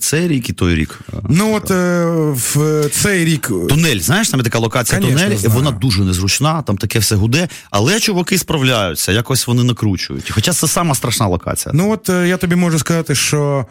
Цей 0.01 0.29
рік 0.29 0.49
і 0.51 0.53
той 0.53 0.75
рік. 0.75 1.01
Ну 1.29 1.55
от 1.55 1.71
е, 1.71 2.05
в 2.31 2.88
цей 2.92 3.25
рік 3.25 3.47
Тунель, 3.68 3.99
знаєш, 3.99 4.29
там 4.29 4.40
є 4.40 4.45
така 4.45 4.59
локація 4.59 5.01
Конечно, 5.01 5.21
тунель, 5.23 5.37
знаю. 5.37 5.55
вона 5.55 5.71
дуже 5.71 6.03
незручна, 6.05 6.62
там 6.62 6.77
таке 6.77 6.99
все 6.99 7.14
гуде, 7.14 7.49
але 7.71 8.01
чуваки 8.01 8.38
справляються, 8.38 9.12
якось 9.12 9.47
вони 9.47 9.64
накручують. 9.64 10.31
Хоча 10.31 10.53
це 10.53 10.68
сама 10.68 10.95
страшна 10.95 11.27
локація. 11.27 11.73
ну 11.75 11.90
от 11.90 12.09
е, 12.11 12.29
я 12.29 12.37
тобі 12.37 12.55
можу 12.57 12.79
сказати, 12.79 13.14
що 13.14 13.66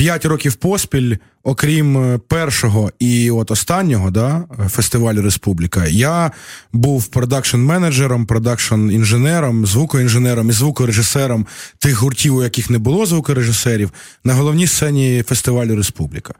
п'ять 0.00 0.24
років 0.24 0.54
поспіль, 0.54 1.16
окрім 1.42 1.98
е, 1.98 2.18
першого 2.28 2.92
і 2.98 3.30
от 3.30 3.50
останнього 3.50 4.10
да, 4.10 4.44
фестивалю 4.68 5.22
Республіка, 5.22 5.86
я 5.86 6.30
був 6.72 7.08
продакшн-менеджером, 7.12 8.26
продакшн-інженером, 8.26 9.66
звукоінженером 9.66 10.48
і 10.48 10.52
звукорежисером 10.52 11.46
тих 11.78 11.96
гуртів, 11.96 12.36
у 12.36 12.42
яких 12.42 12.70
не 12.70 12.78
було 12.78 13.06
звукорежисерів, 13.06 13.90
на 14.24 14.34
головній 14.34 14.66
сцені 14.66 15.24
фестивалю 15.28 15.76
Республіка. 15.76 16.34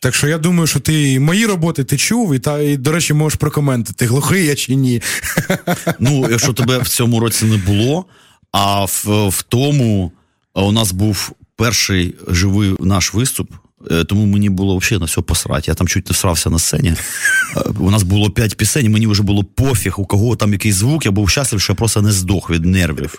Так 0.00 0.14
що 0.14 0.28
я 0.28 0.38
думаю, 0.38 0.66
що 0.66 0.80
ти 0.80 1.20
мої 1.20 1.46
роботи 1.46 1.84
ти 1.84 1.96
чув, 1.96 2.34
і 2.34 2.38
та 2.38 2.60
і, 2.60 2.76
до 2.76 2.92
речі, 2.92 3.14
можеш 3.14 3.38
прокоментити, 3.38 4.06
глухий 4.06 4.46
я 4.46 4.54
чи 4.54 4.74
ні. 4.74 5.02
Ну, 5.98 6.26
якщо 6.30 6.52
тебе 6.52 6.78
в 6.78 6.88
цьому 6.88 7.20
році 7.20 7.44
не 7.44 7.56
було, 7.56 8.04
а 8.52 8.84
в, 8.84 9.28
в 9.28 9.42
тому 9.42 10.12
у 10.54 10.72
нас 10.72 10.92
був 10.92 11.32
перший 11.60 12.14
живий 12.28 12.74
наш 12.80 13.14
виступ. 13.14 13.50
Е, 13.90 14.04
тому 14.04 14.26
мені 14.26 14.50
було 14.50 14.76
взагалі 14.76 15.00
на 15.00 15.06
все 15.06 15.20
посрати. 15.20 15.64
Я 15.66 15.74
там 15.74 15.88
чуть 15.88 16.10
не 16.10 16.12
всрався 16.14 16.50
на 16.50 16.58
сцені. 16.58 16.94
Е, 17.56 17.60
у 17.78 17.90
нас 17.90 18.02
було 18.02 18.30
п'ять 18.30 18.56
пісень, 18.56 18.90
мені 18.92 19.06
вже 19.06 19.22
було 19.22 19.44
пофіг, 19.44 20.00
у 20.00 20.06
кого 20.06 20.36
там 20.36 20.52
якийсь 20.52 20.74
звук, 20.74 21.04
я 21.06 21.10
був 21.10 21.30
щасливий, 21.30 21.60
що 21.62 21.72
я 21.72 21.76
просто 21.76 22.02
не 22.02 22.12
здох 22.12 22.50
від 22.50 22.64
нервів. 22.64 23.18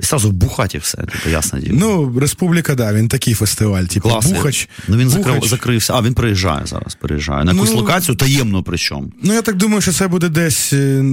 І 0.00 0.02
сразу 0.04 0.30
бухать 0.32 0.74
і 0.74 0.78
все, 0.78 0.96
типу, 0.96 1.30
ясно 1.30 1.58
діло. 1.58 1.76
Ну, 1.80 2.20
Республіка, 2.20 2.74
да, 2.74 2.92
він 2.92 3.08
такий 3.08 3.34
фестиваль, 3.34 3.84
типу, 3.84 4.08
Клас. 4.08 4.26
Бухач. 4.26 4.68
Ну 4.88 4.96
він 4.96 5.08
закрив, 5.08 5.34
Бухач. 5.34 5.50
закрився. 5.50 5.94
А, 5.94 6.02
він 6.02 6.14
приїжджає 6.14 6.66
зараз, 6.66 6.94
приїжджає. 6.94 7.44
На 7.44 7.52
якусь 7.52 7.70
Ну, 7.70 7.76
локацію 7.76 8.14
таємно 8.16 8.62
причому. 8.62 9.12
Ну, 9.22 9.34
я 9.34 9.42
так 9.42 9.56
думаю, 9.56 9.80
що 9.80 9.92
це 9.92 10.08
буде 10.08 10.28
десь 10.28 10.72
е, 10.72 11.04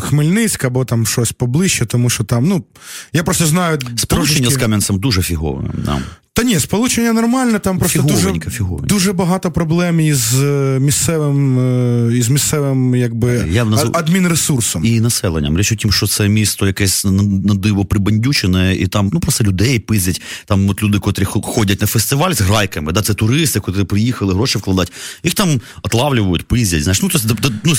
Хмельницьк 0.00 0.64
або 0.64 0.84
там 0.84 1.06
щось 1.06 1.32
поближче, 1.32 1.86
тому 1.86 2.10
що 2.10 2.24
там, 2.24 2.44
ну, 2.48 2.64
я 3.12 3.22
просто 3.22 3.46
знаю. 3.46 3.78
Сполучення 3.96 4.06
трошечки- 4.06 4.54
з 4.54 4.56
Кам'янцем 4.56 4.98
дуже 4.98 5.22
фігове. 5.22 5.70
Да. 5.84 5.98
Та 6.36 6.42
ні, 6.42 6.60
сполучення 6.60 7.12
нормальне, 7.12 7.58
там 7.58 7.78
просто 7.78 8.02
дуже, 8.02 8.32
дуже 8.82 9.12
багато 9.12 9.50
проблем 9.50 10.00
із 10.00 10.42
е, 10.42 10.78
місцевим, 10.80 11.58
е, 11.58 12.16
із 12.16 12.28
місцевим 12.28 12.94
якби, 12.94 13.48
Я 13.50 13.64
б 13.64 13.96
адмінресурсом. 13.96 14.84
І 14.84 15.00
населенням. 15.00 15.58
Річ 15.58 15.72
у 15.72 15.76
тім, 15.76 15.92
що 15.92 16.06
це 16.06 16.28
місто 16.28 16.66
якесь 16.66 17.04
на, 17.04 17.54
диво 17.54 17.84
прибандючене, 17.84 18.76
і 18.76 18.86
там 18.86 19.10
ну 19.12 19.20
просто 19.20 19.44
людей 19.44 19.78
пиздять. 19.78 20.22
Там 20.46 20.68
от 20.68 20.82
люди, 20.82 20.98
котрі 20.98 21.24
ходять 21.24 21.80
на 21.80 21.86
фестиваль 21.86 22.32
з 22.32 22.40
грайками, 22.40 22.92
да, 22.92 23.02
це 23.02 23.14
туристи, 23.14 23.60
котрі 23.60 23.84
приїхали, 23.84 24.34
гроші 24.34 24.58
вкладати. 24.58 24.92
Їх 25.24 25.34
там 25.34 25.60
отлавлюють, 25.82 26.48
пиздять. 26.48 26.82
Знаєш, 26.82 27.02
ну 27.02 27.08
то 27.08 27.18
це 27.18 27.28
д- 27.28 27.34
д- 27.34 27.54
ну, 27.64 27.74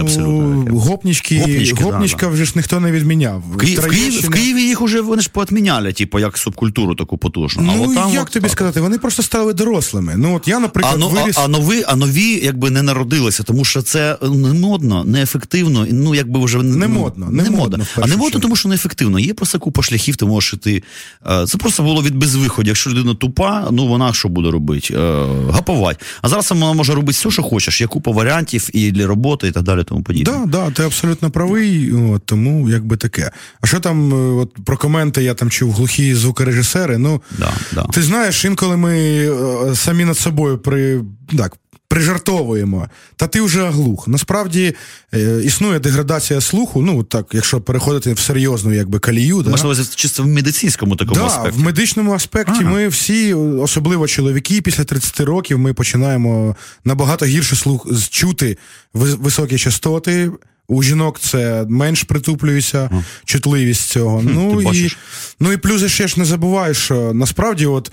абсолютно. 0.00 0.78
Гопнічки, 0.78 1.38
Гопнічки, 1.38 1.84
гопнічка 1.84 2.26
да, 2.26 2.32
вже 2.32 2.44
ж 2.44 2.52
ніхто 2.56 2.80
не 2.80 2.92
відміняв. 2.92 3.44
В, 3.54 3.56
Ки... 3.56 3.74
в, 3.76 3.88
Києві, 3.88 4.18
в 4.18 4.30
Києві 4.30 4.62
їх 4.62 4.82
уже 4.82 5.00
вони 5.00 5.22
ж 5.22 5.30
поотміняли, 5.32 5.92
типу, 5.92 6.18
як 6.18 6.38
субкультуру 6.38 6.94
таку 6.94 7.18
потужну. 7.18 7.70
а 7.70 7.89
Ну, 7.94 8.00
там 8.00 8.12
як 8.12 8.22
от 8.22 8.30
тобі 8.32 8.42
так. 8.42 8.52
сказати, 8.52 8.80
вони 8.80 8.98
просто 8.98 9.22
стали 9.22 9.52
дорослими. 9.52 10.14
Ну, 10.16 10.36
от 10.36 10.48
я, 10.48 10.58
наприклад, 10.58 10.94
А, 10.96 10.98
ну, 10.98 11.08
виріс... 11.08 11.38
а, 11.38 11.44
а, 11.44 11.48
нові, 11.48 11.84
а 11.86 11.96
нові 11.96 12.40
якби 12.44 12.70
не 12.70 12.82
народилися, 12.82 13.42
тому 13.42 13.64
що 13.64 13.82
це 13.82 14.18
е, 14.22 14.28
не 14.28 14.52
модно, 14.52 15.04
неефективно, 15.04 15.86
ну 15.90 16.14
якби 16.14 16.44
вже 16.44 16.58
Не 16.62 16.88
модно, 16.88 17.26
не 17.30 17.42
не 17.42 17.50
модно, 17.50 17.78
модно. 17.78 17.84
А 17.96 18.06
не 18.06 18.16
модно, 18.16 18.40
тому 18.40 18.56
що 18.56 18.68
неефективно. 18.68 19.18
Є 19.18 19.34
просто 19.34 19.58
купа 19.58 19.82
шляхів, 19.82 20.16
ти 20.16 20.24
можеш 20.24 20.54
іти. 20.54 20.82
Е, 21.30 21.46
Це 21.46 21.58
просто 21.58 21.82
було 21.82 22.02
від 22.02 22.14
безвиходу. 22.16 22.68
Якщо 22.68 22.90
людина 22.90 23.14
тупа, 23.14 23.68
ну 23.70 23.86
вона 23.86 24.12
що 24.12 24.28
буде 24.28 24.50
робити? 24.50 24.94
Е, 24.94 25.26
Гапувати. 25.50 26.04
А 26.22 26.28
зараз 26.28 26.50
вона 26.50 26.72
може 26.72 26.94
робити 26.94 27.12
все, 27.12 27.30
що 27.30 27.42
хочеш. 27.42 27.80
Є 27.80 27.86
купа 27.86 28.10
варіантів 28.10 28.68
і 28.72 28.90
для 28.90 29.06
роботи, 29.06 29.48
і 29.48 29.50
так 29.50 29.62
далі, 29.62 29.84
тому 29.84 30.02
подібне. 30.02 30.32
Да, 30.32 30.46
да, 30.46 30.70
ти 30.70 30.82
абсолютно 30.82 31.30
правий, 31.30 31.92
от, 31.92 32.22
тому 32.24 32.70
якби 32.70 32.96
таке. 32.96 33.30
А 33.60 33.66
що 33.66 33.80
там, 33.80 34.12
от 34.38 34.50
про 34.64 34.76
коменти 34.76 35.22
я 35.22 35.34
там 35.34 35.50
чув 35.50 35.72
глухі 35.72 36.14
звукорежисери. 36.14 36.98
Ну, 36.98 37.22
Да, 37.38 37.52
да. 37.72 37.79
Ти 37.92 38.02
знаєш, 38.02 38.44
інколи 38.44 38.76
ми 38.76 38.98
е, 38.98 39.74
самі 39.74 40.04
над 40.04 40.18
собою 40.18 40.58
при 40.58 41.00
так. 41.38 41.56
Прижартовуємо, 41.88 42.88
та 43.16 43.26
ти 43.26 43.40
вже 43.40 43.68
глух. 43.70 44.08
Насправді 44.08 44.74
е, 45.14 45.40
існує 45.44 45.78
деградація 45.78 46.40
слуху. 46.40 46.82
Ну 46.82 47.02
так, 47.02 47.26
якщо 47.32 47.60
переходити 47.60 48.12
в 48.12 48.18
серйозну 48.18 48.72
якби 48.72 48.98
калію, 48.98 49.42
да? 49.42 49.50
Можливо, 49.50 49.84
чисто 49.94 50.22
в 50.22 50.26
медицинському 50.26 50.96
такому 50.96 51.20
Да, 51.20 51.26
аспекті. 51.26 51.58
в 51.58 51.62
медичному 51.62 52.12
аспекті 52.12 52.52
Ага. 52.60 52.70
ми 52.70 52.88
всі, 52.88 53.34
особливо 53.34 54.06
чоловіки, 54.08 54.62
після 54.62 54.84
30 54.84 55.20
років 55.20 55.58
ми 55.58 55.74
починаємо 55.74 56.56
набагато 56.84 57.24
гірше 57.26 57.56
слух 57.56 57.86
чути 58.10 58.58
ви- 58.94 59.14
високі 59.14 59.58
частоти. 59.58 60.30
У 60.70 60.82
жінок 60.82 61.20
це 61.20 61.66
менш 61.68 62.02
притуплюється 62.02 62.90
чутливість 63.24 63.88
цього. 63.88 64.22
ну, 64.22 64.60
і, 64.60 64.64
бачиш. 64.64 64.98
ну 65.40 65.52
і 65.52 65.56
плюс 65.56 65.86
ще 65.86 66.08
ж 66.08 66.18
не 66.18 66.24
забувай, 66.24 66.74
що 66.74 67.14
насправді, 67.14 67.66
от 67.66 67.92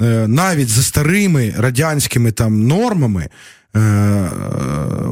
е, 0.00 0.28
навіть 0.28 0.68
за 0.68 0.82
старими 0.82 1.54
радянськими 1.58 2.32
там 2.32 2.66
нормами, 2.66 3.28
е, 3.74 3.80
е, 3.80 4.30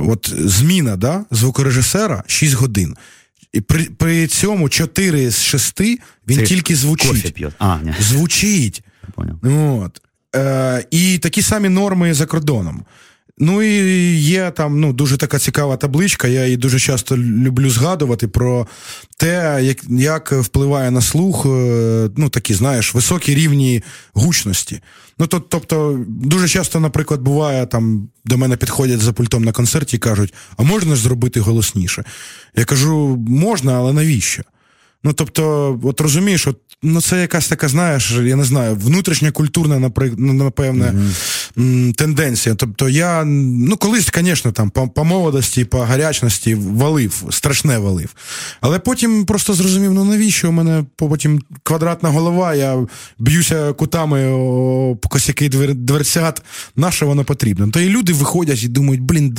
от 0.09 0.33
зміна 0.38 0.96
да, 0.96 1.25
звукорежисера 1.31 2.25
6 2.27 2.55
годин. 2.55 2.96
І 3.53 3.61
при, 3.61 3.85
при 3.85 4.27
цьому 4.27 4.68
4 4.68 5.31
з 5.31 5.42
6 5.42 5.81
він 5.81 5.99
Це 6.29 6.42
тільки 6.42 6.77
звучить. 6.77 7.35
А, 7.59 7.79
ні, 7.85 7.94
Звучить. 8.01 8.83
От. 9.42 10.01
Е, 10.37 10.85
і 10.90 11.18
такі 11.18 11.42
самі 11.42 11.68
норми 11.68 12.14
за 12.14 12.27
кордоном. 12.27 12.85
Ну 13.42 13.62
і 13.62 14.14
є 14.16 14.50
там 14.50 14.81
ну, 14.81 14.92
дуже 14.92 15.16
така 15.16 15.38
цікава 15.38 15.76
табличка. 15.76 16.29
Я 16.29 16.44
її 16.44 16.57
дуже 16.57 16.79
часто 16.79 17.16
люблю 17.16 17.70
згадувати 17.70 18.29
про 18.29 18.66
те, 19.16 19.59
як, 19.62 19.79
як 19.90 20.33
впливає 20.33 20.90
на 20.90 21.00
слух, 21.00 21.46
е, 21.46 22.11
ну 22.16 22.29
такі, 22.29 22.55
знаєш, 22.55 22.94
високі 22.94 23.35
рівні 23.35 23.83
гучності. 24.12 24.81
Ну, 25.18 25.26
то, 25.26 25.40
тобто, 25.40 26.05
дуже 26.09 26.48
часто, 26.48 26.81
наприклад, 26.81 27.20
буває, 27.20 27.66
там 27.66 28.09
до 28.24 28.38
мене 28.38 28.57
підходять 28.57 29.00
за 29.00 29.12
пультом 29.12 29.44
на 29.44 29.53
концерті 29.53 29.96
і 29.96 29.98
кажуть, 29.98 30.35
а 30.57 30.62
можна 30.62 30.94
ж 30.96 31.03
зробити 31.03 31.40
голосніше? 31.40 32.05
Я 32.57 32.64
кажу, 32.64 33.16
можна, 33.29 33.72
але 33.72 33.92
навіщо? 33.92 34.42
Ну, 35.05 35.12
тобто, 35.12 35.79
от 35.83 36.00
розумієш, 36.00 36.46
от, 36.46 36.59
ну 36.83 37.00
це 37.00 37.20
якась 37.20 37.48
така, 37.48 37.68
знаєш, 37.68 38.12
я 38.24 38.37
не 38.37 38.44
знаю, 38.44 38.76
внутрішня 38.76 39.31
культурна, 39.31 39.79
напри- 39.79 40.14
ну, 40.18 40.33
напевне, 40.33 40.87
м, 40.88 41.14
тенденція. 41.97 42.55
Тобто 42.55 42.89
я, 42.89 43.25
ну, 43.25 43.77
колись, 43.77 44.11
звісно, 44.15 44.53
там 44.53 44.71
по, 44.71 44.89
по 44.89 45.05
молодості, 45.05 45.65
по 45.65 45.79
гарячності 45.79 46.55
валив, 46.55 47.25
страшне 47.31 47.79
валив. 47.79 48.15
Але 48.61 48.79
потім 48.79 49.25
просто 49.25 49.55
зрозумів, 49.55 49.95
ну 49.95 50.05
навіщо 50.05 50.49
у 50.49 50.53
мене 50.53 50.85
потім 50.97 51.43
квадратна 51.63 52.09
голова, 52.09 52.55
я 52.55 52.87
б'юся 53.19 53.73
кутами 53.73 54.31
по 55.01 55.09
косяки 55.09 55.49
двер, 55.49 55.75
дверцят, 55.75 56.43
на 56.77 56.91
що 56.91 57.07
воно 57.07 57.25
потрібно? 57.25 57.69
Та 57.71 57.81
і 57.81 57.89
люди 57.89 58.13
виходять 58.13 58.63
і 58.63 58.69
думають, 58.69 59.03
блін, 59.03 59.39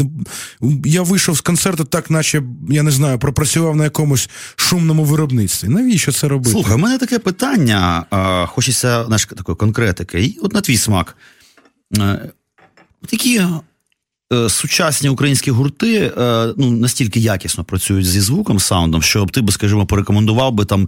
я 0.86 1.02
вийшов 1.02 1.38
з 1.38 1.42
концерту 1.42 1.84
так, 1.84 2.10
наче, 2.10 2.44
я 2.70 2.84
не 2.84 2.92
знаю, 2.92 3.20
пропрацював 3.20 3.76
на 3.76 3.84
якомусь 3.84 4.30
шумному 4.56 5.04
виробництві. 5.04 5.68
Навіщо 5.68 6.12
це 6.12 6.28
робити? 6.28 6.52
Слухай, 6.52 6.76
у 6.76 6.80
мене 6.80 6.98
таке 6.98 7.20
питання. 7.20 8.06
Хочеться 8.48 9.06
знаєш, 9.06 9.26
такої 9.26 9.56
конкретики. 9.56 10.24
І 10.24 10.40
от 10.42 10.54
на 10.54 10.62
твій 10.62 10.78
смак. 10.78 11.16
Е, 12.00 12.32
Такі 13.08 13.38
е, 13.38 13.50
сучасні 14.50 15.10
українські 15.10 15.52
гурти 15.52 16.12
е, 16.18 16.48
ну, 16.58 16.72
настільки 16.72 17.20
якісно 17.20 17.64
працюють 17.64 18.06
зі 18.06 18.22
звуком, 18.22 18.60
саундом, 18.60 19.02
що 19.02 19.26
ти 19.26 19.42
би, 19.42 19.52
скажімо, 19.52 19.86
порекомендував 19.86 20.52
би 20.54 20.66
там 20.66 20.88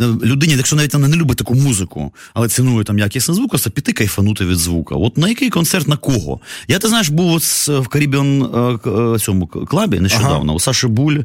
е, 0.00 0.04
людині, 0.24 0.54
якщо 0.56 0.76
навіть 0.76 0.94
вона 0.94 1.08
не 1.08 1.16
любить 1.16 1.38
таку 1.38 1.54
музику, 1.54 2.12
але 2.34 2.48
цінує 2.48 2.84
там 2.84 2.98
якісний 2.98 3.34
звук, 3.36 3.60
це 3.60 3.70
піти 3.70 3.92
кайфанути 3.92 4.44
від 4.44 4.58
звука. 4.58 4.94
От 4.94 5.18
на 5.18 5.28
який 5.28 5.50
концерт 5.50 5.88
на 5.88 5.96
кого? 5.96 6.40
Я 6.68 6.78
ти 6.78 6.88
знаєш, 6.88 7.08
був 7.08 7.32
от 7.32 7.42
в 7.68 7.86
Caribbean 7.88 8.44
е, 8.74 8.78
к- 8.78 9.14
е, 9.14 9.18
цьому 9.18 9.46
клабі 9.46 10.00
нещодавно. 10.00 10.52
У 10.54 10.60
Саші 10.60 10.86
Буль 10.86 11.16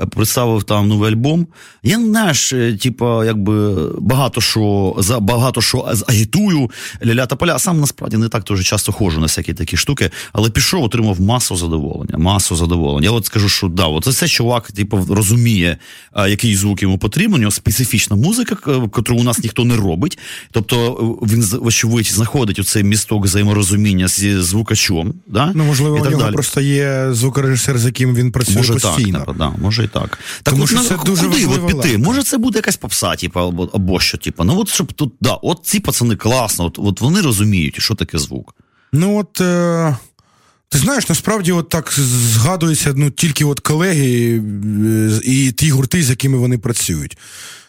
е, 0.00 0.06
представив 0.06 0.62
там 0.64 0.88
новий 0.88 1.12
альбом. 1.12 1.46
Я 1.82 1.96
знаєш, 1.96 2.52
е, 2.52 2.76
типа, 2.82 3.24
якби 3.24 3.74
багато 4.00 4.40
що 4.40 4.94
за 4.98 5.20
багато 5.20 5.60
що 5.60 5.94
агітую 6.08 6.70
ля-ля 7.04 7.26
та 7.26 7.36
поля. 7.36 7.54
А 7.54 7.58
сам 7.58 7.80
насправді 7.80 8.16
не 8.16 8.28
так 8.28 8.44
дуже 8.44 8.62
часто 8.62 8.92
ходжу 8.92 9.16
на 9.20 9.26
всякі 9.26 9.54
такі 9.54 9.76
штуки, 9.76 10.10
але 10.32 10.50
пішов, 10.50 10.82
отримав 10.84 11.15
масу 11.20 11.56
задоволення. 11.56 12.18
Масу 12.18 12.56
задоволення. 12.56 13.04
Я 13.04 13.12
от 13.12 13.26
скажу, 13.26 13.48
що 13.48 13.68
да, 13.68 13.84
от 13.86 14.04
це 14.04 14.28
чувак, 14.28 14.72
типу, 14.72 15.06
розуміє, 15.10 15.76
який 16.28 16.56
звук 16.56 16.82
йому 16.82 16.98
потрібен. 16.98 17.34
У 17.34 17.38
нього 17.38 17.50
специфічна 17.50 18.16
музика, 18.16 18.54
к- 18.54 18.88
котру 18.88 19.16
у 19.18 19.22
нас 19.22 19.38
ніхто 19.38 19.64
не 19.64 19.76
робить. 19.76 20.18
Тобто 20.50 20.76
е, 21.22 21.26
він 21.34 21.44
вочевидь 21.60 22.06
знаходить 22.06 22.58
оцей 22.58 22.84
місток 22.84 23.24
взаєморозуміння 23.24 24.08
зі 24.08 24.38
звукачом. 24.40 25.14
Да? 25.26 25.52
Ну, 25.54 25.64
можливо, 25.64 25.96
і 25.96 26.00
у 26.00 26.04
нього 26.04 26.22
далі. 26.22 26.32
просто 26.34 26.60
є 26.60 27.08
звукорежисер, 27.12 27.78
з 27.78 27.84
яким 27.84 28.14
він 28.14 28.32
працює 28.32 28.56
Може 28.56 28.72
постійно. 28.72 29.24
так, 29.26 29.36
да, 29.36 29.50
може 29.62 29.84
і 29.84 29.88
так. 29.88 30.18
Так 30.42 30.54
Тому 30.54 30.62
от, 30.62 30.68
що 30.70 30.78
це 30.78 30.96
дуже 31.06 31.22
куди 31.22 31.46
от 31.46 31.66
піти? 31.66 31.74
ланка. 31.74 31.98
Може, 31.98 32.22
це 32.22 32.38
буде 32.38 32.58
якась 32.58 32.76
попса, 32.76 33.14
типу, 33.16 33.40
або, 33.40 33.70
або 33.74 34.00
що, 34.00 34.18
типу. 34.18 34.44
Ну 34.44 34.60
от 34.60 34.68
щоб 34.68 34.92
тут, 34.92 35.12
да, 35.20 35.32
от 35.32 35.58
ці 35.62 35.80
пацани 35.80 36.16
класно, 36.16 36.64
от, 36.64 36.78
от 36.78 37.00
вони 37.00 37.20
розуміють, 37.20 37.74
що 37.82 37.94
таке 37.94 38.18
звук. 38.18 38.54
Ну 38.92 39.18
от. 39.18 39.40
Е... 39.40 39.96
Ти 40.68 40.78
знаєш, 40.78 41.08
насправді, 41.08 41.52
от 41.52 41.68
так 41.68 41.92
згадуються 41.98 42.92
ну, 42.96 43.10
тільки 43.10 43.44
от 43.44 43.60
колеги 43.60 44.42
е, 44.86 45.20
і 45.24 45.52
ті 45.52 45.70
гурти, 45.70 46.02
з 46.02 46.10
якими 46.10 46.38
вони 46.38 46.58
працюють. 46.58 47.18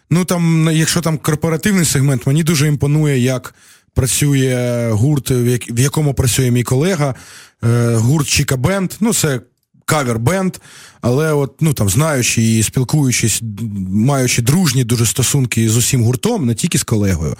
Ну 0.10 0.26
там, 0.26 0.70
якщо 0.74 1.02
там 1.02 1.18
корпоративний 1.18 1.86
сегмент, 1.86 2.28
мені 2.28 2.44
дуже 2.44 2.68
імпонує, 2.68 3.20
як 3.20 3.54
працює 3.94 4.90
гурт, 4.92 5.32
в 5.70 5.80
якому 5.80 6.14
працює 6.14 6.52
мій 6.52 6.64
колега, 6.64 7.16
е, 7.64 7.96
гурт 7.96 8.28
Чіка 8.28 8.58
Бенд. 8.58 8.94
Ну, 9.00 9.14
це 9.14 9.42
кавер-бенд, 9.88 10.56
але 11.02 11.34
от, 11.34 11.62
ну 11.62 11.74
там 11.74 11.90
знаючи 11.90 12.42
і 12.42 12.64
спілкуючись, 12.64 13.42
маючи 13.90 14.42
дружні 14.42 14.84
дуже 14.84 15.06
стосунки 15.06 15.70
з 15.70 15.78
усім 15.78 16.04
гуртом, 16.04 16.46
не 16.46 16.56
тільки 16.56 16.78
з 16.78 16.84
колегою, 16.84 17.36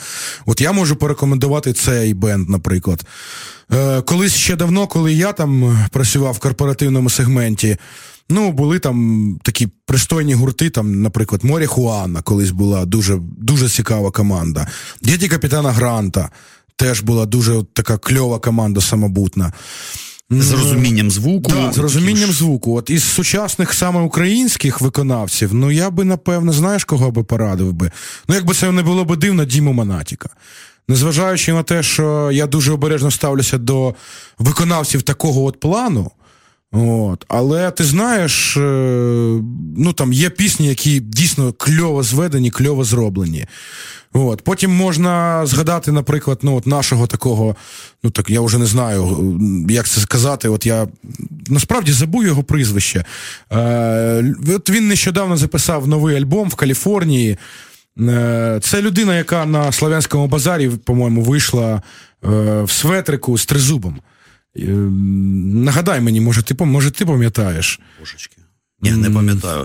от 0.46 0.62
я 0.62 0.72
можу 0.72 0.96
порекомендувати 0.96 1.74
цей 1.74 2.14
бенд, 2.14 2.50
наприклад. 2.50 3.06
Е, 3.74 4.02
Колись 4.02 4.34
ще 4.34 4.56
давно, 4.56 4.88
коли 4.88 5.14
я 5.14 5.34
там 5.34 5.80
працював 5.92 6.34
в 6.34 6.40
корпоративному 6.40 7.10
сегменті, 7.10 7.78
ну, 8.30 8.52
були 8.52 8.80
там 8.80 9.40
такі 9.44 9.68
пристойні 9.86 10.34
гурти, 10.34 10.70
там, 10.70 11.02
наприклад, 11.02 11.44
Морі 11.44 11.66
Хуана, 11.66 12.22
колись 12.22 12.52
була 12.52 12.86
дуже 12.86 13.20
дуже 13.38 13.70
цікава 13.70 14.12
команда. 14.12 14.68
Діті 15.02 15.28
капітана 15.28 15.72
Гранта 15.72 16.30
теж 16.76 17.02
була 17.02 17.26
дуже 17.26 17.64
така 17.74 17.98
кльова 17.98 18.40
команда 18.40 18.82
самобутна. 18.82 19.54
З 20.30 20.52
розумінням 20.52 21.12
звуку. 21.12 21.52
Да, 21.52 21.72
з 21.72 21.78
розумінням 21.78 22.32
звуку. 22.32 22.78
От 22.78 22.90
із 22.90 23.04
сучасних 23.04 23.74
саме 23.74 24.02
українських 24.02 24.82
виконавців, 24.82 25.54
ну 25.54 25.72
я 25.72 25.90
би, 25.90 26.06
напевно, 26.06 26.54
знаєш, 26.54 26.86
кого 26.86 27.12
би 27.12 27.24
порадив 27.24 27.74
би? 27.74 27.92
Ну, 28.28 28.36
якби 28.36 28.54
це 28.54 28.72
не 28.72 28.84
було 28.84 29.06
б 29.06 29.16
дивно, 29.16 29.46
Діму 29.46 29.74
Монатіка. 29.74 30.30
Незважаючи 30.88 31.54
на 31.54 31.64
те, 31.64 31.84
що 31.84 32.30
я 32.34 32.48
дуже 32.48 32.72
обережно 32.72 33.12
ставлюся 33.12 33.58
до 33.58 33.96
виконавців 34.40 35.02
такого 35.02 35.44
от 35.44 35.60
плану. 35.60 36.12
От. 36.72 37.26
Але 37.28 37.72
ти 37.72 37.84
знаєш, 37.84 38.58
е, 38.58 38.62
ну 39.78 39.94
там 39.94 40.14
є 40.14 40.30
пісні, 40.30 40.68
які 40.68 41.00
дійсно 41.00 41.54
кльово 41.54 42.04
зведені, 42.04 42.52
кльово 42.52 42.84
зроблені. 42.84 43.48
От. 44.26 44.42
Потім 44.42 44.72
можна 44.72 45.46
згадати, 45.46 45.92
наприклад, 45.92 46.40
ну, 46.42 46.56
от 46.56 46.68
нашого 46.68 47.08
такого, 47.08 47.56
ну 48.04 48.10
так 48.10 48.30
я 48.30 48.42
вже 48.42 48.58
не 48.58 48.66
знаю, 48.66 49.40
як 49.70 49.88
це 49.88 50.02
сказати. 50.02 50.50
От 50.50 50.66
я 50.66 50.88
насправді 51.48 51.92
забув 51.92 52.26
його 52.26 52.44
прізвище. 52.44 53.06
Е, 53.52 54.36
От 54.56 54.70
Він 54.70 54.88
нещодавно 54.88 55.38
записав 55.38 55.88
новий 55.88 56.18
альбом 56.18 56.50
в 56.50 56.56
Каліфорнії. 56.56 57.38
Е, 58.00 58.60
Це 58.64 58.82
людина, 58.82 59.18
яка 59.18 59.46
на 59.46 59.72
Славянському 59.72 60.28
базарі, 60.28 60.70
по-моєму, 60.70 61.22
вийшла 61.22 61.76
е, 61.76 61.82
в 62.64 62.72
светрику 62.72 63.38
з 63.38 63.46
тризубом. 63.46 64.00
Е, 64.58 64.62
нагадай 65.54 66.02
мені, 66.02 66.22
може, 66.22 66.44
ти 66.44 66.66
може, 66.66 66.92
ти 66.92 67.06
пам'ятаєш? 67.06 67.80
Божечки. 68.00 68.38
Ні, 68.82 68.92
не 68.92 69.10
пам'ятаю. 69.10 69.64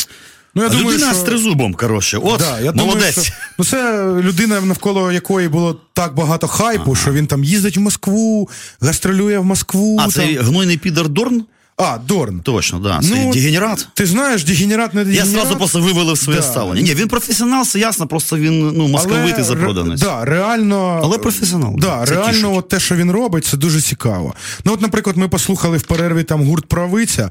Ну, 0.55 0.63
я 0.63 0.69
а 0.69 0.71
думаю, 0.71 0.89
Людина 0.89 1.13
що... 1.13 1.21
з 1.21 1.23
тризубом, 1.23 1.75
коротше. 1.75 2.19
От, 2.19 2.39
да, 2.39 2.61
я 2.61 2.73
молодець. 2.73 3.15
Думаю, 3.15 3.25
що... 3.25 3.35
Ну, 3.59 3.65
це 3.65 4.05
людина, 4.05 4.61
навколо 4.61 5.13
якої 5.13 5.49
було 5.49 5.81
так 5.93 6.15
багато 6.15 6.49
хайпу, 6.49 6.91
ага. 6.91 7.01
що 7.01 7.13
він 7.13 7.27
там 7.27 7.45
їздить 7.45 7.77
в 7.77 7.81
Москву, 7.81 8.49
гастролює 8.81 9.39
в 9.39 9.45
Москву. 9.45 9.97
А 10.01 10.03
там... 10.03 10.11
це 10.11 10.25
гнойний 10.25 10.77
підер 10.77 11.09
Дорн? 11.09 11.45
А, 11.77 11.99
Дорн. 11.99 12.41
Точно, 12.41 12.79
да. 12.79 13.01
Це 13.03 13.15
ну, 13.15 13.33
дегенерат. 13.33 13.89
Ти 13.95 14.07
знаєш, 14.07 14.45
дегенерат 14.45 14.95
не 14.95 15.05
дегенерат. 15.05 15.29
Я 15.29 15.41
зразу 15.41 15.57
просто 15.57 15.81
вивелив 15.81 16.19
своє 16.19 16.39
да. 16.39 16.45
ставлення. 16.45 16.83
Ні, 16.83 16.95
він 16.95 17.09
професіонал, 17.09 17.65
це 17.65 17.79
ясно, 17.79 18.07
просто 18.07 18.39
він 18.39 18.73
ну, 18.77 18.89
московитий 18.89 19.45
за 19.45 19.57
проданість. 19.57 20.03
Да, 20.03 20.25
реально, 20.25 21.01
Але 21.05 21.19
професіонал. 21.19 21.75
Да, 21.79 22.05
Реально, 22.05 22.55
от 22.55 22.69
те, 22.69 22.81
що 22.81 22.97
він 22.97 23.11
робить, 23.11 23.45
це 23.45 23.57
дуже 23.57 23.81
цікаво. 23.81 24.35
Ну, 24.65 24.73
от, 24.73 24.81
наприклад, 24.81 25.17
ми 25.17 25.29
послухали 25.29 25.77
в 25.77 25.83
перерві 25.83 26.23
там 26.23 26.45
гурт 26.45 26.67
Правиця. 26.67 27.31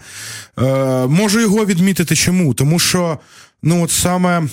Е, 0.59 0.63
Можу 1.07 1.39
його 1.39 1.65
відмітити 1.65 2.15
чому? 2.15 2.53
Тому 2.53 2.79
що, 2.79 3.17
ну, 3.63 3.83
от 3.83 3.91
саме. 3.91 4.47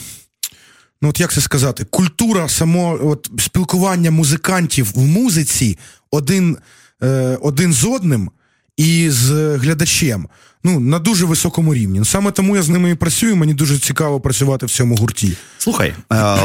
Ну, 1.03 1.09
от 1.09 1.21
як 1.21 1.33
це 1.33 1.41
сказати, 1.41 1.85
культура 1.85 2.49
само 2.49 2.99
от, 3.03 3.31
спілкування 3.39 4.11
музикантів 4.11 4.93
в 4.95 5.05
музиці 5.05 5.79
один 6.11 6.57
е, 7.03 7.39
один 7.43 7.73
з 7.73 7.85
одним 7.85 8.31
і 8.79 9.11
з 9.11 9.57
глядачем 9.57 10.29
ну, 10.65 10.81
на 10.81 10.99
дуже 10.99 11.25
високому 11.25 11.75
рівні. 11.75 12.05
Саме 12.05 12.31
тому 12.31 12.57
я 12.57 12.63
з 12.63 12.69
ними 12.69 12.91
і 12.91 12.95
працюю. 12.95 13.37
Мені 13.37 13.55
дуже 13.55 13.79
цікаво 13.79 14.21
працювати 14.21 14.67
в 14.67 14.71
цьому 14.71 14.97
гурті. 14.97 15.33
Слухай, 15.59 15.95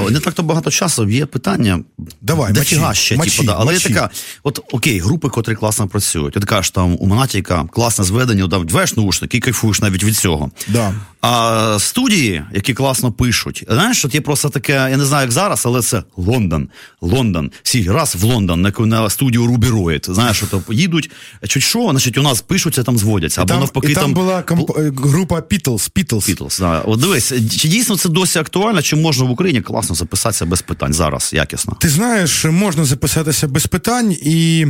не 0.10 0.20
так 0.20 0.34
то 0.34 0.44
багато 0.44 0.72
часу. 0.72 1.10
Є 1.10 1.26
питання. 1.26 1.80
Давай, 2.22 2.54
дофіга 2.54 2.94
ще, 2.94 3.18
мачі, 3.18 3.32
типу, 3.32 3.44
да. 3.44 3.56
але 3.60 3.74
мачі. 3.74 3.90
я 3.90 3.96
така, 3.96 4.10
от 4.44 4.60
окей, 4.72 5.00
групи, 5.00 5.30
котрі 5.30 5.56
класно 5.56 5.88
працюють. 5.88 6.34
Ти 6.34 6.40
кажеш, 6.40 6.72
там 6.72 6.98
у 7.00 7.08
Монатіка 7.08 7.66
класне 7.72 8.06
зведення, 8.06 8.48
дав 8.48 8.66
двеш 8.66 8.96
наушники 8.96 9.38
і 9.38 9.40
кайфуєш 9.40 9.82
навіть 9.82 10.04
від 10.04 10.16
цього. 10.16 10.52
Да. 10.68 10.94
А 11.22 11.78
студії, 11.80 12.44
які 12.54 12.74
класно 12.74 13.12
пишуть, 13.12 13.64
знаєш, 13.70 14.06
от 14.06 14.16
є 14.16 14.22
просто 14.22 14.50
таке, 14.50 14.74
я 14.74 14.98
не 14.98 15.06
знаю, 15.06 15.22
як 15.22 15.32
зараз, 15.32 15.64
але 15.66 15.82
це 15.82 16.04
Лондон. 16.18 16.70
Лондон. 17.02 17.52
Всі 17.64 17.92
раз 17.92 18.16
в 18.16 18.24
Лондон 18.24 18.62
на, 18.62 18.72
на 18.80 19.10
студію 19.10 19.48
Рубіроїд. 19.48 20.06
Знаєш, 20.10 20.44
то 20.52 20.64
їдуть, 20.74 21.12
чуть 21.48 21.64
що, 21.64 21.88
значить, 21.92 22.18
у 22.18 22.22
нас 22.22 22.42
пишуться, 22.42 22.84
там 22.84 22.98
зводяться. 22.98 23.42
Або 23.42 23.54
навпаки, 23.54 23.94
там, 23.94 24.03
там 24.04 24.14
була 24.14 24.42
комп... 24.44 24.72
група 24.98 25.36
Beatles. 25.36 25.92
Beatles. 25.92 26.30
Beatles, 26.30 26.60
да. 26.60 26.80
От 26.80 27.00
дивись, 27.00 27.34
чи 27.58 27.68
дійсно 27.68 27.98
це 27.98 28.10
досі 28.10 28.40
актуально, 28.40 28.82
чи 28.82 28.96
можна 28.96 29.26
в 29.26 29.32
Україні 29.32 29.62
класно 29.62 29.96
записатися 29.96 30.46
без 30.46 30.62
питань 30.62 30.94
зараз, 30.94 31.30
якісно? 31.34 31.78
Ти 31.80 31.90
знаєш, 31.90 32.46
можна 32.46 32.86
записатися 32.86 33.48
без 33.48 33.66
питань 33.66 34.12
і. 34.22 34.68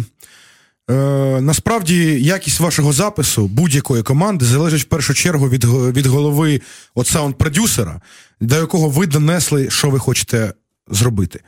Е, 0.90 0.94
Насправді 1.42 1.96
якість 2.22 2.60
вашого 2.60 2.94
запису 2.94 3.48
будь-якої 3.48 4.04
команди 4.04 4.46
залежить 4.46 4.82
в 4.82 4.86
першу 4.86 5.14
чергу 5.14 5.50
від 5.50 5.66
від 5.66 6.06
голови 6.06 6.62
от 6.96 7.08
саунд-продюсера, 7.08 8.02
до 8.42 8.56
якого 8.56 8.90
ви 8.90 9.08
донесли, 9.08 9.70
що 9.70 9.90
ви 9.90 10.00
хочете 10.00 10.54
зробити. 10.90 11.40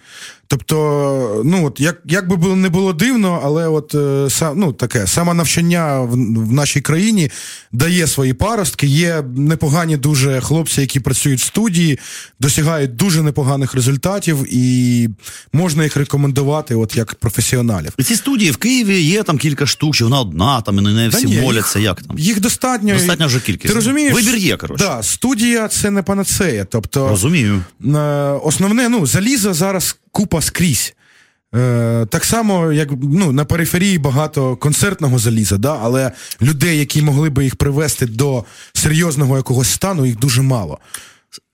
Тобто, 0.47 1.41
ну 1.45 1.65
от 1.65 1.79
як 1.79 2.01
як 2.05 2.27
би 2.27 2.55
не 2.55 2.69
було 2.69 2.93
дивно, 2.93 3.41
але 3.43 3.67
от 3.67 3.95
е, 3.95 4.53
ну, 4.55 4.73
таке 4.73 5.07
самонавчання 5.07 5.99
в, 5.99 6.11
в 6.45 6.51
нашій 6.51 6.81
країні 6.81 7.31
дає 7.71 8.07
свої 8.07 8.33
паростки. 8.33 8.87
Є 8.87 9.23
непогані 9.35 9.97
дуже 9.97 10.41
хлопці, 10.41 10.81
які 10.81 10.99
працюють 10.99 11.39
в 11.39 11.43
студії, 11.43 11.99
досягають 12.39 12.95
дуже 12.95 13.21
непоганих 13.21 13.73
результатів, 13.73 14.45
і 14.49 15.09
можна 15.53 15.83
їх 15.83 15.97
рекомендувати, 15.97 16.75
от 16.75 16.95
як 16.95 17.15
професіоналів. 17.15 17.93
І 17.97 18.03
ці 18.03 18.15
студії 18.15 18.51
в 18.51 18.57
Києві 18.57 19.01
є 19.01 19.23
там 19.23 19.37
кілька 19.37 19.65
штук, 19.65 19.95
чи 19.95 20.03
вона 20.03 20.19
одна, 20.19 20.61
там 20.61 20.77
і 20.77 20.81
не 20.81 21.09
всі 21.09 21.25
ні, 21.25 21.41
моляться. 21.41 21.79
Їх, 21.79 21.85
як 21.85 22.01
там 22.01 22.19
їх 22.19 22.39
достатньо 22.39 22.93
достатньо 22.93 23.27
вже 23.27 23.39
кількість. 23.39 23.67
Ти 23.67 23.73
розумієш? 23.73 24.13
Вибір 24.13 24.35
є 24.35 24.57
коротше. 24.57 24.85
Да, 24.85 25.03
студія 25.03 25.67
це 25.67 25.91
не 25.91 26.03
панацея. 26.03 26.65
Тобто 26.65 27.09
розумію. 27.09 27.61
Е, 27.85 27.99
основне, 28.43 28.89
ну 28.89 29.05
залізо 29.05 29.53
зараз 29.53 29.95
купа 30.15 30.41
скрізь. 30.41 30.93
Е, 31.55 32.05
Так 32.09 32.25
само, 32.25 32.71
як 32.71 32.89
ну, 33.01 33.31
на 33.31 33.45
периферії 33.45 33.97
багато 33.97 34.55
концертного 34.55 35.19
заліза, 35.19 35.57
да? 35.57 35.79
але 35.81 36.11
людей, 36.41 36.79
які 36.79 37.01
могли 37.01 37.29
би 37.29 37.43
їх 37.43 37.55
привести 37.55 38.05
до 38.05 38.45
серйозного 38.73 39.37
якогось 39.37 39.69
стану, 39.69 40.05
їх 40.05 40.19
дуже 40.19 40.41
мало. 40.41 40.79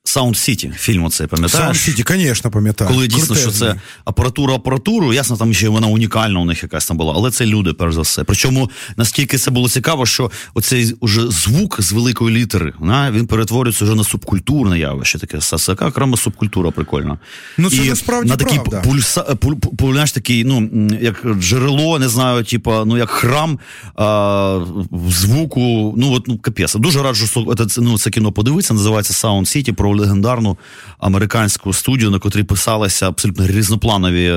Sound 0.05 0.33
City, 0.33 0.71
фільм 0.71 1.03
оцей, 1.03 1.27
пам'ятаєш? 1.27 1.77
Sound 1.77 1.89
City, 1.89 2.17
звісно, 2.17 2.51
пам'ятаю. 2.51 2.91
Коли 2.91 3.07
дійсно, 3.07 3.35
Крутезний. 3.35 3.53
що 3.53 3.65
це 3.65 3.75
апаратура 4.05 4.55
апаратуру, 4.55 5.13
ясно, 5.13 5.37
там 5.37 5.53
ще 5.53 5.69
вона 5.69 5.87
унікальна 5.87 6.39
у 6.39 6.45
них 6.45 6.63
якась 6.63 6.85
там 6.85 6.97
була, 6.97 7.13
але 7.15 7.31
це 7.31 7.45
люди, 7.45 7.73
перш 7.73 7.93
за 7.93 8.01
все. 8.01 8.23
Причому 8.23 8.69
настільки 8.97 9.37
це 9.37 9.51
було 9.51 9.69
цікаво, 9.69 10.05
що 10.05 10.31
оцей 10.53 10.95
уже 10.99 11.27
звук 11.27 11.81
з 11.81 11.91
великої 11.91 12.35
літери, 12.35 12.73
на, 12.79 13.11
він 13.11 13.27
перетворюється 13.27 13.85
вже 13.85 13.95
на 13.95 14.03
субкультурне 14.03 14.79
явище. 14.79 15.19
Таке 15.19 15.37
така 15.65 15.87
окрема 15.87 16.17
субкультура 16.17 16.71
прикольна. 16.71 17.17
Ну 17.57 17.69
це 17.69 17.75
І 17.75 17.89
насправді 17.89 18.29
на 18.29 18.37
такий 18.37 18.59
правда. 18.59 18.81
пульса, 18.81 19.21
пуль, 19.21 19.53
пуль, 19.53 19.91
знаєш, 19.91 20.11
такий, 20.11 20.43
ну, 20.43 20.69
як 21.01 21.25
джерело, 21.39 21.99
не 21.99 22.09
знаю, 22.09 22.43
типа, 22.43 22.85
ну 22.85 22.97
як 22.97 23.09
храм 23.09 23.59
а, 23.95 24.65
звуку, 25.09 25.93
ну 25.97 26.13
от 26.13 26.27
ну 26.27 26.37
капець. 26.37 26.75
Дуже 26.75 27.01
раджу 27.03 27.27
це, 27.67 27.81
ну, 27.81 27.97
це 27.97 28.09
кіно 28.09 28.31
подивитися, 28.31 28.73
називається 28.73 29.27
Sound 29.27 29.41
City, 29.41 29.71
про 29.71 29.90
легендарну 29.95 30.57
американську 30.99 31.73
студію, 31.73 32.11
на 32.11 32.19
котрій 32.19 32.43
писалися 32.43 33.07
абсолютно 33.07 33.47
різнопланові, 33.47 34.25
е, 34.25 34.33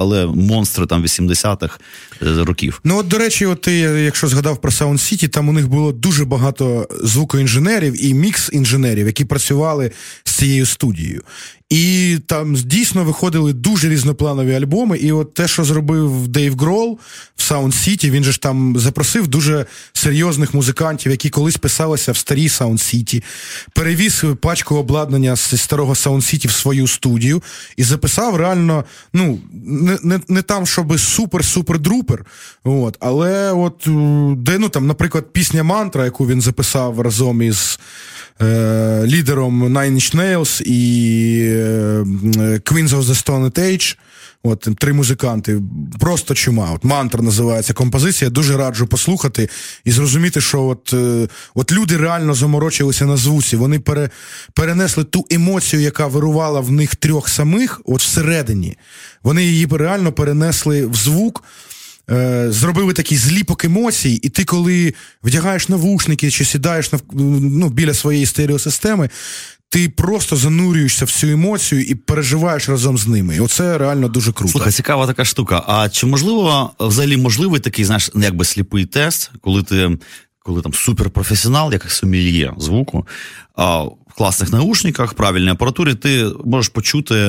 але 0.00 0.26
монстри 0.26 0.86
там 0.86 1.02
80-х 1.02 1.78
е, 2.22 2.44
років. 2.44 2.80
Ну 2.84 2.98
от 2.98 3.08
до 3.08 3.18
речі, 3.18 3.46
от 3.46 3.60
ти, 3.60 3.72
якщо 3.78 4.28
згадав 4.28 4.60
про 4.60 4.70
Sound 4.70 4.92
City, 4.92 5.28
там 5.28 5.48
у 5.48 5.52
них 5.52 5.68
було 5.68 5.92
дуже 5.92 6.24
багато 6.24 6.88
звукоінженерів 7.02 8.04
і 8.04 8.14
мікс-інженерів, 8.14 9.06
які 9.06 9.24
працювали 9.24 9.90
з 10.24 10.32
цією 10.32 10.66
студією. 10.66 11.22
І 11.70 12.18
там 12.26 12.54
дійсно 12.54 13.04
виходили 13.04 13.52
дуже 13.52 13.88
різнопланові 13.88 14.54
альбоми. 14.54 14.98
І 14.98 15.12
от 15.12 15.34
те, 15.34 15.48
що 15.48 15.64
зробив 15.64 16.28
Дейв 16.28 16.56
Грол 16.56 16.98
в 17.36 17.40
Sound 17.52 17.72
City, 17.72 18.10
він 18.10 18.24
же 18.24 18.32
ж 18.32 18.40
там 18.40 18.74
запросив 18.78 19.28
дуже 19.28 19.66
серйозних 19.92 20.54
музикантів, 20.54 21.12
які 21.12 21.30
колись 21.30 21.56
писалися 21.56 22.12
в 22.12 22.16
старій 22.16 22.48
Sound 22.48 22.72
City, 22.72 23.22
перевіз 23.74 24.24
пачку 24.40 24.76
обладнання 24.76 25.36
з 25.36 25.60
старого 25.60 25.92
Sound 25.92 26.16
City 26.16 26.48
в 26.48 26.52
свою 26.52 26.88
студію 26.88 27.42
і 27.76 27.84
записав 27.84 28.36
реально, 28.36 28.84
ну, 29.12 29.38
не 29.52 29.98
не, 30.02 30.20
не 30.28 30.42
там, 30.42 30.66
щоб 30.66 30.92
супер-супер-друпер. 30.92 32.18
От, 32.64 32.96
але 33.00 33.52
от 33.52 33.88
де, 34.36 34.58
ну 34.58 34.68
там, 34.68 34.86
наприклад, 34.86 35.32
пісня 35.32 35.62
Мантра, 35.62 36.04
яку 36.04 36.26
він 36.26 36.40
записав 36.40 37.00
разом 37.00 37.42
із 37.42 37.78
е, 38.42 39.02
лідером 39.06 39.64
Nine 39.64 39.94
Inch 39.94 40.16
Nails 40.16 40.62
і 40.62 41.40
е, 41.40 42.04
Queens 42.64 42.88
of 42.88 43.02
the 43.02 43.24
Stone 43.24 43.50
Age. 43.50 43.96
От 44.42 44.68
три 44.78 44.92
музиканти, 44.92 45.62
просто 46.00 46.34
чума. 46.34 46.70
От 46.74 46.84
мантра 46.84 47.22
називається 47.22 47.72
композиція. 47.74 48.30
Дуже 48.30 48.56
раджу 48.56 48.86
послухати 48.86 49.48
і 49.84 49.90
зрозуміти, 49.90 50.40
що 50.40 50.62
от 50.62 50.92
е, 50.92 51.28
от 51.54 51.72
люди 51.72 51.96
реально 51.96 52.34
заморочилися 52.34 53.06
на 53.06 53.16
звуці. 53.16 53.56
Вони 53.56 53.78
пере, 53.78 54.10
перенесли 54.54 55.04
ту 55.04 55.26
емоцію, 55.30 55.82
яка 55.82 56.06
вирувала 56.06 56.60
в 56.60 56.72
них 56.72 56.96
трьох 56.96 57.28
самих, 57.28 57.80
от 57.84 58.00
всередині. 58.00 58.78
Вони 59.22 59.44
її 59.44 59.68
реально 59.70 60.12
перенесли 60.12 60.86
в 60.86 60.94
звук. 60.94 61.44
Е, 62.10 62.46
зробили 62.52 62.92
такий 62.92 63.18
зліпок 63.18 63.64
емоцій, 63.64 64.20
і 64.22 64.28
ти, 64.28 64.44
коли 64.44 64.94
вдягаєш 65.24 65.68
навушники 65.68 66.30
чи 66.30 66.44
сідаєш 66.44 66.92
на, 66.92 66.98
ну, 67.12 67.68
біля 67.68 67.94
своєї 67.94 68.26
стереосистеми, 68.26 69.10
ти 69.68 69.88
просто 69.88 70.36
занурюєшся 70.36 71.04
в 71.04 71.10
цю 71.10 71.26
емоцію 71.26 71.82
і 71.82 71.94
переживаєш 71.94 72.68
разом 72.68 72.98
з 72.98 73.06
ними. 73.06 73.36
І 73.36 73.40
оце 73.40 73.78
реально 73.78 74.08
дуже 74.08 74.32
круто. 74.32 74.52
Слухай, 74.52 74.72
цікава 74.72 75.06
така 75.06 75.24
штука. 75.24 75.64
А 75.66 75.88
чи 75.88 76.06
можливо 76.06 76.70
взагалі 76.80 77.16
можливий 77.16 77.60
такий, 77.60 77.84
знаєш, 77.84 78.10
якби 78.14 78.44
сліпий 78.44 78.84
тест, 78.84 79.30
коли 79.40 79.62
ти 79.62 79.98
коли 80.46 80.62
там 80.62 80.74
суперпрофесіонал, 80.74 81.72
як 81.72 81.90
сомельє 81.90 82.54
звуку, 82.58 83.06
а 83.54 83.82
в 83.82 84.14
класних 84.16 84.52
наушниках, 84.52 85.14
правильній 85.14 85.50
апаратурі, 85.50 85.94
ти 85.94 86.30
можеш 86.44 86.68
почути 86.68 87.14
е, 87.14 87.28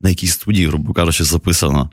на 0.00 0.08
якійсь 0.08 0.32
студії, 0.32 0.66
грубо 0.66 0.92
кажучи, 0.92 1.24
записано. 1.24 1.90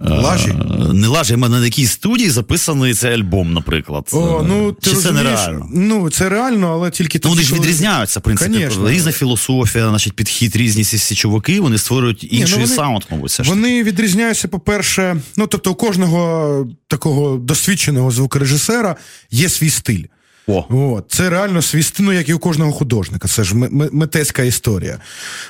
Лажі? 0.00 0.54
Не 0.92 1.06
лажі, 1.06 1.34
а 1.34 1.48
на 1.48 1.64
якій 1.64 1.86
студії 1.86 2.30
записаний 2.30 2.94
цей 2.94 3.14
альбом, 3.14 3.52
наприклад. 3.52 4.08
О, 4.12 4.44
ну, 4.48 4.72
ти 4.72 4.90
Чи 4.90 4.96
розумієш, 4.96 5.02
це 5.02 5.12
нереально? 5.12 5.68
Ну, 5.74 6.10
це 6.10 6.28
реально, 6.28 6.72
але 6.72 6.90
тільки 6.90 7.20
Ну, 7.24 7.30
вони 7.30 7.42
ж 7.42 7.54
відрізняються, 7.54 8.20
в 8.20 8.22
принципі. 8.22 8.52
Конечно. 8.52 8.90
Різна 8.90 9.12
філософія, 9.12 9.88
значить, 9.88 10.12
підхід, 10.12 10.56
різні 10.56 10.84
ці 10.84 11.14
чуваки, 11.14 11.60
вони 11.60 11.78
створюють 11.78 12.24
інший 12.24 12.58
ну, 12.58 12.64
вони- 12.64 12.76
саунд, 12.76 13.02
мабуть. 13.10 13.30
все 13.30 13.44
ж 13.44 13.50
Вони 13.50 13.82
відрізняються, 13.82 14.48
по-перше, 14.48 15.16
ну 15.36 15.46
тобто, 15.46 15.72
у 15.72 15.74
кожного 15.74 16.66
такого 16.88 17.36
досвідченого 17.36 18.10
звукорежисера 18.10 18.96
є 19.30 19.48
свій 19.48 19.70
стиль. 19.70 20.04
О. 20.46 20.64
От. 20.70 21.04
Це 21.08 21.30
реально 21.30 21.62
свій 21.62 21.82
стиль, 21.82 22.04
ну, 22.04 22.12
як 22.12 22.28
і 22.28 22.34
у 22.34 22.38
кожного 22.38 22.72
художника. 22.72 23.28
Це 23.28 23.44
ж 23.44 23.54
митецька 23.92 24.42
історія. 24.42 24.98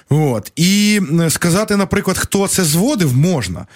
От. 0.09 0.53
І 0.57 1.01
сказати, 1.28 1.76
наприклад, 1.76 2.18
хто 2.18 2.49
це 2.49 2.64
зводив, 2.64 3.16
можна. 3.16 3.66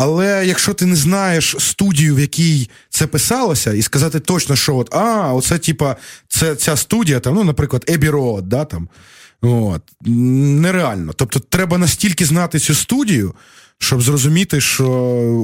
Але 0.00 0.46
якщо 0.46 0.74
ти 0.74 0.86
не 0.86 0.96
знаєш 0.96 1.56
студію, 1.58 2.14
в 2.14 2.20
якій 2.20 2.70
це 2.90 3.06
писалося, 3.06 3.72
і 3.72 3.82
сказати 3.82 4.20
точно, 4.20 4.56
що 4.56 4.76
от, 4.76 4.94
а, 4.94 5.32
оце, 5.34 5.58
типа, 5.58 5.96
це 6.28 6.56
ця 6.56 6.76
студія, 6.76 7.20
там, 7.20 7.34
ну, 7.34 7.44
наприклад, 7.44 7.84
Abbey 7.88 8.08
Road, 8.08 8.48
да, 8.48 8.64
там, 8.64 8.88
от, 9.42 9.82
нереально. 10.00 11.12
Тобто, 11.12 11.40
треба 11.40 11.78
настільки 11.78 12.24
знати 12.24 12.58
цю 12.58 12.74
студію, 12.74 13.34
щоб 13.78 14.02
зрозуміти, 14.02 14.60
що 14.60 14.88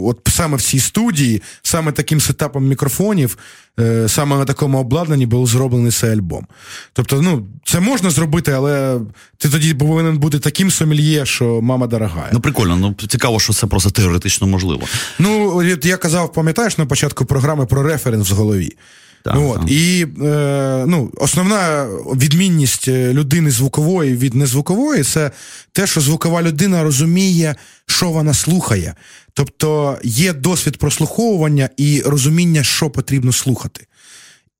от 0.04 0.18
саме 0.30 0.56
в 0.56 0.62
цій 0.62 0.80
студії, 0.80 1.42
саме 1.62 1.92
таким 1.92 2.20
сетапом 2.20 2.68
мікрофонів, 2.68 3.38
е, 3.80 4.08
саме 4.08 4.36
на 4.36 4.44
такому 4.44 4.78
обладнанні 4.78 5.26
був 5.26 5.46
зроблений 5.46 5.92
цей 5.92 6.10
альбом. 6.10 6.46
Тобто, 6.92 7.22
ну, 7.22 7.46
це 7.64 7.80
можна 7.80 8.10
зробити, 8.10 8.52
але 8.52 9.00
ти 9.38 9.48
тоді 9.48 9.74
повинен 9.74 10.18
бути 10.18 10.38
таким 10.38 10.70
сомельє, 10.70 11.26
що 11.26 11.60
мама 11.62 11.86
дорогая. 11.86 12.30
Ну, 12.32 12.40
прикольно, 12.40 12.76
ну 12.76 12.94
цікаво, 13.08 13.40
що 13.40 13.52
це 13.52 13.66
просто 13.66 13.90
теоретично 13.90 14.46
можливо. 14.46 14.82
Ну, 15.18 15.62
я 15.82 15.96
казав, 15.96 16.32
пам'ятаєш 16.32 16.78
на 16.78 16.86
початку 16.86 17.24
програми 17.24 17.66
про 17.66 17.82
референс 17.82 18.30
в 18.30 18.34
голові. 18.34 18.76
Так, 19.24 19.36
От. 19.38 19.60
так. 19.60 19.70
І 19.70 20.06
е, 20.22 20.84
ну, 20.86 21.10
основна 21.16 21.86
відмінність 22.16 22.88
е, 22.88 23.12
людини 23.12 23.50
звукової 23.50 24.16
від 24.16 24.34
незвукової 24.34 25.02
це 25.02 25.30
те, 25.72 25.86
що 25.86 26.00
звукова 26.00 26.42
людина 26.42 26.82
розуміє, 26.82 27.54
що 27.86 28.10
вона 28.10 28.34
слухає. 28.34 28.94
Тобто 29.34 29.98
є 30.04 30.32
досвід 30.32 30.76
прослуховування 30.76 31.68
і 31.76 32.02
розуміння, 32.06 32.62
що 32.62 32.90
потрібно 32.90 33.32
слухати. 33.32 33.86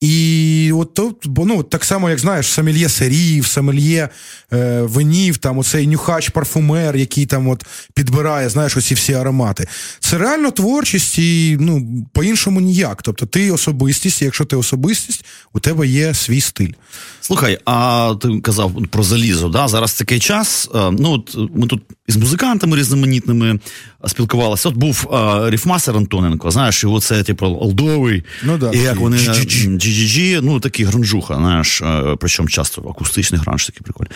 І 0.01 0.73
от 0.75 0.95
тут, 0.95 1.17
бо 1.29 1.45
ну 1.45 1.63
так 1.63 1.85
само, 1.85 2.11
як 2.11 2.19
знаєш, 2.19 2.47
сомельє 2.47 2.89
сирів, 2.89 3.47
сомельє 3.47 4.09
е, 4.53 4.83
винів, 4.83 5.37
там 5.37 5.59
оцей 5.59 5.87
нюхач 5.87 6.29
парфумер, 6.29 6.97
який 6.97 7.27
там 7.27 7.49
от 7.49 7.65
підбирає, 7.95 8.49
знаєш, 8.49 8.77
оці 8.77 8.95
всі 8.95 9.13
аромати. 9.15 9.69
Це 10.01 10.19
реально 10.19 10.51
творчість, 10.51 11.19
і 11.19 11.57
ну 11.61 12.07
по-іншому 12.13 12.61
ніяк. 12.61 13.03
Тобто, 13.03 13.27
ти 13.27 13.51
особистість, 13.51 14.23
якщо 14.23 14.45
ти 14.45 14.57
особистість, 14.57 15.25
у 15.53 15.61
тебе 15.61 15.87
є 15.87 16.15
свій 16.15 16.41
стиль. 16.41 16.73
Слухай, 17.21 17.59
а 17.65 18.15
ти 18.21 18.41
казав 18.41 18.73
про 18.91 19.03
залізо, 19.03 19.49
да? 19.49 19.69
зараз 19.69 19.95
такий 19.95 20.19
час. 20.19 20.71
е, 20.75 20.91
Ну, 20.91 21.13
от 21.13 21.37
ми 21.55 21.67
тут 21.67 21.83
із 22.07 22.17
музикантами 22.17 22.77
різноманітними 22.77 23.59
спілкувалися. 24.07 24.69
От 24.69 24.75
був 24.75 25.15
а, 25.15 25.51
ріфмастер 25.51 25.97
Антоненко, 25.97 26.51
знаєш, 26.51 26.85
і 26.85 26.87
оце, 26.87 27.23
типу, 27.23 27.47
олдовий. 27.47 28.25
Ну 28.43 28.59
да, 28.59 28.71
і 28.71 28.79
як 28.79 28.97
вони 28.97 29.17
джі-джі-джі, 29.17 30.41
ну 30.43 30.61
такий 30.61 30.87
гранжуха, 30.87 31.35
знаєш, 31.35 31.83
причому 32.21 32.49
часто 32.49 32.83
акустичний 32.83 33.41
гранж 33.41 33.67
такий 33.67 33.83
прикольний. 33.83 34.13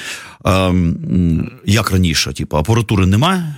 Е, 0.47 1.45
як 1.67 1.91
раніше, 1.91 2.33
типу, 2.33 2.57
апаратури 2.57 3.07
немає, 3.07 3.55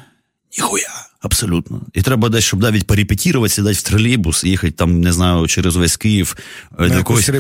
ніхуя. 0.59 1.10
Абсолютно. 1.23 1.81
І 1.95 2.03
треба 2.03 2.29
десь, 2.29 2.45
щоб 2.45 2.63
навіть 2.63 2.87
порепетірувати, 2.87 3.55
сідати 3.55 3.75
в 3.75 3.83
тролейбус, 3.83 4.45
їхати 4.45 4.73
там, 4.73 5.01
не 5.01 5.13
знаю, 5.13 5.47
через 5.47 5.77
весь 5.77 5.97
Київ 5.97 6.37
е, 6.79 6.89
до 6.89 6.95
якогось 6.95 7.31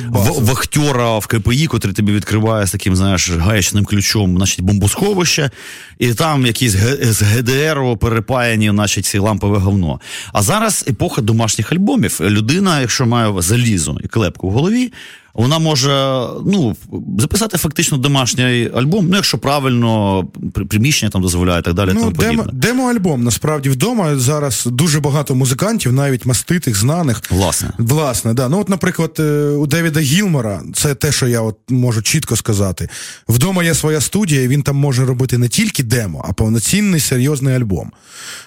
вахтера 0.40 1.18
в 1.18 1.26
КПІ, 1.26 1.66
котрий 1.66 1.94
тобі 1.94 2.12
відкриває 2.12 2.66
з 2.66 2.72
таким, 2.72 2.96
знаєш, 2.96 3.30
гаєчним 3.30 3.84
ключом, 3.84 4.36
значить, 4.36 4.60
бомбосховище, 4.60 5.50
і 5.98 6.14
там 6.14 6.46
якісь 6.46 6.72
з 7.02 7.22
ГДР 7.22 7.98
перепаяні, 7.98 8.70
значить, 8.70 9.04
ці 9.04 9.18
лампове 9.18 9.58
говно. 9.58 10.00
А 10.32 10.42
зараз 10.42 10.84
епоха 10.88 11.22
домашніх 11.22 11.72
альбомів. 11.72 12.18
Людина, 12.20 12.80
якщо 12.80 13.06
має 13.06 13.42
залізо 13.42 13.98
і 14.04 14.08
клепку 14.08 14.48
в 14.48 14.52
голові, 14.52 14.92
вона 15.34 15.58
може 15.58 16.20
ну, 16.46 16.76
записати 17.18 17.58
фактично 17.58 17.98
домашній 17.98 18.70
альбом, 18.74 19.08
ну, 19.08 19.16
якщо 19.16 19.38
правильно 19.38 20.24
приміщення 20.68 21.10
там 21.10 21.22
дозволяє 21.22 21.60
і 21.60 21.62
так 21.62 21.74
далі. 21.74 21.90
Ну, 21.94 22.00
тому 22.00 22.12
демо, 22.12 22.46
демо-альбом 22.52 23.16
насправді 23.16 23.69
вдома 23.70 24.18
зараз 24.18 24.66
дуже 24.66 25.00
багато 25.00 25.34
музикантів, 25.34 25.92
навіть 25.92 26.26
маститих, 26.26 26.76
знаних. 26.76 27.22
Власне. 27.30 27.70
Власне, 27.78 28.34
да. 28.34 28.48
Ну, 28.48 28.60
от, 28.60 28.68
наприклад, 28.68 29.16
е, 29.18 29.48
у 29.48 29.66
Девіда 29.66 30.00
Гілмора, 30.00 30.62
це 30.74 30.94
те, 30.94 31.12
що 31.12 31.28
я 31.28 31.40
от 31.40 31.56
можу 31.68 32.02
чітко 32.02 32.36
сказати. 32.36 32.88
Вдома 33.28 33.64
є 33.64 33.74
своя 33.74 34.00
студія, 34.00 34.42
і 34.42 34.48
він 34.48 34.62
там 34.62 34.76
може 34.76 35.04
робити 35.04 35.38
не 35.38 35.48
тільки 35.48 35.82
демо, 35.82 36.24
а 36.28 36.32
повноцінний 36.32 37.00
серйозний 37.00 37.54
альбом. 37.54 37.92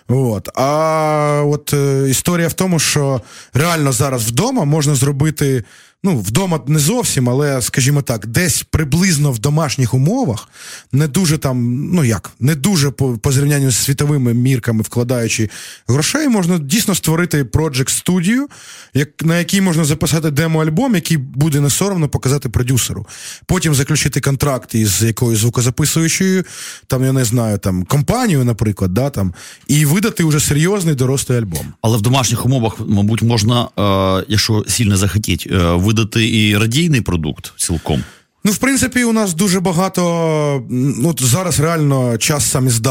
От. 0.08 0.50
А 0.56 1.44
от 1.46 1.74
е, 1.74 2.10
історія 2.10 2.48
в 2.48 2.54
тому, 2.54 2.80
що 2.80 3.22
реально 3.54 3.92
зараз 3.92 4.28
вдома 4.28 4.66
можна 4.66 4.96
зробити. 4.96 5.64
Ну, 6.06 6.18
вдома 6.18 6.60
не 6.68 6.80
зовсім, 6.80 7.30
але, 7.30 7.62
скажімо 7.62 8.02
так, 8.02 8.28
десь 8.28 8.64
приблизно 8.64 9.32
в 9.32 9.40
домашніх 9.40 9.94
умовах, 9.94 10.50
не 10.92 11.08
дуже 11.08 11.38
там, 11.38 11.88
ну 11.94 12.04
як, 12.04 12.32
не 12.40 12.56
дуже 12.56 12.92
по, 12.92 13.18
по 13.18 13.32
зрівнянню 13.32 13.72
з 13.72 13.78
світовими 13.78 14.34
мірками, 14.34 14.82
вкладаючи 14.82 15.50
грошей, 15.88 16.28
можна 16.28 16.58
дійсно 16.58 16.96
створити 16.96 17.46
проджект 17.46 17.90
студію, 17.90 18.48
як, 18.94 19.24
на 19.26 19.40
якій 19.40 19.62
можна 19.62 19.86
записати 19.86 20.32
демо-альбом, 20.32 20.96
який 20.96 21.18
буде 21.18 21.60
не 21.60 21.70
соромно 21.70 22.10
показати 22.10 22.50
продюсеру. 22.50 23.08
Потім 23.46 23.76
заключити 23.76 24.22
контракт 24.22 24.76
із 24.76 25.02
якоюсь 25.02 25.40
звукозаписуючою, 25.40 26.44
там, 26.88 27.04
я 27.04 27.12
не 27.12 27.26
знаю, 27.26 27.58
там, 27.58 27.84
компанією, 27.86 28.46
наприклад, 28.46 28.94
да, 28.94 29.10
там, 29.10 29.34
і 29.68 29.86
видати 29.86 30.24
вже 30.24 30.40
серйозний 30.40 30.96
дорослий 30.96 31.38
альбом. 31.38 31.74
Але 31.82 31.98
в 31.98 32.02
домашніх 32.02 32.46
умовах, 32.46 32.78
мабуть, 32.88 33.22
можна, 33.22 33.70
е, 33.80 34.26
якщо 34.28 34.66
сильно 34.68 34.98
захотіть, 34.98 35.48
е, 35.52 35.72
видати 35.94 36.30
і 36.38 36.58
радійний 36.58 37.02
продукт 37.02 37.54
цілком. 37.58 38.04
Ну, 38.46 38.52
в 38.52 38.58
принципі, 38.58 39.04
у 39.04 39.14
нас 39.14 39.34
дуже 39.34 39.60
багато. 39.60 40.64
Ну, 40.70 41.16
зараз 41.20 41.60
реально 41.60 42.18
час 42.18 42.52
сам 42.52 42.68
із. 42.68 42.82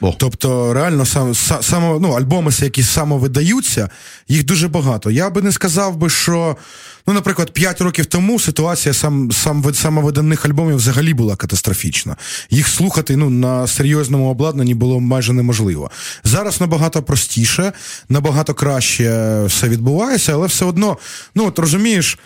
О. 0.00 0.14
Тобто, 0.18 0.72
реально 0.74 1.06
сам, 1.06 1.28
са- 1.32 1.62
само, 1.62 1.98
ну, 2.02 2.12
альбоми, 2.12 2.50
які 2.60 2.82
самовидаються, 2.82 3.88
їх 4.28 4.44
дуже 4.44 4.68
багато. 4.68 5.10
Я 5.10 5.30
би 5.30 5.42
не 5.42 5.52
сказав 5.52 5.96
би, 5.96 6.10
що, 6.10 6.56
ну, 7.08 7.14
наприклад, 7.14 7.50
5 7.50 7.80
років 7.80 8.06
тому 8.06 8.40
ситуація 8.40 8.94
сам, 8.94 9.32
сам, 9.32 9.62
вид- 9.62 9.74
самовиданих 9.74 10.46
альбомів 10.46 10.76
взагалі 10.76 11.14
була 11.14 11.36
катастрофічна. 11.36 12.16
Їх 12.50 12.68
слухати 12.68 13.16
ну, 13.16 13.30
на 13.30 13.66
серйозному 13.66 14.30
обладнанні 14.30 14.74
було 14.74 15.00
майже 15.00 15.32
неможливо. 15.32 15.90
Зараз 16.24 16.60
набагато 16.60 17.02
простіше, 17.02 17.72
набагато 18.08 18.54
краще 18.54 19.42
все 19.46 19.68
відбувається, 19.68 20.32
але 20.32 20.46
все 20.46 20.64
одно, 20.64 20.96
ну, 21.34 21.46
от 21.46 21.58
розумієш, 21.58 22.18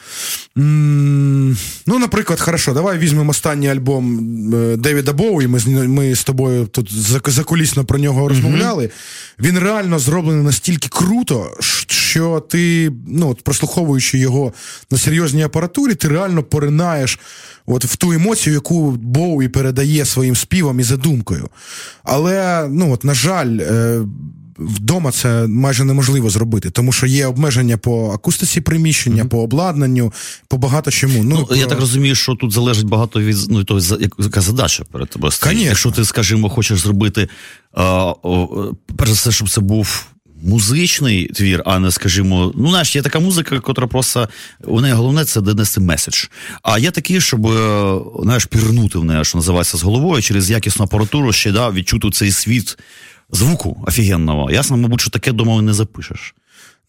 м, 0.59 1.57
ну, 1.87 1.99
наприклад, 1.99 2.41
хорошо. 2.41 2.73
давай 2.73 2.99
візьмемо 2.99 3.31
останній 3.31 3.71
альбом 3.71 4.19
е, 4.55 4.77
Девіда 4.77 5.13
Боуї. 5.13 5.49
Ми 5.49 5.59
з 5.59 5.67
ми 5.67 6.15
з 6.15 6.25
тобою 6.25 6.67
тут 6.67 6.93
закулісно 7.31 7.85
про 7.85 7.99
нього 7.99 8.29
розмовляли. 8.29 8.85
Mm-hmm. 8.85 9.47
Він 9.47 9.59
реально 9.59 9.99
зроблений 9.99 10.45
настільки 10.45 10.89
круто, 10.89 11.57
що 11.89 12.41
ти, 12.51 12.93
ну, 13.09 13.29
от, 13.29 13.43
прослуховуючи 13.43 14.19
його 14.19 14.53
на 14.91 14.99
серйозній 14.99 15.43
апаратурі, 15.43 15.95
ти 15.95 16.09
реально 16.09 16.43
поринаєш 16.43 17.19
от 17.67 17.85
в 17.85 17.97
ту 17.97 18.13
емоцію, 18.13 18.55
яку 18.55 18.91
Боуї 18.91 19.49
передає 19.49 20.05
своїм 20.05 20.37
співом 20.37 20.81
і 20.81 20.83
задумкою. 20.83 21.49
Але, 22.05 22.69
ну, 22.71 22.93
от, 22.93 23.05
на 23.05 23.15
жаль, 23.15 23.59
е, 23.61 24.01
вдома 24.59 25.13
це 25.13 25.47
майже 25.47 25.85
неможливо 25.85 26.31
зробити, 26.31 26.71
тому 26.71 26.93
що 26.93 27.07
є 27.07 27.27
обмеження 27.27 27.77
по 27.77 28.11
акустиці 28.11 28.61
приміщення, 28.61 29.25
mm-hmm. 29.25 29.29
по 29.29 29.43
обладнанню, 29.43 30.13
по 30.49 30.59
багато 30.59 30.91
чому. 30.91 31.25
Ну, 31.25 31.47
ну 31.51 31.57
Я 31.57 31.67
так 31.67 31.81
розумію, 31.81 32.15
що 32.15 32.35
тут 32.35 32.53
залежить 32.53 32.87
багато 32.87 33.21
від 33.21 33.37
ну, 33.49 33.65
того, 33.65 33.81
яка 34.19 34.41
задача 34.41 34.85
перед 34.93 35.09
тобою 35.09 35.31
стоїть. 35.31 35.67
Якщо 35.67 35.91
ти, 35.91 36.05
скажімо, 36.05 36.49
хочеш 36.49 36.81
зробити 36.81 37.29
а, 37.75 38.15
о, 38.23 38.73
перш 38.97 39.11
за 39.11 39.15
все, 39.15 39.33
щоб 39.33 39.49
це 39.49 39.61
був. 39.61 40.07
Музичний 40.43 41.27
твір, 41.27 41.63
а 41.67 41.79
не 41.79 41.91
скажімо, 41.91 42.53
ну 42.57 42.69
знаєш, 42.69 42.97
є 42.97 43.03
така 43.03 43.21
музика, 43.21 43.61
котра 43.61 43.87
просто 43.87 44.29
у 44.65 44.81
неї 44.81 44.95
головне 44.95 45.25
це 45.25 45.41
донести 45.41 45.81
меседж. 45.81 46.25
А 46.63 46.79
є 46.79 46.91
такі, 46.91 47.21
щоб 47.21 47.47
е, 47.47 47.99
знаєш, 48.23 48.47
пірнути 48.47 48.99
в 48.99 49.05
неї, 49.05 49.25
що 49.25 49.39
називається 49.39 49.77
з 49.79 49.83
головою 49.83 50.23
через 50.23 50.51
якісну 50.51 50.85
апаратуру, 50.85 51.33
ще 51.33 51.53
да, 51.53 51.71
відчути 51.71 52.11
цей 52.11 52.31
світ 52.31 52.79
звуку 53.33 53.85
офігенного. 53.87 54.51
Ясно, 54.51 54.77
мабуть, 54.77 55.01
що 55.01 55.11
таке 55.11 55.31
вдома 55.31 55.63
не 55.63 55.73
запишеш. 55.73 56.35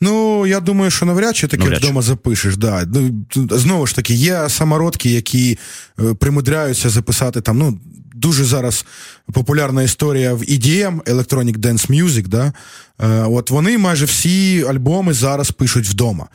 Ну, 0.01 0.47
я 0.47 0.59
думаю, 0.59 0.91
що 0.91 1.05
навряд 1.05 1.35
чи 1.35 1.47
таке 1.47 1.63
навряд 1.63 1.83
вдома 1.83 2.01
запишеш. 2.01 2.57
Да. 2.57 2.85
Ну, 2.93 3.25
Знову 3.35 3.87
ж 3.87 3.95
таки, 3.95 4.13
є 4.13 4.49
самородки, 4.49 5.09
які 5.09 5.57
е, 5.99 6.13
примудряються 6.13 6.89
записати 6.89 7.41
там, 7.41 7.57
ну, 7.57 7.79
дуже 8.13 8.45
зараз 8.45 8.85
популярна 9.32 9.84
історія 9.84 10.34
в 10.34 10.41
EDM, 10.41 11.01
Electronic 11.01 11.57
Dance 11.57 11.91
Music, 11.91 12.28
да? 12.28 12.53
Е, 13.01 13.07
от 13.07 13.49
вони 13.49 13.78
майже 13.78 14.05
всі 14.05 14.65
альбоми 14.69 15.13
зараз 15.13 15.51
пишуть 15.51 15.88
вдома. 15.88 16.28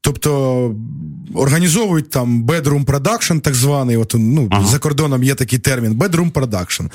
Тобто 0.00 0.74
організовують 1.34 2.10
там 2.10 2.44
bedroom 2.44 2.84
production, 2.84 3.40
так 3.40 3.54
званий. 3.54 3.96
От, 3.96 4.14
ну, 4.18 4.48
ага. 4.50 4.66
За 4.66 4.78
кордоном 4.78 5.22
є 5.22 5.34
такий 5.34 5.58
термін 5.58 5.92
bedroom 5.94 6.32
production. 6.32 6.90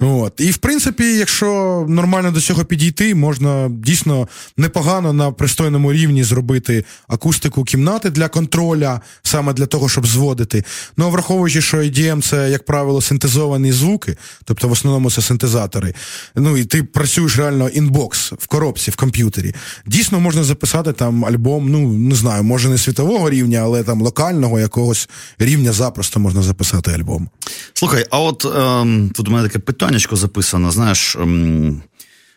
От. 0.00 0.40
І 0.40 0.50
в 0.50 0.56
принципі, 0.56 1.04
якщо 1.04 1.84
нормально 1.88 2.30
до 2.30 2.40
цього 2.40 2.64
підійти, 2.64 3.14
можна 3.14 3.68
дійсно 3.70 4.28
непогано 4.56 5.12
на 5.12 5.32
пристойному 5.32 5.92
рівні 5.92 6.24
зробити 6.24 6.84
акустику 7.08 7.64
кімнати 7.64 8.10
для 8.10 8.28
контроля, 8.28 9.00
саме 9.22 9.52
для 9.52 9.66
того, 9.66 9.88
щоб 9.88 10.06
зводити. 10.06 10.64
Ну 10.96 11.06
а 11.06 11.08
враховуючи, 11.08 11.60
що 11.60 11.76
EDM 11.76 12.22
це, 12.22 12.50
як 12.50 12.64
правило, 12.64 13.00
синтезовані 13.00 13.72
звуки, 13.72 14.16
тобто 14.44 14.68
в 14.68 14.72
основному 14.72 14.87
це 15.10 15.22
синтезатори. 15.22 15.94
Ну 16.34 16.56
і 16.56 16.64
ти 16.64 16.82
працюєш 16.82 17.38
реально 17.38 17.68
інбокс 17.68 18.32
в 18.32 18.46
коробці, 18.46 18.90
в 18.90 18.96
комп'ютері. 18.96 19.54
Дійсно 19.86 20.20
можна 20.20 20.44
записати 20.44 20.92
там 20.92 21.24
альбом, 21.24 21.68
ну 21.68 21.92
не 21.92 22.14
знаю, 22.14 22.42
може 22.42 22.68
не 22.68 22.78
світового 22.78 23.30
рівня, 23.30 23.58
але 23.58 23.82
там 23.82 24.02
локального 24.02 24.60
якогось 24.60 25.08
рівня 25.38 25.72
запросто 25.72 26.20
можна 26.20 26.42
записати 26.42 26.90
альбом. 26.90 27.28
Слухай, 27.74 28.06
а 28.10 28.20
от 28.20 28.44
ем, 28.44 29.10
тут 29.14 29.28
у 29.28 29.30
мене 29.30 29.48
таке 29.48 29.58
питаннячко 29.58 30.16
записано. 30.16 30.70
Знаєш, 30.70 31.16
ем, 31.16 31.82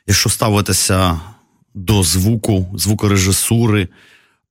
якщо 0.07 0.29
ставитися 0.29 1.19
до 1.75 2.03
звуку, 2.03 2.67
звукорежисури 2.75 3.87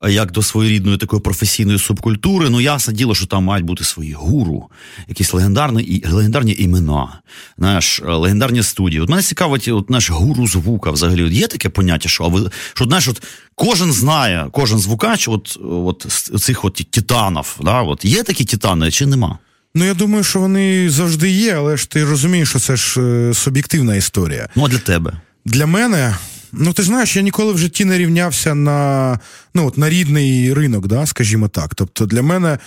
як 0.08 0.32
до 0.32 0.42
своєрідної 0.42 0.96
такої 0.96 1.22
професійної 1.22 1.78
субкультури. 1.78 2.50
Ну, 2.50 2.60
ясне 2.60 2.94
діло, 2.94 3.14
що 3.14 3.26
там 3.26 3.44
мають 3.44 3.66
бути 3.66 3.84
свої 3.84 4.12
гуру, 4.12 4.70
якісь 5.08 5.34
легендарні 5.34 6.04
легендарні 6.10 6.56
імена, 6.58 7.20
знаєш, 7.58 8.02
легендарні 8.04 8.62
студії. 8.62 9.00
От 9.00 9.08
мене 9.08 9.22
цікавить, 9.22 9.68
от 9.68 9.90
наш 9.90 10.10
гуру 10.10 10.46
звука 10.46 10.90
взагалі. 10.90 11.24
От 11.24 11.32
Є 11.32 11.46
таке 11.46 11.68
поняття, 11.68 12.08
що 12.08 12.28
ви 12.28 12.50
що 12.74 12.84
знаєш, 12.84 13.08
от 13.08 13.22
кожен 13.54 13.92
знає, 13.92 14.46
кожен 14.52 14.78
звукач, 14.78 15.28
от 15.28 15.58
от 15.64 16.06
цих 16.38 16.64
от 16.64 16.74
титанів, 16.90 17.56
да, 17.62 17.82
от 17.82 18.04
є 18.04 18.22
такі 18.22 18.44
титани 18.44 18.90
чи 18.90 19.06
нема? 19.06 19.38
Ну, 19.74 19.84
я 19.84 19.94
думаю, 19.94 20.24
що 20.24 20.40
вони 20.40 20.90
завжди 20.90 21.30
є, 21.30 21.54
але 21.54 21.76
ж 21.76 21.90
ти 21.90 22.04
розумієш, 22.04 22.48
що 22.48 22.58
це 22.58 22.76
ж 22.76 23.00
е, 23.00 23.34
суб'єктивна 23.34 23.96
історія. 23.96 24.48
Ну, 24.56 24.64
а 24.64 24.68
для 24.68 24.78
тебе? 24.78 25.12
Для 25.44 25.66
мене 25.66 26.16
Ну, 26.52 26.72
ти 26.72 26.82
знаєш, 26.82 27.16
я 27.16 27.22
ніколи 27.22 27.52
в 27.52 27.58
житті 27.58 27.84
не 27.84 27.98
рівнявся 27.98 28.54
на 28.54 29.18
ну, 29.54 29.66
от, 29.66 29.78
на 29.78 29.90
рідний 29.90 30.54
ринок, 30.54 30.86
да, 30.86 31.06
скажімо 31.06 31.48
так. 31.48 31.74
Тобто 31.74 32.06
для 32.06 32.22
мене 32.22 32.58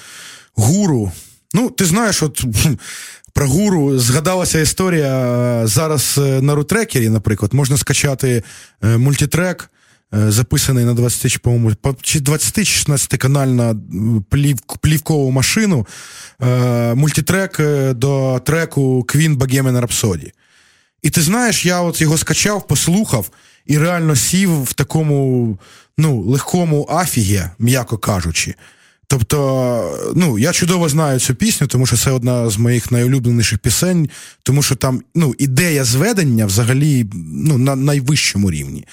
гуру. 0.55 1.11
Ну, 1.53 1.69
ти 1.69 1.85
знаєш, 1.85 2.23
от 2.23 2.45
про 3.33 3.47
гуру 3.47 3.99
згадалася 3.99 4.59
історія 4.59 5.61
зараз 5.67 6.15
е, 6.17 6.41
на 6.41 6.55
рутрекері, 6.55 7.09
наприклад, 7.09 7.53
можна 7.53 7.77
скачати 7.77 8.43
е, 8.83 8.97
мультитрек. 8.97 9.69
Е, 10.15 10.31
записаний 10.31 10.85
на 10.85 10.93
20 10.93 11.41
по-моєму, 11.41 11.71
чи 12.01 12.19
20-16 12.19 13.17
канальна 13.17 13.75
плів, 14.29 14.57
плівкову 14.81 15.31
машину, 15.31 15.87
е, 16.41 16.93
мультитрек 16.93 17.61
до 17.93 18.41
треку 18.45 19.05
Queen 19.07 19.37
Bohemian 19.37 19.81
Rhapsody. 19.81 20.31
І 21.01 21.09
ти 21.09 21.21
знаєш, 21.21 21.65
я 21.65 21.81
от 21.81 22.01
його 22.01 22.17
скачав, 22.17 22.67
послухав 22.67 23.29
і 23.65 23.77
реально 23.77 24.15
сів 24.15 24.63
в 24.63 24.73
такому 24.73 25.57
ну, 25.97 26.21
легкому 26.21 26.87
афігі, 26.91 27.43
м'яко 27.59 27.97
кажучи. 27.97 28.55
Тобто, 29.07 30.13
ну, 30.15 30.39
я 30.39 30.51
чудово 30.51 30.89
знаю 30.89 31.19
цю 31.19 31.35
пісню, 31.35 31.67
тому 31.67 31.85
що 31.85 31.97
це 31.97 32.11
одна 32.11 32.49
з 32.49 32.57
моїх 32.57 32.91
найулюбленіших 32.91 33.59
пісень, 33.59 34.09
тому 34.43 34.61
що 34.61 34.75
там 34.75 35.01
ну, 35.15 35.35
ідея 35.37 35.83
зведення 35.83 36.45
взагалі 36.45 37.05
ну, 37.33 37.57
на 37.57 37.75
найвищому 37.75 38.51
рівні. 38.51 38.85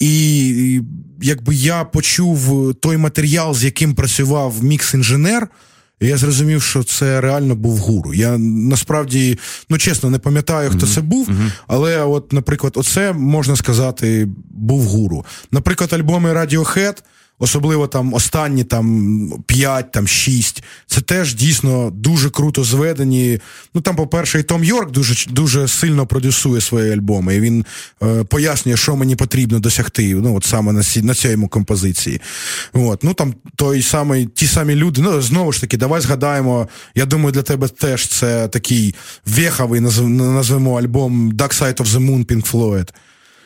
І 0.00 0.80
якби 1.22 1.54
я 1.54 1.84
почув 1.84 2.74
той 2.74 2.96
матеріал, 2.96 3.54
з 3.54 3.64
яким 3.64 3.94
працював 3.94 4.64
мікс-інженер. 4.64 5.46
І 6.00 6.06
я 6.06 6.16
зрозумів, 6.16 6.62
що 6.62 6.84
це 6.84 7.20
реально 7.20 7.54
був 7.54 7.78
гуру. 7.78 8.14
Я 8.14 8.38
насправді, 8.38 9.38
ну 9.70 9.78
чесно, 9.78 10.10
не 10.10 10.18
пам'ятаю, 10.18 10.70
хто 10.70 10.86
mm-hmm. 10.86 10.94
це 10.94 11.00
був, 11.00 11.28
mm-hmm. 11.28 11.50
але, 11.66 12.04
от, 12.04 12.32
наприклад, 12.32 12.72
оце 12.76 13.12
можна 13.12 13.56
сказати, 13.56 14.28
був 14.50 14.82
гуру. 14.82 15.24
Наприклад, 15.52 15.92
альбоми 15.92 16.32
Radiohead– 16.32 16.96
Особливо 17.38 17.86
там 17.86 18.14
останні 18.14 18.64
там 18.64 19.32
5, 19.46 19.92
там 19.92 20.08
6. 20.08 20.64
Це 20.86 21.00
теж 21.00 21.34
дійсно 21.34 21.90
дуже 21.90 22.30
круто 22.30 22.64
зведені. 22.64 23.40
Ну 23.74 23.80
там, 23.80 23.96
по-перше, 23.96 24.40
і 24.40 24.42
Том 24.42 24.64
Йорк 24.64 24.90
дуже 24.90 25.30
дуже 25.30 25.68
сильно 25.68 26.06
продюсує 26.06 26.60
свої 26.60 26.92
альбоми. 26.92 27.36
І 27.36 27.40
він 27.40 27.64
е, 28.02 28.24
пояснює, 28.24 28.76
що 28.76 28.96
мені 28.96 29.16
потрібно 29.16 29.60
досягти. 29.60 30.14
Ну, 30.14 30.36
от 30.36 30.44
саме 30.44 30.72
на 30.72 30.82
на 31.02 31.14
цій 31.14 31.36
композиції. 31.50 32.20
От. 32.72 33.04
Ну 33.04 33.14
там 33.14 33.34
той 33.56 33.82
самий, 33.82 34.26
ті 34.26 34.46
самі 34.46 34.74
люди. 34.74 35.00
Ну, 35.00 35.22
знову 35.22 35.52
ж 35.52 35.60
таки, 35.60 35.76
давай 35.76 36.00
згадаємо. 36.00 36.68
Я 36.94 37.06
думаю, 37.06 37.32
для 37.32 37.42
тебе 37.42 37.68
теж 37.68 38.06
це 38.06 38.48
такий 38.48 38.94
веховий, 39.26 39.80
назвемо 39.80 40.78
альбом 40.78 41.32
Dark 41.32 41.60
Side 41.60 41.76
of 41.76 41.86
the 41.86 42.10
Moon 42.10 42.24
Pink 42.26 42.52
Floyd. 42.52 42.88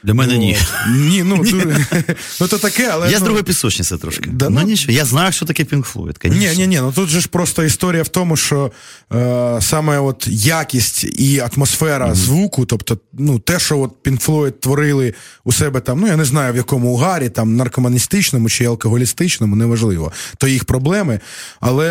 Для 0.03 0.14
мене 0.14 0.38
ні. 0.38 0.57
Ні, 0.88 1.22
ну 1.22 1.44
ну 2.40 2.48
то 2.48 2.59
таке, 2.59 2.88
але. 2.92 3.11
Я 3.11 3.16
з 3.16 3.20
ну, 3.20 3.24
другої 3.24 3.44
пісочниці 3.44 3.96
трошки. 3.96 4.30
Да, 4.32 4.48
ну, 4.48 4.61
ну 4.61 4.66
нічого. 4.66 4.92
Я 4.92 5.05
знаю, 5.05 5.32
що 5.32 5.46
таке 5.46 5.62
Pink 5.62 5.92
Floyd, 5.92 6.38
Ні, 6.38 6.51
ні, 6.57 6.66
ні. 6.66 6.80
Ну 6.80 6.92
тут 6.92 7.09
же 7.09 7.20
ж 7.20 7.28
просто 7.28 7.64
історія 7.64 8.03
в 8.03 8.09
тому, 8.09 8.36
що 8.36 8.72
е, 9.12 9.59
саме 9.61 9.98
от 9.98 10.28
якість 10.28 11.05
і 11.05 11.42
атмосфера 11.55 12.14
звуку, 12.14 12.66
тобто, 12.66 12.98
ну, 13.12 13.38
те, 13.38 13.59
що 13.59 13.78
от 13.78 13.90
Pink 14.05 14.26
Floyd 14.26 14.51
творили 14.51 15.14
у 15.44 15.53
себе 15.53 15.80
там, 15.80 16.01
ну 16.01 16.07
я 16.07 16.16
не 16.16 16.24
знаю 16.24 16.53
в 16.53 16.57
якому 16.57 16.92
угарі, 16.92 17.28
там 17.28 17.57
наркоманістичному 17.57 18.48
чи 18.48 18.64
алкоголістичному, 18.64 19.57
неважливо, 19.57 20.12
то 20.38 20.48
їх 20.48 20.64
проблеми. 20.64 21.20
Але 21.61 21.90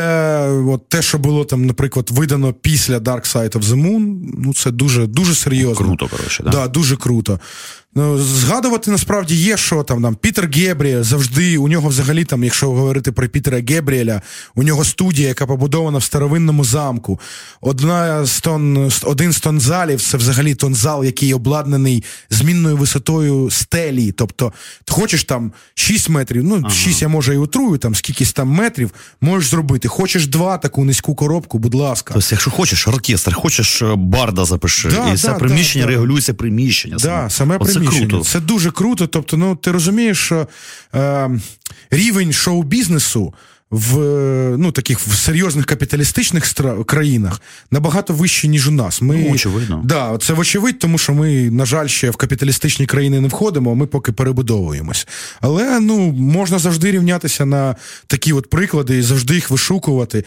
от 0.68 0.90
те, 0.90 1.02
що 1.02 1.18
було 1.18 1.46
там, 1.46 1.66
наприклад, 1.66 2.10
видано 2.12 2.54
після 2.54 2.98
Dark 2.98 3.36
Side 3.36 3.58
of 3.58 3.62
the 3.62 3.76
Moon, 3.76 4.20
ну 4.38 4.54
це 4.54 4.72
дуже 4.72 5.08
дуже 5.08 5.36
серйозно. 5.36 5.86
Круто, 5.86 6.08
коротше, 6.08 6.44
да? 6.44 6.50
Да, 6.50 6.68
дуже 6.68 6.98
круто. 6.98 7.40
Ну, 7.96 8.18
Згадувати 8.18 8.92
насправді 8.92 9.36
є, 9.36 9.58
що 9.58 9.84
там 9.84 10.04
там 10.04 10.16
Пітер 10.16 10.50
Гебріель 10.54 11.04
завжди, 11.04 11.58
у 11.58 11.68
нього 11.68 11.90
взагалі, 11.90 12.26
там, 12.26 12.44
якщо 12.44 12.68
говорити 12.68 13.12
про 13.12 13.28
Пітера 13.28 13.62
Гебріеля, 13.70 14.22
у 14.56 14.64
нього 14.64 14.86
студія, 14.86 15.28
яка 15.28 15.46
побудована 15.48 15.98
в 15.98 16.04
старовинному 16.04 16.64
замку. 16.64 17.20
Одна 17.62 18.26
з 18.26 18.40
тон, 18.40 18.92
Один 19.04 19.34
з 19.34 19.40
тонзалів 19.40 20.02
це 20.02 20.18
взагалі 20.18 20.56
тонзал, 20.56 21.04
який 21.04 21.34
обладнаний 21.34 22.04
змінною 22.30 22.78
висотою 22.78 23.50
стелі. 23.50 24.12
Тобто, 24.12 24.54
ти 24.84 24.94
хочеш 24.94 25.24
там 25.24 25.52
6 25.74 26.10
метрів, 26.10 26.44
ну, 26.44 26.62
ага. 26.64 26.70
6 26.70 27.02
я 27.02 27.08
може 27.08 27.34
і 27.34 27.38
утрую, 27.38 27.78
там 27.78 27.96
скількись 27.96 28.34
там 28.34 28.48
метрів 28.48 28.92
можеш 29.22 29.50
зробити. 29.50 29.88
Хочеш 29.88 30.28
два 30.28 30.58
таку 30.58 30.86
низьку 30.86 31.16
коробку, 31.16 31.58
будь 31.60 31.76
ласка. 31.76 32.14
Тобто, 32.14 32.30
якщо 32.32 32.52
хочеш 32.52 32.88
оркестр, 32.88 33.34
хочеш 33.34 33.82
е, 33.82 33.96
барда 33.96 34.46
запиши, 34.46 34.90
да, 34.90 35.14
і 35.14 35.18
да, 35.18 35.34
приміщення 35.34 35.86
да, 35.86 35.92
регулюється 35.92 36.34
приміщення. 36.34 36.98
Да, 37.00 37.30
саме 37.30 37.58
приміщення 37.58 37.79
приміщення. 37.80 38.10
Круто. 38.10 38.24
Це 38.26 38.40
дуже 38.40 38.72
круто. 38.72 39.08
Тобто, 39.08 39.38
ну 39.38 39.56
ти 39.56 39.72
розумієш, 39.72 40.18
що 40.18 40.48
е, 40.96 41.30
рівень 41.92 42.34
шоу-бізнесу 42.34 43.34
в 43.72 43.98
ну, 44.58 44.72
таких 44.72 45.00
в 45.00 45.16
серйозних 45.16 45.66
капіталістичних 45.66 46.44
стра- 46.46 46.86
країнах 46.86 47.42
набагато 47.72 48.14
вищі, 48.14 48.48
ніж 48.50 48.68
у 48.68 48.72
нас. 48.72 49.02
Ми, 49.02 49.16
Ну, 49.18 49.34
очевидно. 49.34 49.82
Да, 49.86 50.18
це 50.22 50.34
вочевидь, 50.34 50.80
тому 50.80 50.98
що 50.98 51.14
ми, 51.14 51.52
на 51.52 51.66
жаль, 51.66 51.88
ще 51.88 52.10
в 52.10 52.16
капіталістичні 52.16 52.86
країни 52.86 53.22
не 53.22 53.28
входимо, 53.28 53.76
ми 53.76 53.86
поки 53.86 54.12
перебудовуємось. 54.12 55.08
Але 55.42 55.80
ну, 55.80 56.12
можна 56.12 56.60
завжди 56.60 56.92
рівнятися 56.92 57.46
на 57.46 57.76
такі 58.08 58.34
от 58.34 58.50
приклади 58.50 58.98
і 58.98 59.02
завжди 59.02 59.36
їх 59.36 59.50
вишукувати. 59.50 60.24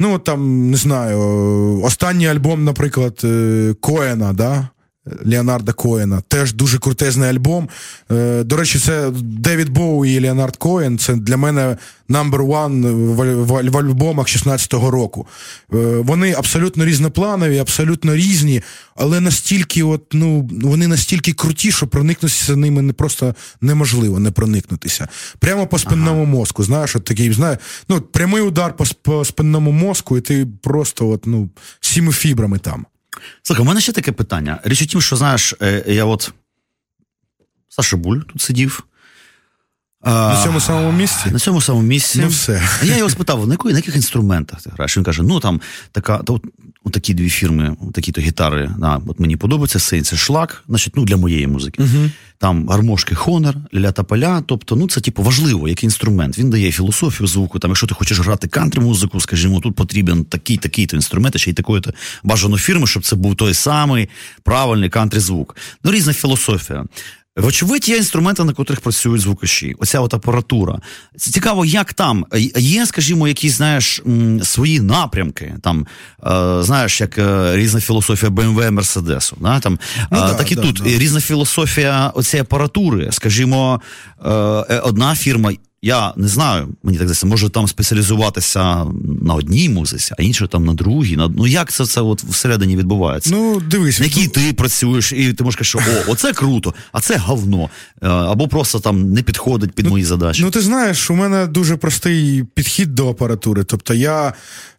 Ну, 0.00 0.18
там, 0.18 0.70
не 0.70 0.76
знаю, 0.76 1.18
останній 1.84 2.28
альбом, 2.28 2.64
наприклад, 2.64 3.20
е, 3.24 3.74
Коена, 3.80 4.32
да? 4.32 4.68
Леонарда 5.06 5.72
Коена. 5.72 6.20
Теж 6.28 6.52
дуже 6.52 6.78
крутезний 6.78 7.30
альбом. 7.30 7.68
Е, 8.10 8.42
До 8.44 8.56
речі, 8.56 8.78
це 8.78 9.10
Девід 9.22 9.68
Боуї 9.68 10.16
і 10.16 10.20
Леонард 10.20 10.56
Коен. 10.56 10.98
Це 10.98 11.14
для 11.14 11.36
мене 11.36 11.76
number 12.08 12.46
one 12.46 13.70
в, 13.70 13.76
альбомах 13.76 14.26
16-го 14.26 14.90
року. 14.90 15.26
Е, 15.72 15.76
Вони 15.76 16.32
абсолютно 16.32 16.84
різнопланові, 16.84 17.58
абсолютно 17.58 18.14
різні, 18.14 18.62
але 18.94 19.20
настільки, 19.20 19.82
от, 19.82 20.02
ну, 20.12 20.50
вони 20.62 20.88
настільки 20.88 21.32
круті, 21.32 21.72
що 21.72 21.86
проникнутися 21.86 22.56
ними 22.56 22.82
не 22.82 22.92
просто 22.92 23.34
неможливо 23.60 24.18
не 24.18 24.30
проникнутися. 24.30 25.08
Прямо 25.38 25.66
по 25.66 25.78
спинному 25.78 26.24
мозку. 26.24 26.64
Знаєш, 26.64 26.96
от 26.96 27.04
такий, 27.04 27.32
знає, 27.32 27.58
ну, 27.88 28.00
прямий 28.00 28.42
удар 28.42 28.76
по, 28.76 28.84
по 29.02 29.24
спинному 29.24 29.72
мозку, 29.72 30.18
і 30.18 30.20
ти 30.20 30.46
просто 30.62 31.08
от, 31.08 31.26
ну, 31.26 31.50
всіми 31.80 32.12
фібрами 32.12 32.58
там. 32.58 32.86
Слухай, 33.42 33.62
у 33.62 33.66
мене 33.68 33.80
ще 33.80 33.92
таке 33.92 34.12
питання. 34.12 34.60
Річ 34.64 34.82
у 34.82 34.86
тім, 34.86 35.00
що 35.00 35.16
знаєш, 35.16 35.54
е, 35.62 35.84
я 35.86 36.04
от 36.04 36.32
Саша 37.68 37.96
Буль 37.96 38.18
тут 38.18 38.40
сидів. 38.40 38.86
На 40.04 40.42
цьому 40.44 40.60
самому 40.60 40.92
місці? 40.92 41.30
На 41.30 41.38
цьому 41.38 41.60
самому 41.60 41.86
місці. 41.86 42.20
Ну, 42.22 42.28
все. 42.28 42.62
А 42.82 42.84
Я 42.84 42.96
його 42.96 43.10
спитав, 43.10 43.46
на, 43.46 43.54
якої, 43.54 43.72
на 43.72 43.78
яких 43.78 43.96
інструментах 43.96 44.62
ти 44.62 44.70
граєш? 44.74 44.96
Він 44.96 45.04
каже: 45.04 45.22
ну 45.22 45.40
там 45.40 45.60
така, 45.92 46.18
то, 46.18 46.34
от, 46.34 46.44
от 46.84 46.92
такі 46.92 47.14
дві 47.14 47.30
фірми, 47.30 47.76
такі 47.92 48.12
то 48.12 48.20
гітари. 48.20 48.70
Да, 48.78 49.00
от 49.06 49.20
мені 49.20 49.36
подобається 49.36 49.78
це, 49.78 50.02
це 50.02 50.16
шлак, 50.16 50.64
значить, 50.68 50.96
ну 50.96 51.04
для 51.04 51.16
моєї 51.16 51.46
музики. 51.46 51.82
Угу. 51.82 52.10
Там 52.38 52.68
гармошки 52.68 53.14
Хонор, 53.14 53.56
ля 53.74 53.92
та 53.92 54.02
поля. 54.02 54.42
Тобто, 54.46 54.76
ну 54.76 54.88
це 54.88 55.00
типу 55.00 55.22
важливо, 55.22 55.68
який 55.68 55.86
інструмент. 55.86 56.38
Він 56.38 56.50
дає 56.50 56.72
філософію 56.72 57.26
звуку. 57.26 57.58
Там, 57.58 57.70
якщо 57.70 57.86
ти 57.86 57.94
хочеш 57.94 58.20
грати 58.20 58.48
кантрі 58.48 58.80
музику, 58.80 59.20
скажімо, 59.20 59.60
тут 59.60 59.74
потрібен 59.74 60.24
такий, 60.24 60.56
такий 60.56 60.86
то 60.86 60.96
інструмент, 60.96 61.36
а 61.36 61.38
ще 61.38 61.50
й 61.50 61.54
такої 61.54 61.80
то 61.80 61.92
бажано 62.22 62.58
фірми, 62.58 62.86
щоб 62.86 63.04
це 63.04 63.16
був 63.16 63.36
той 63.36 63.54
самий 63.54 64.08
правильний 64.42 64.88
кантрі 64.88 65.18
звук. 65.18 65.56
Ну, 65.84 65.92
різна 65.92 66.12
філософія. 66.12 66.84
Вочевидь, 67.36 67.88
є 67.88 67.96
інструменти, 67.96 68.44
на 68.44 68.52
котрих 68.52 68.80
працюють 68.80 69.20
звукачі. 69.20 69.74
Оця 69.78 70.00
от 70.00 70.14
апаратура. 70.14 70.78
Цікаво, 71.16 71.64
як 71.64 71.92
там 71.92 72.26
є, 72.56 72.86
скажімо, 72.86 73.28
якісь 73.28 73.52
знаєш 73.52 74.02
свої 74.42 74.80
напрямки. 74.80 75.54
Там 75.62 75.86
е, 76.26 76.62
знаєш, 76.62 77.00
як 77.00 77.18
е, 77.18 77.56
різна 77.56 77.80
філософія 77.80 78.30
BMW, 78.30 78.70
Мерседесу. 78.70 79.36
Да? 79.40 79.60
Там 79.60 79.78
ну, 80.10 80.18
е, 80.18 80.20
да, 80.20 80.34
так 80.34 80.52
і 80.52 80.54
да, 80.54 80.62
тут 80.62 80.80
да. 80.84 80.90
різна 80.90 81.20
філософія 81.20 82.08
оцієї 82.08 82.42
апаратури. 82.42 83.08
Скажімо, 83.12 83.80
е, 84.24 84.28
одна 84.84 85.14
фірма. 85.14 85.52
Я 85.84 86.12
не 86.16 86.28
знаю, 86.28 86.68
мені 86.82 86.98
так 86.98 87.06
здається, 87.06 87.26
може 87.26 87.48
там 87.48 87.68
спеціалізуватися 87.68 88.86
на 89.22 89.34
одній 89.34 89.68
музиці, 89.68 90.14
а 90.18 90.22
інша 90.22 90.46
там 90.46 90.64
на 90.64 90.74
другій. 90.74 91.16
На... 91.16 91.28
Ну 91.28 91.46
як 91.46 91.72
це 91.72 91.86
це 91.86 92.00
от 92.00 92.22
всередині 92.24 92.76
відбувається? 92.76 93.30
Ну, 93.32 93.60
дивись. 93.60 94.00
На 94.00 94.06
якій 94.06 94.28
ти 94.28 94.52
працюєш, 94.52 95.12
і 95.12 95.32
ти 95.32 95.44
можеш 95.44 95.58
казати, 95.58 95.68
що 95.68 95.78
о, 95.78 96.12
оце 96.12 96.32
круто, 96.32 96.74
а 96.92 97.00
це 97.00 97.16
говно. 97.16 97.70
Е, 98.02 98.08
Або 98.08 98.48
просто 98.48 98.80
там 98.80 99.12
не 99.12 99.22
підходить 99.22 99.72
під 99.72 99.84
ну, 99.84 99.90
мої 99.90 100.04
задачі. 100.04 100.42
Ну, 100.42 100.50
ти 100.50 100.60
знаєш, 100.60 101.10
у 101.10 101.14
мене 101.14 101.46
дуже 101.46 101.76
простий 101.76 102.44
підхід 102.54 102.94
до 102.94 103.10
апаратури. 103.10 103.64
Тобто, 103.64 103.94
я, 103.94 104.32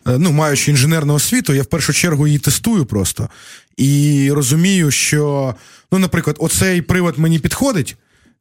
ну, 0.06 0.32
маючи 0.32 0.72
інженерну 0.72 1.14
освіту, 1.14 1.54
я 1.54 1.62
в 1.62 1.66
першу 1.66 1.94
чергу 1.94 2.28
її 2.28 2.40
тестую 2.40 2.86
просто. 2.86 3.30
І 3.78 4.30
розумію, 4.32 4.92
що, 4.92 5.56
ну, 5.92 6.00
наприклад, 6.00 6.36
оцей 6.40 6.82
привод 6.82 7.20
мені 7.20 7.40
підходить. 7.40 7.96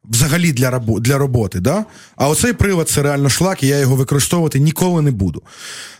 Взагалі 0.04 0.52
для 0.52 0.70
рабо- 0.70 1.00
для 1.00 1.18
роботи, 1.18 1.60
да? 1.60 1.84
а 2.16 2.28
оцей 2.28 2.52
привод 2.52 2.88
це 2.88 3.02
реально 3.02 3.28
шлак, 3.28 3.62
і 3.62 3.66
я 3.66 3.78
його 3.78 3.96
використовувати 3.96 4.58
ніколи 4.58 5.02
не 5.02 5.10
буду. 5.10 5.42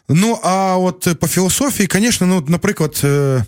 Ну, 0.08 0.38
а 0.42 0.76
от 0.76 1.08
по 1.20 1.26
філософії, 1.28 1.88
звісно, 1.92 2.26
ну, 2.26 2.44
наприклад, 2.48 3.00
е- 3.04 3.44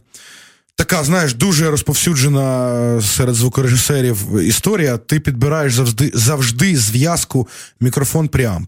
така, 0.77 1.05
знаєш, 1.05 1.35
дуже 1.35 1.71
розповсюджена 1.71 3.01
серед 3.03 3.35
звукорежисерів 3.35 4.41
історія. 4.41 4.97
Ти 4.97 5.21
підбираєш 5.21 5.75
завжди 5.75 6.11
завжди 6.15 6.77
зв'язку 6.77 7.49
мікрофон-преамп. 7.81 8.67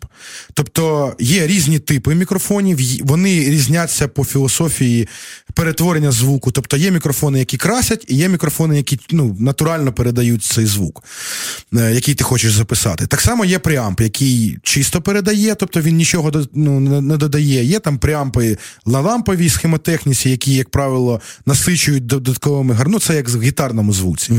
Тобто 0.54 1.12
є 1.18 1.46
різні 1.46 1.78
типи 1.78 2.14
мікрофонів, 2.14 2.78
вони 3.04 3.40
різняться 3.40 4.08
по 4.08 4.24
філософії 4.24 5.08
перетворення 5.54 6.12
звуку. 6.12 6.50
Тобто 6.50 6.76
є 6.76 6.90
мікрофони, 6.90 7.38
які 7.38 7.56
красять, 7.56 8.04
і 8.08 8.16
є 8.16 8.28
мікрофони, 8.28 8.76
які 8.76 8.98
ну, 9.10 9.36
натурально 9.40 9.92
передають 9.92 10.44
цей 10.44 10.66
звук, 10.66 11.04
е, 11.76 11.94
який 11.94 12.14
ти 12.14 12.24
хочеш 12.24 12.52
записати. 12.52 13.06
Так 13.06 13.20
само 13.20 13.44
є 13.44 13.58
преамп, 13.58 14.00
який 14.00 14.58
чисто 14.62 15.02
передає, 15.02 15.54
тобто 15.54 15.80
він 15.80 15.96
нічого 15.96 16.32
ну, 16.54 16.80
не 16.80 17.16
додає. 17.16 17.64
Є 17.64 17.78
там 17.78 17.98
преампи 17.98 18.58
на 18.86 19.00
ламповій 19.00 19.48
схемотехніці, 19.48 20.30
які, 20.30 20.54
як 20.54 20.68
правило, 20.68 21.20
насичують 21.46 21.95
додатковими 22.00 22.74
гар... 22.74 22.88
Ну, 22.88 23.00
це 23.00 23.16
як 23.16 23.28
в 23.28 23.42
гітарному 23.42 23.92
звуці. 23.92 24.32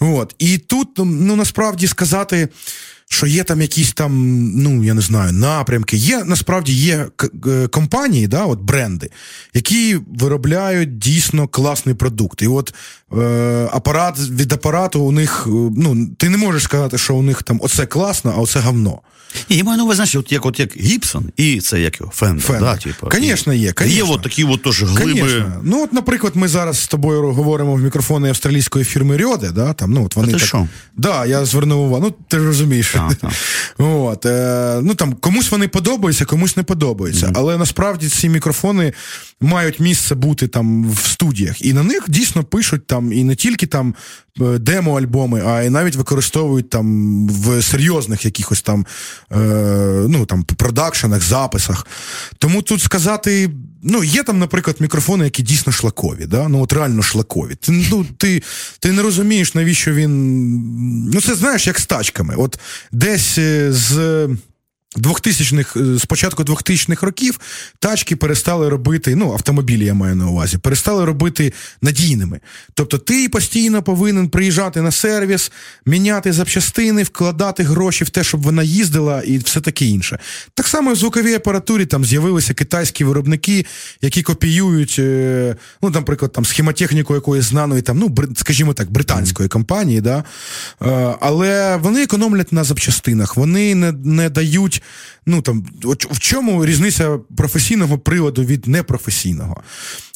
От. 0.00 0.34
І 0.38 0.58
тут, 0.58 0.88
ну 0.98 1.36
насправді 1.36 1.86
сказати. 1.86 2.48
Що 3.12 3.26
є 3.26 3.44
там 3.44 3.60
якісь 3.60 3.92
там, 3.92 4.12
ну 4.62 4.84
я 4.84 4.94
не 4.94 5.00
знаю, 5.00 5.32
напрямки. 5.32 5.96
Є 5.96 6.24
насправді 6.24 6.72
є 6.72 7.06
компанії, 7.70 8.26
да, 8.26 8.44
от 8.44 8.60
бренди, 8.60 9.10
які 9.54 9.98
виробляють 10.18 10.98
дійсно 10.98 11.48
класний 11.48 11.94
продукт. 11.94 12.42
І 12.42 12.46
от 12.46 12.74
е, 13.18 13.68
апарат 13.72 14.18
від 14.18 14.52
апарату 14.52 15.00
у 15.00 15.12
них, 15.12 15.42
ну 15.76 16.06
ти 16.16 16.28
не 16.28 16.36
можеш 16.36 16.62
сказати, 16.62 16.98
що 16.98 17.14
у 17.14 17.22
них 17.22 17.42
там 17.42 17.60
оце 17.62 17.86
класно, 17.86 18.34
а 18.36 18.40
оце 18.40 18.60
говно. 18.60 19.00
Ні, 19.50 19.56
я 19.56 19.64
маю 19.64 19.78
на 19.78 19.84
увазі, 19.84 19.96
знаєш, 19.96 20.14
от 20.14 20.32
як 20.32 20.46
от 20.46 20.60
як 20.60 20.76
Гібсон, 20.76 21.32
і 21.36 21.60
це 21.60 21.80
як 21.80 22.00
його 22.00 22.12
Фендер. 22.14 22.44
Фендер. 22.44 22.74
Да, 22.74 22.76
типу. 22.76 23.08
Конечно, 23.08 23.52
є. 23.52 23.72
Конечно. 23.72 24.06
Є 24.06 24.12
от 24.14 24.22
такі 24.22 24.44
от 24.44 24.62
теж 24.62 24.82
глиби. 24.82 25.20
Конечно. 25.20 25.60
Ну, 25.62 25.82
от, 25.82 25.92
наприклад, 25.92 26.32
ми 26.36 26.48
зараз 26.48 26.78
з 26.78 26.88
тобою 26.88 27.32
говоримо 27.32 27.74
в 27.74 27.80
мікрофони 27.80 28.28
австралійської 28.28 28.84
фірми 28.84 29.16
Røde, 29.16 29.50
да, 29.50 29.72
там, 29.72 29.92
ну, 29.92 30.04
от 30.04 30.16
вони 30.16 30.28
а 30.28 30.32
ти 30.32 30.38
так... 30.38 30.48
що? 30.48 30.68
Да, 30.96 31.26
я 31.26 31.44
звернув 31.44 31.86
увагу. 31.86 32.04
Ну, 32.04 32.14
ти 32.28 32.38
ж 32.38 32.46
розумієш. 32.46 32.94
Так, 33.08 33.18
так. 33.18 33.32
От, 33.78 34.26
е, 34.26 34.80
ну, 34.82 34.94
там, 34.94 35.12
комусь 35.12 35.50
вони 35.50 35.68
подобаються, 35.68 36.24
комусь 36.24 36.56
не 36.56 36.62
подобаються. 36.62 37.26
Mm-hmm. 37.26 37.34
Але 37.36 37.58
насправді 37.58 38.08
ці 38.08 38.28
мікрофони 38.28 38.92
мають 39.40 39.80
місце 39.80 40.14
бути 40.14 40.48
там 40.48 40.90
в 40.90 40.98
студіях. 40.98 41.62
І 41.62 41.72
на 41.72 41.82
них 41.82 42.04
дійсно 42.08 42.44
пишуть 42.44 42.86
там 42.86 43.12
і 43.12 43.24
не 43.24 43.34
тільки 43.34 43.66
там 43.66 43.94
демо-альбоми, 44.36 45.42
а 45.46 45.62
й 45.62 45.70
навіть 45.70 45.96
використовують 45.96 46.70
там 46.70 47.28
в 47.28 47.62
серйозних 47.62 48.24
якихось 48.24 48.62
там, 48.62 48.86
е, 49.32 49.36
ну, 50.08 50.26
там 50.26 50.42
продакшенах, 50.42 51.22
записах. 51.22 51.86
Тому 52.38 52.62
тут 52.62 52.82
сказати. 52.82 53.50
Ну, 53.82 54.04
є 54.04 54.22
там, 54.22 54.38
наприклад, 54.38 54.76
мікрофони, 54.80 55.24
які 55.24 55.42
дійсно 55.42 55.72
шлакові, 55.72 56.26
да? 56.26 56.48
ну 56.48 56.62
от 56.62 56.72
реально 56.72 57.02
шлакові. 57.02 57.54
Ти, 57.54 57.72
ну, 57.90 58.06
ти, 58.16 58.42
ти 58.80 58.92
не 58.92 59.02
розумієш, 59.02 59.54
навіщо 59.54 59.92
він. 59.92 61.10
Ну, 61.10 61.20
це 61.20 61.34
знаєш, 61.34 61.66
як 61.66 61.78
з 61.78 61.86
тачками. 61.86 62.34
От 62.36 62.58
десь 62.92 63.38
з. 63.68 64.28
2000-х, 64.96 65.98
з 65.98 66.04
початку 66.04 66.42
2000-х 66.42 67.06
років 67.06 67.40
тачки 67.78 68.16
перестали 68.16 68.68
робити, 68.68 69.16
ну, 69.16 69.32
автомобілі 69.32 69.84
я 69.84 69.94
маю 69.94 70.16
на 70.16 70.26
увазі, 70.26 70.58
перестали 70.58 71.04
робити 71.04 71.52
надійними. 71.82 72.40
Тобто 72.74 72.98
ти 72.98 73.28
постійно 73.28 73.82
повинен 73.82 74.28
приїжджати 74.28 74.82
на 74.82 74.90
сервіс, 74.90 75.52
міняти 75.86 76.32
запчастини, 76.32 77.02
вкладати 77.02 77.62
гроші 77.62 78.04
в 78.04 78.10
те, 78.10 78.24
щоб 78.24 78.42
вона 78.42 78.62
їздила 78.62 79.22
і 79.22 79.38
все 79.38 79.60
таке 79.60 79.84
інше. 79.84 80.18
Так 80.54 80.66
само 80.66 80.92
в 80.92 80.96
звуковій 80.96 81.34
апаратурі 81.34 81.86
там 81.86 82.04
з'явилися 82.04 82.54
китайські 82.54 83.04
виробники, 83.04 83.66
які 84.02 84.22
копіюють, 84.22 84.96
ну, 85.82 85.90
наприклад, 85.90 86.32
там 86.32 86.44
схемотехніку 86.44 87.14
якоїсь 87.14 87.44
знаної, 87.44 87.82
там, 87.82 87.98
ну, 87.98 88.14
скажімо 88.36 88.74
так, 88.74 88.90
британської 88.90 89.48
компанії, 89.48 90.00
да? 90.00 90.24
але 91.20 91.76
вони 91.76 92.02
економлять 92.02 92.52
на 92.52 92.64
запчастинах, 92.64 93.36
вони 93.36 93.74
не, 93.74 93.92
не 93.92 94.30
дають 94.30 94.79
ну 95.26 95.42
там 95.42 95.66
в 96.10 96.18
чому 96.18 96.66
різниця 96.66 97.18
професійного 97.36 97.98
приладу 97.98 98.44
від 98.44 98.66
непрофесійного? 98.66 99.62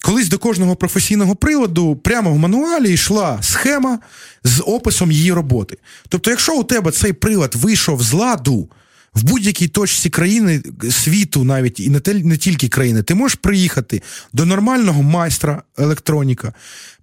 Колись 0.03 0.29
до 0.29 0.39
кожного 0.39 0.77
професійного 0.77 1.37
приладу 1.37 1.97
прямо 1.97 2.33
в 2.33 2.39
мануалі 2.39 2.93
йшла 2.93 3.39
схема 3.43 3.99
з 4.45 4.63
описом 4.67 5.13
її 5.13 5.33
роботи. 5.33 5.79
Тобто, 6.09 6.31
якщо 6.31 6.57
у 6.57 6.65
тебе 6.65 6.91
цей 6.91 7.13
прилад 7.13 7.55
вийшов 7.55 8.03
з 8.03 8.13
ладу. 8.13 8.71
В 9.15 9.23
будь-якій 9.23 9.69
точці 9.69 10.11
країни 10.11 10.63
світу, 10.91 11.45
навіть 11.45 11.81
і 11.81 11.91
не 12.07 12.37
тільки 12.37 12.69
країни, 12.69 13.03
ти 13.03 13.15
можеш 13.15 13.35
приїхати 13.35 14.03
до 14.33 14.47
нормального 14.47 15.03
майстра 15.03 15.63
електроніка, 15.79 16.53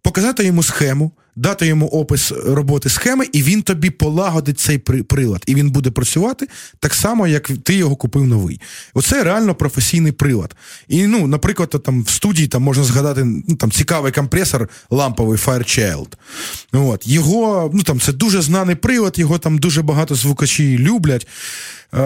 показати 0.01 0.45
йому 0.45 0.63
схему, 0.63 1.11
дати 1.41 1.67
йому 1.67 1.87
опис 1.87 2.31
роботи 2.45 2.89
схеми, 2.89 3.25
і 3.33 3.43
він 3.43 3.61
тобі 3.61 3.89
полагодить 3.89 4.59
цей 4.59 4.77
прилад. 4.77 5.43
І 5.47 5.55
він 5.55 5.69
буде 5.69 5.91
працювати 5.91 6.47
так 6.79 6.93
само, 6.93 7.27
як 7.27 7.51
ти 7.63 7.73
його 7.73 7.95
купив 7.95 8.27
новий. 8.27 8.61
Оце 8.93 9.23
реально 9.23 9.55
професійний 9.55 10.11
прилад. 10.11 10.55
І, 10.87 11.07
ну, 11.07 11.27
наприклад, 11.27 11.69
там 11.85 12.03
в 12.03 12.09
студії 12.09 12.47
там 12.47 12.63
можна 12.63 12.83
згадати 12.83 13.23
ну, 13.23 13.55
там 13.55 13.71
цікавий 13.71 14.11
компресор 14.11 14.69
ламповий 14.89 15.37
Firechild. 15.37 16.07
От. 16.73 17.07
Його, 17.07 17.71
ну 17.73 17.83
там 17.83 17.99
це 17.99 18.13
дуже 18.13 18.41
знаний 18.41 18.75
прилад, 18.75 19.19
його 19.19 19.37
там 19.37 19.57
дуже 19.57 19.81
багато 19.81 20.15
звукачі 20.15 20.77
люблять. 20.77 21.27
Е, 21.93 21.97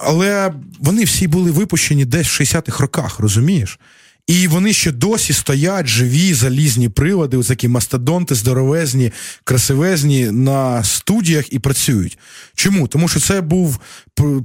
Але 0.00 0.52
вони 0.80 1.04
всі 1.04 1.28
були 1.28 1.50
випущені 1.50 2.04
десь 2.04 2.26
в 2.26 2.42
60-х 2.42 2.80
роках, 2.80 3.20
розумієш? 3.20 3.78
І 4.26 4.48
вони 4.48 4.72
ще 4.72 4.92
досі 4.92 5.32
стоять 5.32 5.86
живі, 5.86 6.34
залізні 6.34 6.88
прилади, 6.88 7.42
такі 7.42 7.68
мастодонти, 7.68 8.34
здоровезні, 8.34 9.12
красивезні 9.44 10.30
на 10.30 10.84
студіях 10.84 11.52
і 11.52 11.58
працюють. 11.58 12.18
Чому? 12.54 12.88
Тому 12.88 13.08
що 13.08 13.20
це 13.20 13.40
був 13.40 13.78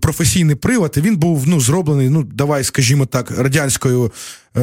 професійний 0.01 0.55
прилад, 0.55 0.93
і 0.97 1.01
він 1.01 1.17
був 1.17 1.47
ну, 1.47 1.61
зроблений, 1.61 2.09
ну, 2.09 2.23
давай, 2.23 2.63
скажімо 2.63 3.05
так, 3.05 3.31
радянською, 3.31 4.11
е, 4.57 4.61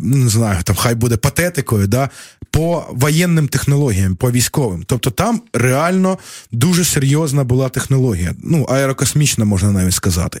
не 0.00 0.28
знаю, 0.28 0.62
там 0.62 0.76
хай 0.76 0.94
буде 0.94 1.16
патетикою, 1.16 1.86
да, 1.86 2.10
по 2.50 2.86
воєнним 2.90 3.48
технологіям, 3.48 4.16
по 4.16 4.30
військовим. 4.30 4.84
Тобто 4.86 5.10
там 5.10 5.42
реально 5.52 6.18
дуже 6.52 6.84
серйозна 6.84 7.44
була 7.44 7.68
технологія. 7.68 8.34
Ну, 8.42 8.64
аерокосмічна, 8.64 9.44
можна 9.44 9.70
навіть 9.70 9.94
сказати. 9.94 10.40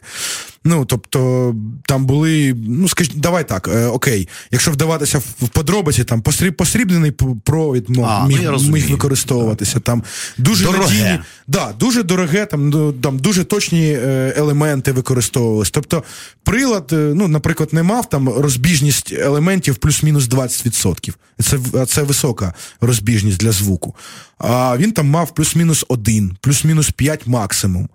Ну, 0.66 0.84
тобто, 0.84 1.54
там 1.86 2.06
були, 2.06 2.56
ну, 2.68 2.88
скажіть, 2.88 3.20
давай 3.20 3.48
так, 3.48 3.68
е, 3.74 3.86
окей, 3.86 4.28
якщо 4.50 4.70
вдаватися 4.70 5.18
в 5.18 5.48
подробиці, 5.48 6.04
там 6.04 6.22
посріб, 6.22 6.56
посріблений 6.56 7.10
провід 7.44 7.84
ну, 7.88 8.02
а, 8.02 8.26
міг, 8.26 8.40
ну, 8.42 8.58
міг 8.58 8.90
використовуватися. 8.90 9.80
Там 9.80 10.02
дуже 10.38 10.64
дороге. 10.64 10.84
надійні, 10.84 11.18
да, 11.46 11.72
дуже 11.80 12.02
дороге, 12.02 12.46
там, 12.46 12.70
ну, 12.70 12.92
там 12.92 13.18
дуже 13.18 13.44
точні 13.44 13.92
е, 13.92 14.34
елементи 14.36 14.92
використовувалися. 14.92 15.70
Тобто, 15.74 16.02
прилад, 16.44 16.90
е, 16.92 17.12
ну, 17.14 17.28
наприклад, 17.28 17.68
не 17.72 17.82
мав 17.82 18.08
там 18.08 18.28
розбіжність 18.28 19.12
елементів 19.12 19.76
плюс-мінус 19.76 20.28
20%. 20.28 21.14
Це 21.42 21.58
це 21.86 22.02
висока 22.02 22.54
розбіжність 22.80 23.38
для 23.38 23.52
звуку. 23.52 23.94
А 24.38 24.76
він 24.76 24.92
там 24.92 25.06
мав 25.06 25.34
плюс-мінус 25.34 25.84
один, 25.88 26.36
плюс-мінус 26.40 26.90
5 26.90 27.26
максимум. 27.26 27.88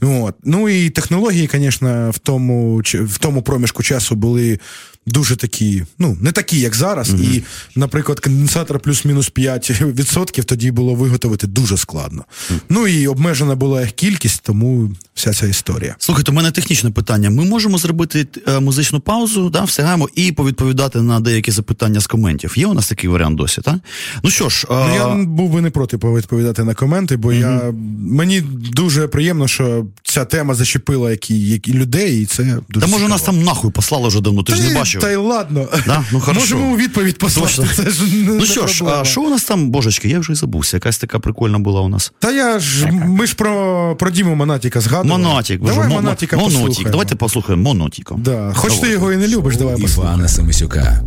От. 0.00 0.34
Ну 0.44 0.68
і 0.68 0.90
технології, 0.90 1.50
звісно, 1.52 2.12
в 2.16 2.18
тому 2.18 2.82
в 2.94 3.18
тому 3.18 3.42
проміжку 3.42 3.82
часу 3.82 4.14
були 4.14 4.58
дуже 5.06 5.36
такі, 5.36 5.84
ну, 5.98 6.16
не 6.20 6.32
такі, 6.32 6.60
як 6.60 6.74
зараз. 6.74 7.10
Угу. 7.10 7.22
І, 7.22 7.42
наприклад, 7.76 8.20
конденсатор 8.20 8.80
плюс-мінус 8.80 9.32
5% 9.32 10.44
тоді 10.44 10.70
було 10.70 10.94
виготовити 10.94 11.46
дуже 11.46 11.76
складно. 11.76 12.24
Угу. 12.50 12.60
Ну 12.68 12.86
і 12.86 13.06
обмежена 13.06 13.54
була 13.54 13.80
їх 13.80 13.92
кількість, 13.92 14.42
тому 14.42 14.90
вся 15.14 15.32
ця 15.32 15.46
історія. 15.46 15.96
Слухайте, 15.98 16.30
у 16.30 16.34
мене 16.34 16.50
технічне 16.50 16.90
питання. 16.90 17.30
Ми 17.30 17.44
можемо 17.44 17.78
зробити 17.78 18.26
е, 18.48 18.60
музичну 18.60 19.00
паузу, 19.00 19.50
да, 19.50 19.64
встигаємо, 19.64 20.08
і 20.14 20.32
повідповідати 20.32 21.02
на 21.02 21.20
деякі 21.20 21.50
запитання 21.50 22.00
з 22.00 22.06
коментів. 22.06 22.54
Є 22.56 22.66
у 22.66 22.74
нас 22.74 22.88
такий 22.88 23.10
варіант 23.10 23.36
досі, 23.36 23.60
так? 23.60 23.76
Ну 24.22 24.30
що 24.30 24.48
ж, 24.48 24.66
ну, 24.70 24.94
я 24.94 25.24
був 25.24 25.50
би 25.50 25.60
не 25.60 25.70
проти 25.70 25.98
повідповідати 25.98 26.64
на 26.64 26.74
коменти, 26.74 27.16
бо 27.16 27.28
угу. 27.28 27.38
я 27.38 27.74
мені 28.00 28.40
дуже 28.72 29.08
приємно, 29.08 29.48
що 29.48 29.86
ця 30.02 30.24
тема 30.24 30.54
зачепила 30.54 31.10
які, 31.10 31.40
які 31.40 31.72
людей, 31.72 32.22
і 32.22 32.26
це 32.26 32.58
дуже. 32.68 32.86
Та 32.86 32.92
може 32.92 33.08
нас 33.08 33.22
там 33.22 33.42
нахуй 33.42 33.70
послало 33.70 34.08
вже 34.08 34.20
давно, 34.20 34.42
ти 34.42 34.54
ж 34.54 34.62
не 34.62 34.74
бачив 34.78 34.95
бачив. 34.96 35.08
Та 35.08 35.10
й 35.10 35.16
ладно. 35.16 35.68
Да? 35.86 36.04
Ну, 36.12 36.22
Можемо 36.34 36.72
у 36.72 36.76
відповідь 36.76 37.18
послати. 37.18 37.68
Це 37.74 37.90
ж 37.90 38.02
не 38.16 38.32
Ну 38.32 38.44
що 38.44 38.66
ж, 38.66 38.84
а 38.84 39.04
що 39.04 39.22
у 39.22 39.30
нас 39.30 39.44
там, 39.44 39.70
божечки, 39.70 40.08
я 40.08 40.18
вже 40.18 40.32
і 40.32 40.36
забувся. 40.36 40.76
Якась 40.76 40.98
така 40.98 41.18
прикольна 41.18 41.58
була 41.58 41.80
у 41.80 41.88
нас. 41.88 42.12
Та 42.18 42.30
я 42.30 42.58
ж, 42.58 42.86
ми 42.92 43.26
ж 43.26 43.34
про, 43.34 43.96
про 43.98 44.10
Діму 44.10 44.34
Монатіка 44.34 44.80
згадували. 44.80 45.22
Монатік. 45.22 45.62
Давай 45.62 45.88
Монатіка. 45.88 46.36
Монатік. 46.36 46.90
Давайте 46.90 47.14
послухаємо 47.14 47.62
Монатіка. 47.62 48.14
Да. 48.18 48.52
Хоч 48.56 48.74
ти 48.74 48.88
його 48.88 49.12
і 49.12 49.16
не 49.16 49.28
любиш, 49.28 49.56
давай 49.56 49.80
послухаємо. 49.80 50.14
Івана 50.14 50.28
Самисюка. 50.28 51.02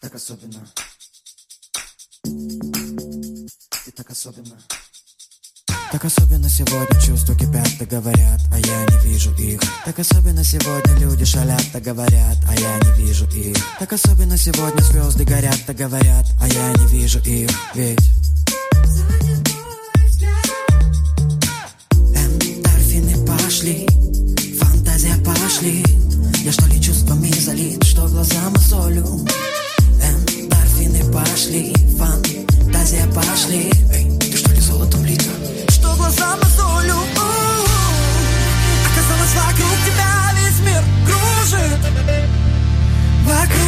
Так 0.00 0.14
особенно. 0.14 0.58
Особенно. 4.16 4.56
Так 5.92 6.04
особенно 6.04 6.48
сегодня 6.48 7.00
чувства 7.00 7.34
кипят, 7.34 7.68
так 7.78 7.88
говорят, 7.88 8.40
а 8.50 8.58
я 8.58 8.84
не 8.86 8.98
вижу 9.04 9.32
их. 9.34 9.60
Так 9.84 9.98
особенно 9.98 10.42
сегодня 10.42 10.94
люди 10.98 11.24
шалят, 11.24 11.62
так 11.72 11.82
говорят, 11.82 12.38
а 12.48 12.54
я 12.54 12.78
не 12.78 13.04
вижу 13.04 13.26
их. 13.28 13.56
Так 13.78 13.92
особенно 13.92 14.38
сегодня 14.38 14.82
звезды 14.82 15.24
горят, 15.24 15.58
так 15.66 15.76
говорят, 15.76 16.26
а 16.40 16.48
я 16.48 16.72
не 16.72 16.86
вижу 16.86 17.18
их. 17.20 17.50
Ведь 17.74 18.00
Эндорфины 22.14 23.26
пошли, 23.26 23.86
фантазия 24.58 25.16
пошли. 25.24 25.84
Я 26.42 26.52
что 26.52 26.66
ли 26.66 26.80
чувствами 26.82 27.30
залит, 27.32 27.84
что 27.84 28.08
глаза 28.08 28.50
мозолю 28.50 29.04
Эндорфины 30.02 31.12
пошли, 31.12 31.74
фантазия 31.98 33.06
пошли. 33.12 33.70
Эй, 33.92 34.05
Что 36.08 36.38
солю 36.56 36.98
Оказалось 38.86 39.34
вокруг 39.34 39.76
тебя 39.84 40.12
весь 40.36 40.60
мир 40.60 40.82
кружит. 41.04 41.80
Вокруг 43.24 43.65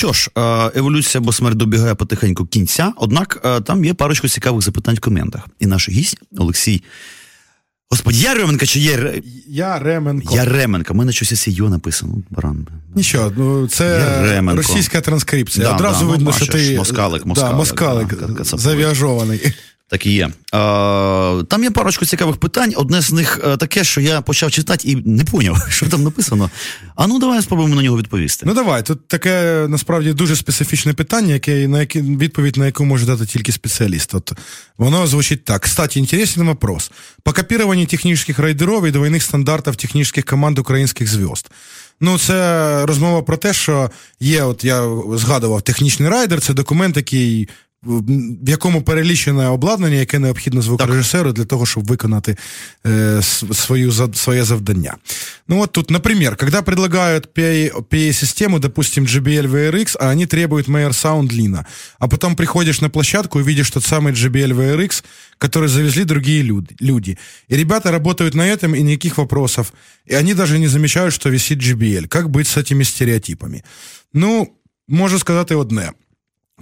що 0.00 0.12
ж, 0.12 0.30
е, 0.36 0.70
еволюція, 0.78 1.20
або 1.20 1.32
смерть 1.32 1.56
добігає 1.56 1.94
потихеньку 1.94 2.46
кінця. 2.46 2.92
Однак 2.96 3.40
е, 3.44 3.60
там 3.60 3.84
є 3.84 3.94
парочку 3.94 4.28
цікавих 4.28 4.62
запитань 4.62 4.94
в 4.94 5.00
коментах. 5.00 5.48
І 5.58 5.66
наш 5.66 5.88
гість 5.88 6.18
Олексій. 6.38 6.82
Господи, 7.90 8.16
Яременко 8.16 8.66
чи 8.66 8.80
є 8.80 9.22
Я 9.48 9.78
Ременко. 9.78 10.34
Яременко. 10.34 10.94
У 10.94 10.96
мене 10.96 11.12
щось 11.12 11.32
із 11.32 11.48
йо 11.48 11.68
написано. 11.68 12.14
Баран. 12.30 12.66
Нічого, 12.94 13.32
ну 13.36 13.68
це 13.68 14.52
російська 14.54 15.00
транскрипція. 15.00 15.66
Да, 15.66 15.74
Одразу 15.74 15.98
да, 15.98 16.04
ну, 16.04 16.10
видно, 16.10 16.30
ну, 16.30 16.44
що 16.44 16.52
ти 16.52 16.76
москалик, 16.76 17.26
москалик, 17.26 17.50
да, 17.50 17.56
москалик 17.56 18.44
завіажований. 18.44 19.52
Так 19.90 20.06
і 20.06 20.12
є. 20.12 20.24
Е, 20.24 20.30
там 21.44 21.62
є 21.62 21.70
парочку 21.70 22.06
цікавих 22.06 22.36
питань. 22.36 22.72
Одне 22.76 23.00
з 23.00 23.12
них 23.12 23.40
е, 23.44 23.56
таке, 23.56 23.84
що 23.84 24.00
я 24.00 24.20
почав 24.20 24.50
читати 24.50 24.88
і 24.88 24.96
не 24.96 25.24
поняв, 25.24 25.66
що 25.70 25.88
там 25.88 26.02
написано. 26.02 26.50
А 26.96 27.06
ну 27.06 27.18
давай 27.18 27.42
спробуємо 27.42 27.74
на 27.74 27.82
нього 27.82 27.98
відповісти. 27.98 28.46
Ну 28.46 28.54
давай, 28.54 28.82
тут 28.82 29.08
таке 29.08 29.66
насправді 29.68 30.12
дуже 30.12 30.36
специфічне 30.36 30.92
питання, 30.92 31.34
яке 31.34 31.68
на 31.68 31.80
яке 31.80 32.00
відповідь 32.00 32.56
на 32.56 32.66
яку 32.66 32.84
може 32.84 33.06
дати 33.06 33.26
тільки 33.26 33.52
спеціаліст. 33.52 34.14
От 34.14 34.32
воно 34.78 35.06
звучить 35.06 35.44
так: 35.44 35.62
Кстати, 35.62 36.00
інтересний 36.00 36.46
вопрос. 36.46 36.90
По 37.22 37.32
копіруванню 37.32 37.86
технічних 37.86 38.38
райдерів 38.38 38.86
і 38.86 38.90
двойних 38.90 39.22
стандартів 39.22 39.76
технічних 39.76 40.24
команд 40.24 40.58
українських 40.58 41.08
зв'язд. 41.08 41.50
Ну, 42.00 42.18
це 42.18 42.86
розмова 42.86 43.22
про 43.22 43.36
те, 43.36 43.52
що 43.52 43.90
є, 44.20 44.42
от 44.42 44.64
я 44.64 44.88
згадував, 45.14 45.62
технічний 45.62 46.08
райдер, 46.08 46.40
це 46.40 46.54
документ, 46.54 46.96
який. 46.96 47.48
В 47.85 48.49
якому 48.49 48.81
перелічене 48.81 49.47
обладнання, 49.47 49.95
яке 49.95 50.19
необхідно 50.19 50.61
звукорежисеру 50.61 51.31
для 51.31 51.45
того, 51.45 51.65
чтобы 51.65 51.87
виконати 51.87 52.37
э, 52.83 53.21
свою, 53.53 53.91
своє 54.13 54.43
завдання. 54.43 54.95
Ну 55.47 55.57
вот 55.57 55.71
тут, 55.71 55.91
например, 55.91 56.35
когда 56.35 56.61
предлагают 56.61 57.29
PA-систему, 57.37 58.59
допустим, 58.59 59.05
JBL 59.05 59.47
VRX, 59.47 59.97
а 59.99 60.09
они 60.09 60.25
требуют 60.25 60.67
Mayor 60.67 60.89
Sound 60.89 61.31
Lina, 61.31 61.65
а 61.99 62.07
потом 62.07 62.35
приходишь 62.35 62.81
на 62.81 62.89
площадку 62.89 63.39
и 63.39 63.43
видишь 63.43 63.69
тот 63.69 63.83
самый 63.83 64.13
JBL 64.13 64.53
VRX, 64.53 65.03
который 65.37 65.69
завезли 65.69 66.05
другие 66.05 66.41
люди. 66.81 67.17
И 67.51 67.55
ребята 67.55 67.91
работают 67.91 68.35
на 68.35 68.47
этом, 68.47 68.73
и 68.73 68.81
никаких 68.81 69.17
вопросов. 69.17 69.73
И 70.11 70.15
они 70.15 70.33
даже 70.33 70.59
не 70.59 70.67
замечают, 70.67 71.13
что 71.13 71.29
висит 71.29 71.59
JBL. 71.59 72.07
Как 72.07 72.29
быть 72.29 72.47
с 72.47 72.57
этими 72.57 72.83
стереотипами? 72.83 73.63
Ну, 74.13 74.57
можу 74.87 75.19
сказати 75.19 75.53
одне. 75.53 75.91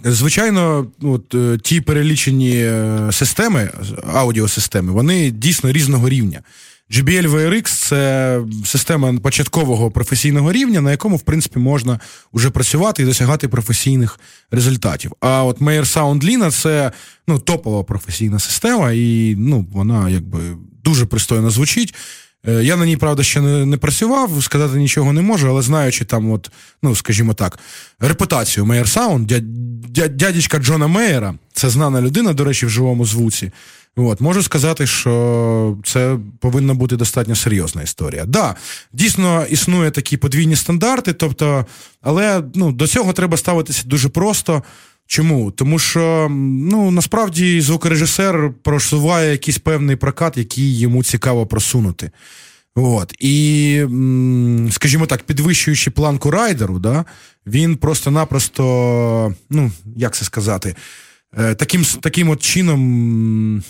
Звичайно, 0.04 0.86
от 1.02 1.34
е, 1.34 1.58
ті 1.62 1.80
перелічені 1.80 2.56
е, 2.56 3.08
системи, 3.12 3.70
аудіосистеми, 4.14 4.92
вони 4.92 5.30
дійсно 5.30 5.72
різного 5.72 6.08
рівня. 6.08 6.42
JBL 6.90 7.28
VRX 7.30 7.88
це 7.88 8.40
система 8.64 9.12
початкового 9.12 9.90
професійного 9.90 10.52
рівня, 10.52 10.80
на 10.80 10.90
якому, 10.90 11.16
в 11.16 11.20
принципі, 11.20 11.58
можна 11.58 12.00
вже 12.32 12.50
працювати 12.50 13.02
і 13.02 13.06
досягати 13.06 13.48
професійних 13.48 14.20
результатів. 14.50 15.12
А 15.20 15.44
от 15.44 15.60
Meyer 15.60 15.84
Sound 15.84 16.50
це 16.50 16.92
ну, 17.28 17.38
топова 17.38 17.84
професійна 17.84 18.38
система, 18.38 18.92
і 18.92 19.34
ну, 19.38 19.66
вона 19.72 20.10
якби 20.10 20.38
дуже 20.84 21.06
пристойно 21.06 21.50
звучить. 21.50 21.94
Е, 22.48 22.64
я 22.64 22.76
на 22.76 22.86
ній, 22.86 22.96
правда, 22.96 23.22
ще 23.22 23.40
не 23.40 23.66
не 23.66 23.76
працював, 23.76 24.30
сказати 24.44 24.78
нічого 24.78 25.12
не 25.12 25.22
можу, 25.22 25.48
але 25.48 25.62
знаючи 25.62 26.04
там, 26.04 26.30
от, 26.30 26.50
ну, 26.82 26.96
скажімо 26.96 27.34
так, 27.34 27.58
репутацію 28.00 28.66
Мейер 28.66 28.88
Саунд, 28.88 29.26
дя, 29.88 30.08
дядечка 30.08 30.58
Джона 30.58 30.86
Мейера, 30.86 31.34
це 31.52 31.70
знана 31.70 32.00
людина, 32.00 32.32
до 32.32 32.44
речі, 32.44 32.66
в 32.66 32.70
живому 32.70 33.04
звуці. 33.04 33.52
От, 33.96 34.20
Можу 34.20 34.42
сказати, 34.42 34.86
що 34.86 35.76
це 35.84 36.18
повинна 36.40 36.74
бути 36.74 36.96
достатньо 36.96 37.36
серйозна 37.36 37.82
історія. 37.82 38.20
Так, 38.20 38.30
да, 38.30 38.54
дійсно 38.92 39.46
існує 39.50 39.90
такі 39.90 40.16
подвійні 40.16 40.56
стандарти, 40.56 41.12
тобто, 41.12 41.66
але 42.02 42.42
ну, 42.54 42.72
до 42.72 42.86
цього 42.86 43.12
треба 43.12 43.36
ставитися 43.36 43.82
дуже 43.86 44.08
просто. 44.08 44.62
Чому? 45.10 45.50
Тому 45.50 45.78
що 45.78 46.28
ну 46.30 46.90
насправді 46.90 47.60
звукорежисер 47.60 48.52
просуває 48.62 49.30
якийсь 49.30 49.58
певний 49.58 49.96
прокат, 49.96 50.36
який 50.36 50.78
йому 50.78 51.04
цікаво 51.04 51.46
просунути. 51.46 52.10
От. 52.74 53.14
І, 53.18 53.84
скажімо 54.70 55.06
так, 55.06 55.22
підвищуючи 55.22 55.90
планку 55.90 56.30
райдеру, 56.30 56.78
да, 56.78 57.04
він 57.46 57.76
просто-напросто, 57.76 59.34
ну, 59.50 59.72
як 59.96 60.14
це 60.14 60.24
сказати, 60.24 60.74
е, 61.38 61.54
таким 61.54 61.84
таким 62.00 62.30
от 62.30 62.42
чином 62.42 63.62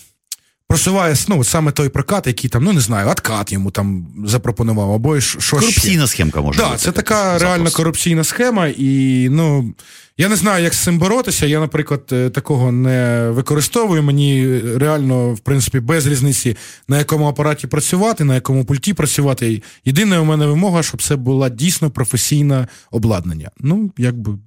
просуває 0.68 1.14
ну, 1.28 1.44
саме 1.44 1.72
той 1.72 1.88
прокат, 1.88 2.26
який 2.26 2.50
там, 2.50 2.64
ну 2.64 2.72
не 2.72 2.80
знаю, 2.80 3.08
откат 3.08 3.52
йому 3.52 3.70
там 3.70 4.06
запропонував, 4.24 4.92
або. 4.92 5.08
Корупційна 5.50 6.06
ще. 6.06 6.06
схемка 6.06 6.40
може. 6.40 6.58
Так, 6.58 6.70
да, 6.70 6.76
це 6.76 6.92
така 6.92 7.38
реально 7.38 7.70
корупційна 7.70 8.24
схема, 8.24 8.66
і 8.66 9.28
ну. 9.30 9.74
Я 10.20 10.28
не 10.28 10.36
знаю, 10.36 10.64
як 10.64 10.74
з 10.74 10.78
цим 10.78 10.98
боротися. 10.98 11.46
Я, 11.46 11.60
наприклад, 11.60 12.02
е, 12.12 12.30
такого 12.30 12.72
не 12.72 13.28
використовую. 13.30 14.02
Мені 14.02 14.60
реально, 14.76 15.34
в 15.34 15.38
принципі, 15.38 15.80
без 15.80 16.06
різниці, 16.06 16.56
на 16.88 16.98
якому 16.98 17.26
апараті 17.26 17.66
працювати, 17.66 18.24
на 18.24 18.34
якому 18.34 18.64
пульті 18.64 18.94
працювати. 18.94 19.62
Єдина 19.84 20.20
у 20.20 20.24
мене 20.24 20.46
вимога, 20.46 20.82
щоб 20.82 21.02
це 21.02 21.16
була 21.16 21.48
дійсно 21.48 21.90
професійне 21.90 22.66
обладнання. 22.90 23.50
Ну, 23.60 23.90
якби. 23.98 24.38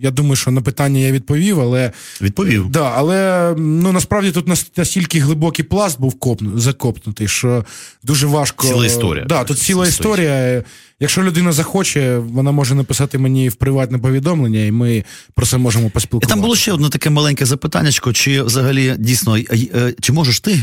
Я 0.00 0.10
думаю, 0.10 0.36
що 0.36 0.50
на 0.50 0.60
питання 0.60 1.00
я 1.00 1.12
відповів, 1.12 1.60
але 1.60 1.92
відповів. 2.22 2.70
Да, 2.70 2.92
але 2.96 3.54
ну 3.58 3.92
насправді 3.92 4.30
тут 4.30 4.48
настільки 4.76 5.20
глибокий 5.20 5.64
пласт 5.64 6.00
був 6.00 6.18
копну, 6.18 6.58
закопнутий, 6.58 7.28
що 7.28 7.64
дуже 8.02 8.26
важко. 8.26 8.66
Ціла 8.66 8.86
історія. 8.86 9.24
Да, 9.24 9.44
Тут 9.44 9.58
ціла 9.58 9.86
історія. 9.86 10.64
Якщо 11.00 11.22
людина 11.22 11.52
захоче, 11.52 12.18
вона 12.18 12.52
може 12.52 12.74
написати 12.74 13.18
мені 13.18 13.48
в 13.48 13.54
приватне 13.54 13.98
повідомлення, 13.98 14.60
і 14.60 14.70
ми 14.70 15.04
про 15.34 15.46
це 15.46 15.58
можемо 15.58 15.90
поспілкуватися. 15.90 16.34
Там 16.34 16.40
було 16.40 16.56
ще 16.56 16.72
одне 16.72 16.88
таке 16.88 17.10
маленьке 17.10 17.46
запитання, 17.46 17.90
чи 18.12 18.42
взагалі 18.42 18.94
дійсно 18.98 19.36
е, 19.36 19.94
чи 20.00 20.12
можеш 20.12 20.40
ти 20.40 20.60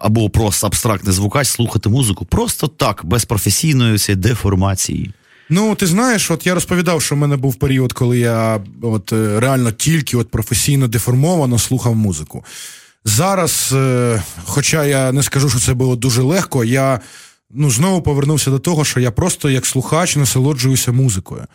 або 0.00 0.30
просто 0.30 0.66
абстрактний 0.66 1.14
звукач 1.14 1.48
слухати 1.48 1.88
музику 1.88 2.24
просто 2.24 2.68
так, 2.68 3.00
без 3.04 3.24
професійної 3.24 3.98
цієї 3.98 4.22
деформації? 4.22 5.10
Ну, 5.50 5.74
ти 5.74 5.86
знаєш, 5.86 6.30
от 6.30 6.46
я 6.46 6.54
розповідав, 6.54 7.02
що 7.02 7.14
в 7.14 7.18
мене 7.18 7.36
був 7.36 7.54
період, 7.54 7.92
коли 7.92 8.18
я 8.18 8.60
от 8.82 9.12
е, 9.12 9.40
реально 9.40 9.72
тільки 9.72 10.16
от 10.16 10.30
професійно 10.30 10.88
деформовано 10.88 11.58
слухав 11.58 11.94
музику. 11.96 12.44
Зараз, 13.04 13.70
е, 13.72 14.22
хоча 14.44 14.84
я 14.84 15.12
не 15.12 15.22
скажу, 15.22 15.50
що 15.50 15.58
це 15.58 15.74
було 15.74 15.96
дуже 15.96 16.22
легко, 16.22 16.64
я 16.64 17.00
ну, 17.50 17.70
знову 17.70 18.02
повернувся 18.02 18.50
до 18.50 18.58
того, 18.58 18.84
що 18.84 19.00
я 19.00 19.10
просто 19.10 19.50
як 19.50 19.66
слухач 19.66 20.16
насолоджуюся 20.16 20.92
музикою. 20.92 21.46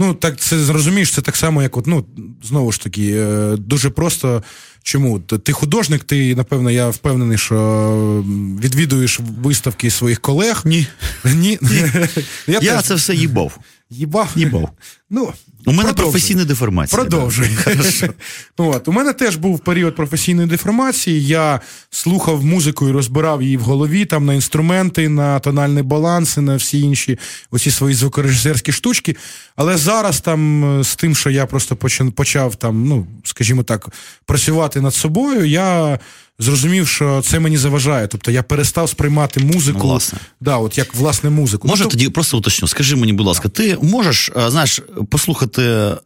Ну, 0.00 0.14
так 0.14 0.36
це 0.40 0.58
зрозумієш, 0.58 1.12
це 1.12 1.22
так 1.22 1.36
само, 1.36 1.62
як 1.62 1.76
от, 1.76 1.86
ну, 1.86 2.04
знову 2.42 2.72
ж 2.72 2.80
таки, 2.80 3.12
е, 3.12 3.56
дуже 3.56 3.90
просто. 3.90 4.42
Чому? 4.82 5.20
Ти 5.20 5.52
художник, 5.52 6.04
ти, 6.04 6.34
напевно, 6.34 6.70
я 6.70 6.88
впевнений, 6.88 7.38
що 7.38 8.24
відвідуєш 8.62 9.20
виставки 9.42 9.90
своїх 9.90 10.20
колег. 10.20 10.62
Ні. 10.64 10.86
Ні. 11.24 11.58
Я, 12.46 12.58
я 12.62 12.76
теж... 12.76 12.84
це 12.84 12.94
все 12.94 13.14
їбав. 13.14 13.58
Їбав? 13.90 14.30
Їбав. 14.36 14.70
Ну, 15.10 15.32
у 15.66 15.72
мене 15.72 15.92
професійна 15.92 16.44
деформація. 16.44 17.00
Продовжуй. 17.00 17.48
От. 18.56 18.88
У 18.88 18.92
мене 18.92 19.12
теж 19.12 19.36
був 19.36 19.58
період 19.58 19.96
професійної 19.96 20.48
деформації. 20.48 21.26
Я 21.26 21.60
слухав 21.90 22.44
музику 22.44 22.88
і 22.88 22.92
розбирав 22.92 23.42
її 23.42 23.56
в 23.56 23.60
голові 23.60 24.04
там 24.04 24.26
на 24.26 24.34
інструменти, 24.34 25.08
на 25.08 25.38
тональний 25.38 25.82
баланс 25.82 26.36
і 26.36 26.40
на 26.40 26.56
всі 26.56 26.80
інші 26.80 27.18
оці 27.50 27.70
свої 27.70 27.94
звукорежисерські 27.94 28.72
штучки. 28.72 29.16
Але 29.56 29.76
зараз 29.76 30.20
там 30.20 30.80
з 30.84 30.96
тим, 30.96 31.14
що 31.14 31.30
я 31.30 31.46
просто 31.46 31.76
почав 32.14 32.56
там, 32.56 32.84
ну, 32.88 33.06
скажімо 33.24 33.62
так, 33.62 33.88
працювати 34.26 34.80
над 34.80 34.94
собою, 34.94 35.44
я 35.44 35.98
зрозумів, 36.40 36.88
що 36.88 37.22
це 37.22 37.40
мені 37.40 37.56
заважає. 37.56 38.06
Тобто 38.06 38.30
я 38.30 38.42
перестав 38.42 38.88
сприймати 38.88 39.40
музику 39.40 39.78
власне. 39.78 40.18
Да, 40.40 40.56
от 40.56 40.78
як 40.78 40.94
власне 40.94 41.30
музику. 41.30 41.68
Може 41.68 41.84
ну, 41.84 41.90
тоді 41.90 42.08
просто 42.08 42.38
уточню, 42.38 42.68
скажи 42.68 42.96
мені, 42.96 43.12
будь 43.12 43.26
ласка, 43.26 43.48
ти 43.48 43.78
можеш 43.82 44.30
знаєш, 44.48 44.80
послухати 45.10 45.49
е, 45.58 45.96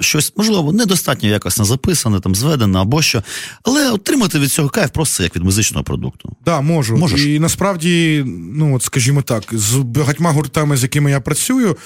щось, 0.00 0.32
можливо, 0.36 0.72
недостатньо 0.72 1.28
якось 1.28 1.60
записане, 1.60 2.20
там 2.20 2.34
зведене 2.34 2.78
або 2.78 3.02
що, 3.02 3.22
але 3.62 3.90
отримати 3.90 4.38
від 4.38 4.52
цього 4.52 4.68
кайф 4.68 4.90
просто 4.90 5.22
як 5.22 5.36
від 5.36 5.44
музичного 5.44 5.84
продукту. 5.84 6.28
Так, 6.28 6.38
да, 6.44 6.60
можу. 6.60 6.96
Можеш? 6.96 7.20
І 7.20 7.40
насправді, 7.40 8.24
ну 8.26 8.76
от 8.76 8.82
скажімо 8.82 9.22
так, 9.22 9.44
з 9.52 9.76
багатьма 9.76 10.32
гуртами, 10.32 10.76
з 10.76 10.82
якими 10.82 11.10
я 11.10 11.20
працюю. 11.20 11.76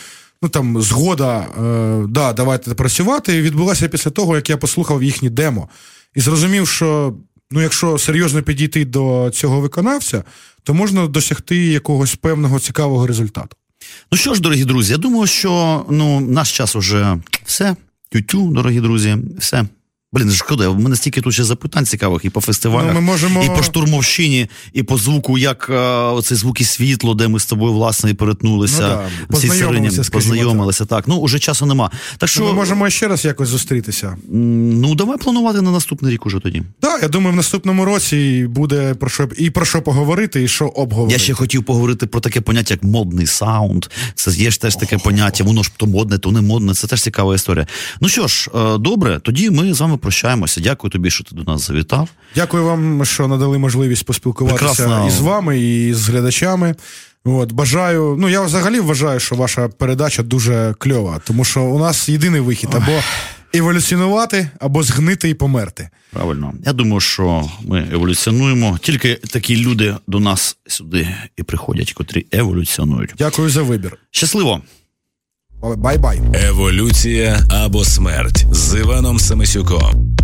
Ну 0.42 0.48
там 0.48 0.82
згода, 0.82 1.38
е, 1.38 2.06
да, 2.08 2.32
давайте 2.32 2.74
працювати, 2.74 3.42
відбулася 3.42 3.88
після 3.88 4.10
того, 4.10 4.36
як 4.36 4.50
я 4.50 4.56
послухав 4.56 5.02
їхні 5.02 5.30
демо. 5.30 5.68
І 6.14 6.20
зрозумів, 6.20 6.68
що 6.68 7.14
ну, 7.50 7.62
якщо 7.62 7.98
серйозно 7.98 8.42
підійти 8.42 8.84
до 8.84 9.30
цього 9.34 9.60
виконавця, 9.60 10.24
то 10.62 10.74
можна 10.74 11.06
досягти 11.06 11.56
якогось 11.56 12.14
певного 12.14 12.60
цікавого 12.60 13.06
результату. 13.06 13.56
Ну 14.12 14.18
що 14.18 14.34
ж, 14.34 14.40
дорогі 14.40 14.64
друзі, 14.64 14.92
я 14.92 14.98
думаю, 14.98 15.26
що 15.26 15.84
ну, 15.90 16.20
наш 16.20 16.56
час 16.56 16.76
уже 16.76 17.16
все. 17.44 17.76
Тютю, 18.12 18.50
дорогі 18.50 18.80
друзі, 18.80 19.16
все. 19.38 19.64
Блін, 20.14 20.30
шкода, 20.32 20.68
в 20.68 20.80
мене 20.80 20.96
стільки 20.96 21.20
тут 21.20 21.34
ще 21.34 21.44
запитань 21.44 21.86
цікавих 21.86 22.24
і 22.24 22.30
по 22.30 22.40
фестивалях, 22.40 22.88
Ну, 22.88 22.94
ми 22.94 23.00
можемо- 23.00 23.44
і 23.44 23.48
по 23.48 23.62
штурмовщині, 23.62 24.48
і 24.72 24.82
по 24.82 24.98
звуку, 24.98 25.38
як 25.38 25.66
е, 25.70 25.74
оце 25.88 26.34
звук 26.34 26.60
і 26.60 26.64
світло, 26.64 27.14
де 27.14 27.28
ми 27.28 27.40
з 27.40 27.46
тобою 27.46 27.72
власне 27.72 28.10
і 28.10 28.14
перетнулися. 28.14 28.82
Ну 28.82 28.88
да, 28.88 29.08
познайомилися, 29.28 30.10
познайомилися. 30.12 30.84
Так. 30.84 31.08
ну 31.08 31.16
уже 31.16 31.38
часу 31.38 31.66
нема. 31.66 31.90
Так 32.18 32.28
що 32.28 32.44
Ми 32.44 32.52
можемо 32.52 32.90
ще 32.90 33.08
раз 33.08 33.24
якось 33.24 33.48
зустрітися. 33.48 34.16
ну 34.32 34.94
давай 34.94 35.18
планувати 35.18 35.62
на 35.62 35.70
наступний 35.70 36.12
рік 36.12 36.26
уже 36.26 36.38
тоді. 36.40 36.62
Так, 36.80 37.02
я 37.02 37.08
думаю, 37.08 37.32
в 37.32 37.36
наступному 37.36 37.84
році 37.84 38.46
буде 38.50 38.94
про 38.94 39.10
що 39.10 39.28
і 39.38 39.50
про 39.50 39.64
що 39.64 39.82
поговорити, 39.82 40.42
і 40.42 40.48
що 40.48 40.66
обговорити. 40.66 41.12
Я 41.12 41.18
ще 41.18 41.34
хотів 41.34 41.64
поговорити 41.64 42.06
про 42.06 42.20
таке 42.20 42.40
поняття, 42.40 42.74
як 42.74 42.82
модний 42.82 43.26
саунд. 43.26 43.86
Це 44.14 44.30
є 44.30 44.50
ж 44.50 44.60
теж 44.60 44.76
таке 44.76 44.98
поняття, 44.98 45.44
воно 45.44 45.62
ж 45.62 45.70
то 45.76 45.86
модне, 45.86 46.18
то 46.18 46.32
не 46.32 46.40
модне. 46.40 46.74
Це 46.74 46.86
теж 46.86 47.02
цікава 47.02 47.34
історія. 47.34 47.66
Ну 48.00 48.08
що 48.08 48.28
ж, 48.28 48.50
е, 48.54 48.78
добре, 48.78 49.20
тоді 49.22 49.50
ми 49.50 49.74
з 49.74 49.80
вами 49.80 49.96
прощаємося. 50.04 50.60
Дякую 50.60 50.90
тобі, 50.90 51.10
що 51.10 51.24
ти 51.24 51.34
до 51.34 51.42
нас 51.42 51.66
завітав. 51.66 52.08
Дякую 52.34 52.64
вам, 52.64 53.04
що 53.04 53.28
надали 53.28 53.58
можливість 53.58 54.06
поспілкуватися 54.06 54.64
Прекрасно. 54.64 55.06
і 55.08 55.10
з 55.10 55.20
вами, 55.20 55.60
і 55.60 55.94
з 55.94 56.08
глядачами. 56.08 56.74
От, 57.24 57.52
бажаю. 57.52 58.16
Ну 58.18 58.28
я 58.28 58.40
взагалі 58.40 58.80
вважаю, 58.80 59.20
що 59.20 59.34
ваша 59.34 59.68
передача 59.68 60.22
дуже 60.22 60.74
кльова, 60.78 61.20
тому 61.26 61.44
що 61.44 61.62
у 61.62 61.78
нас 61.78 62.08
єдиний 62.08 62.40
вихід 62.40 62.70
або 62.74 62.92
еволюціонувати, 63.54 64.48
або 64.60 64.82
згнити 64.82 65.28
і 65.28 65.34
померти. 65.34 65.88
Правильно, 66.12 66.54
я 66.66 66.72
думаю, 66.72 67.00
що 67.00 67.50
ми 67.64 67.88
еволюціонуємо. 67.92 68.78
Тільки 68.82 69.14
такі 69.14 69.56
люди 69.56 69.94
до 70.06 70.20
нас 70.20 70.56
сюди 70.66 71.08
і 71.36 71.42
приходять, 71.42 71.92
котрі 71.92 72.26
еволюціонують. 72.32 73.10
Дякую 73.18 73.50
за 73.50 73.62
вибір. 73.62 73.96
Щасливо! 74.10 74.62
Bye-bye. 75.62 76.20
Еволюція 76.48 77.40
або 77.50 77.84
смерть 77.84 78.46
з 78.50 78.78
Іваном 78.78 79.18
Самисюком. 79.18 80.16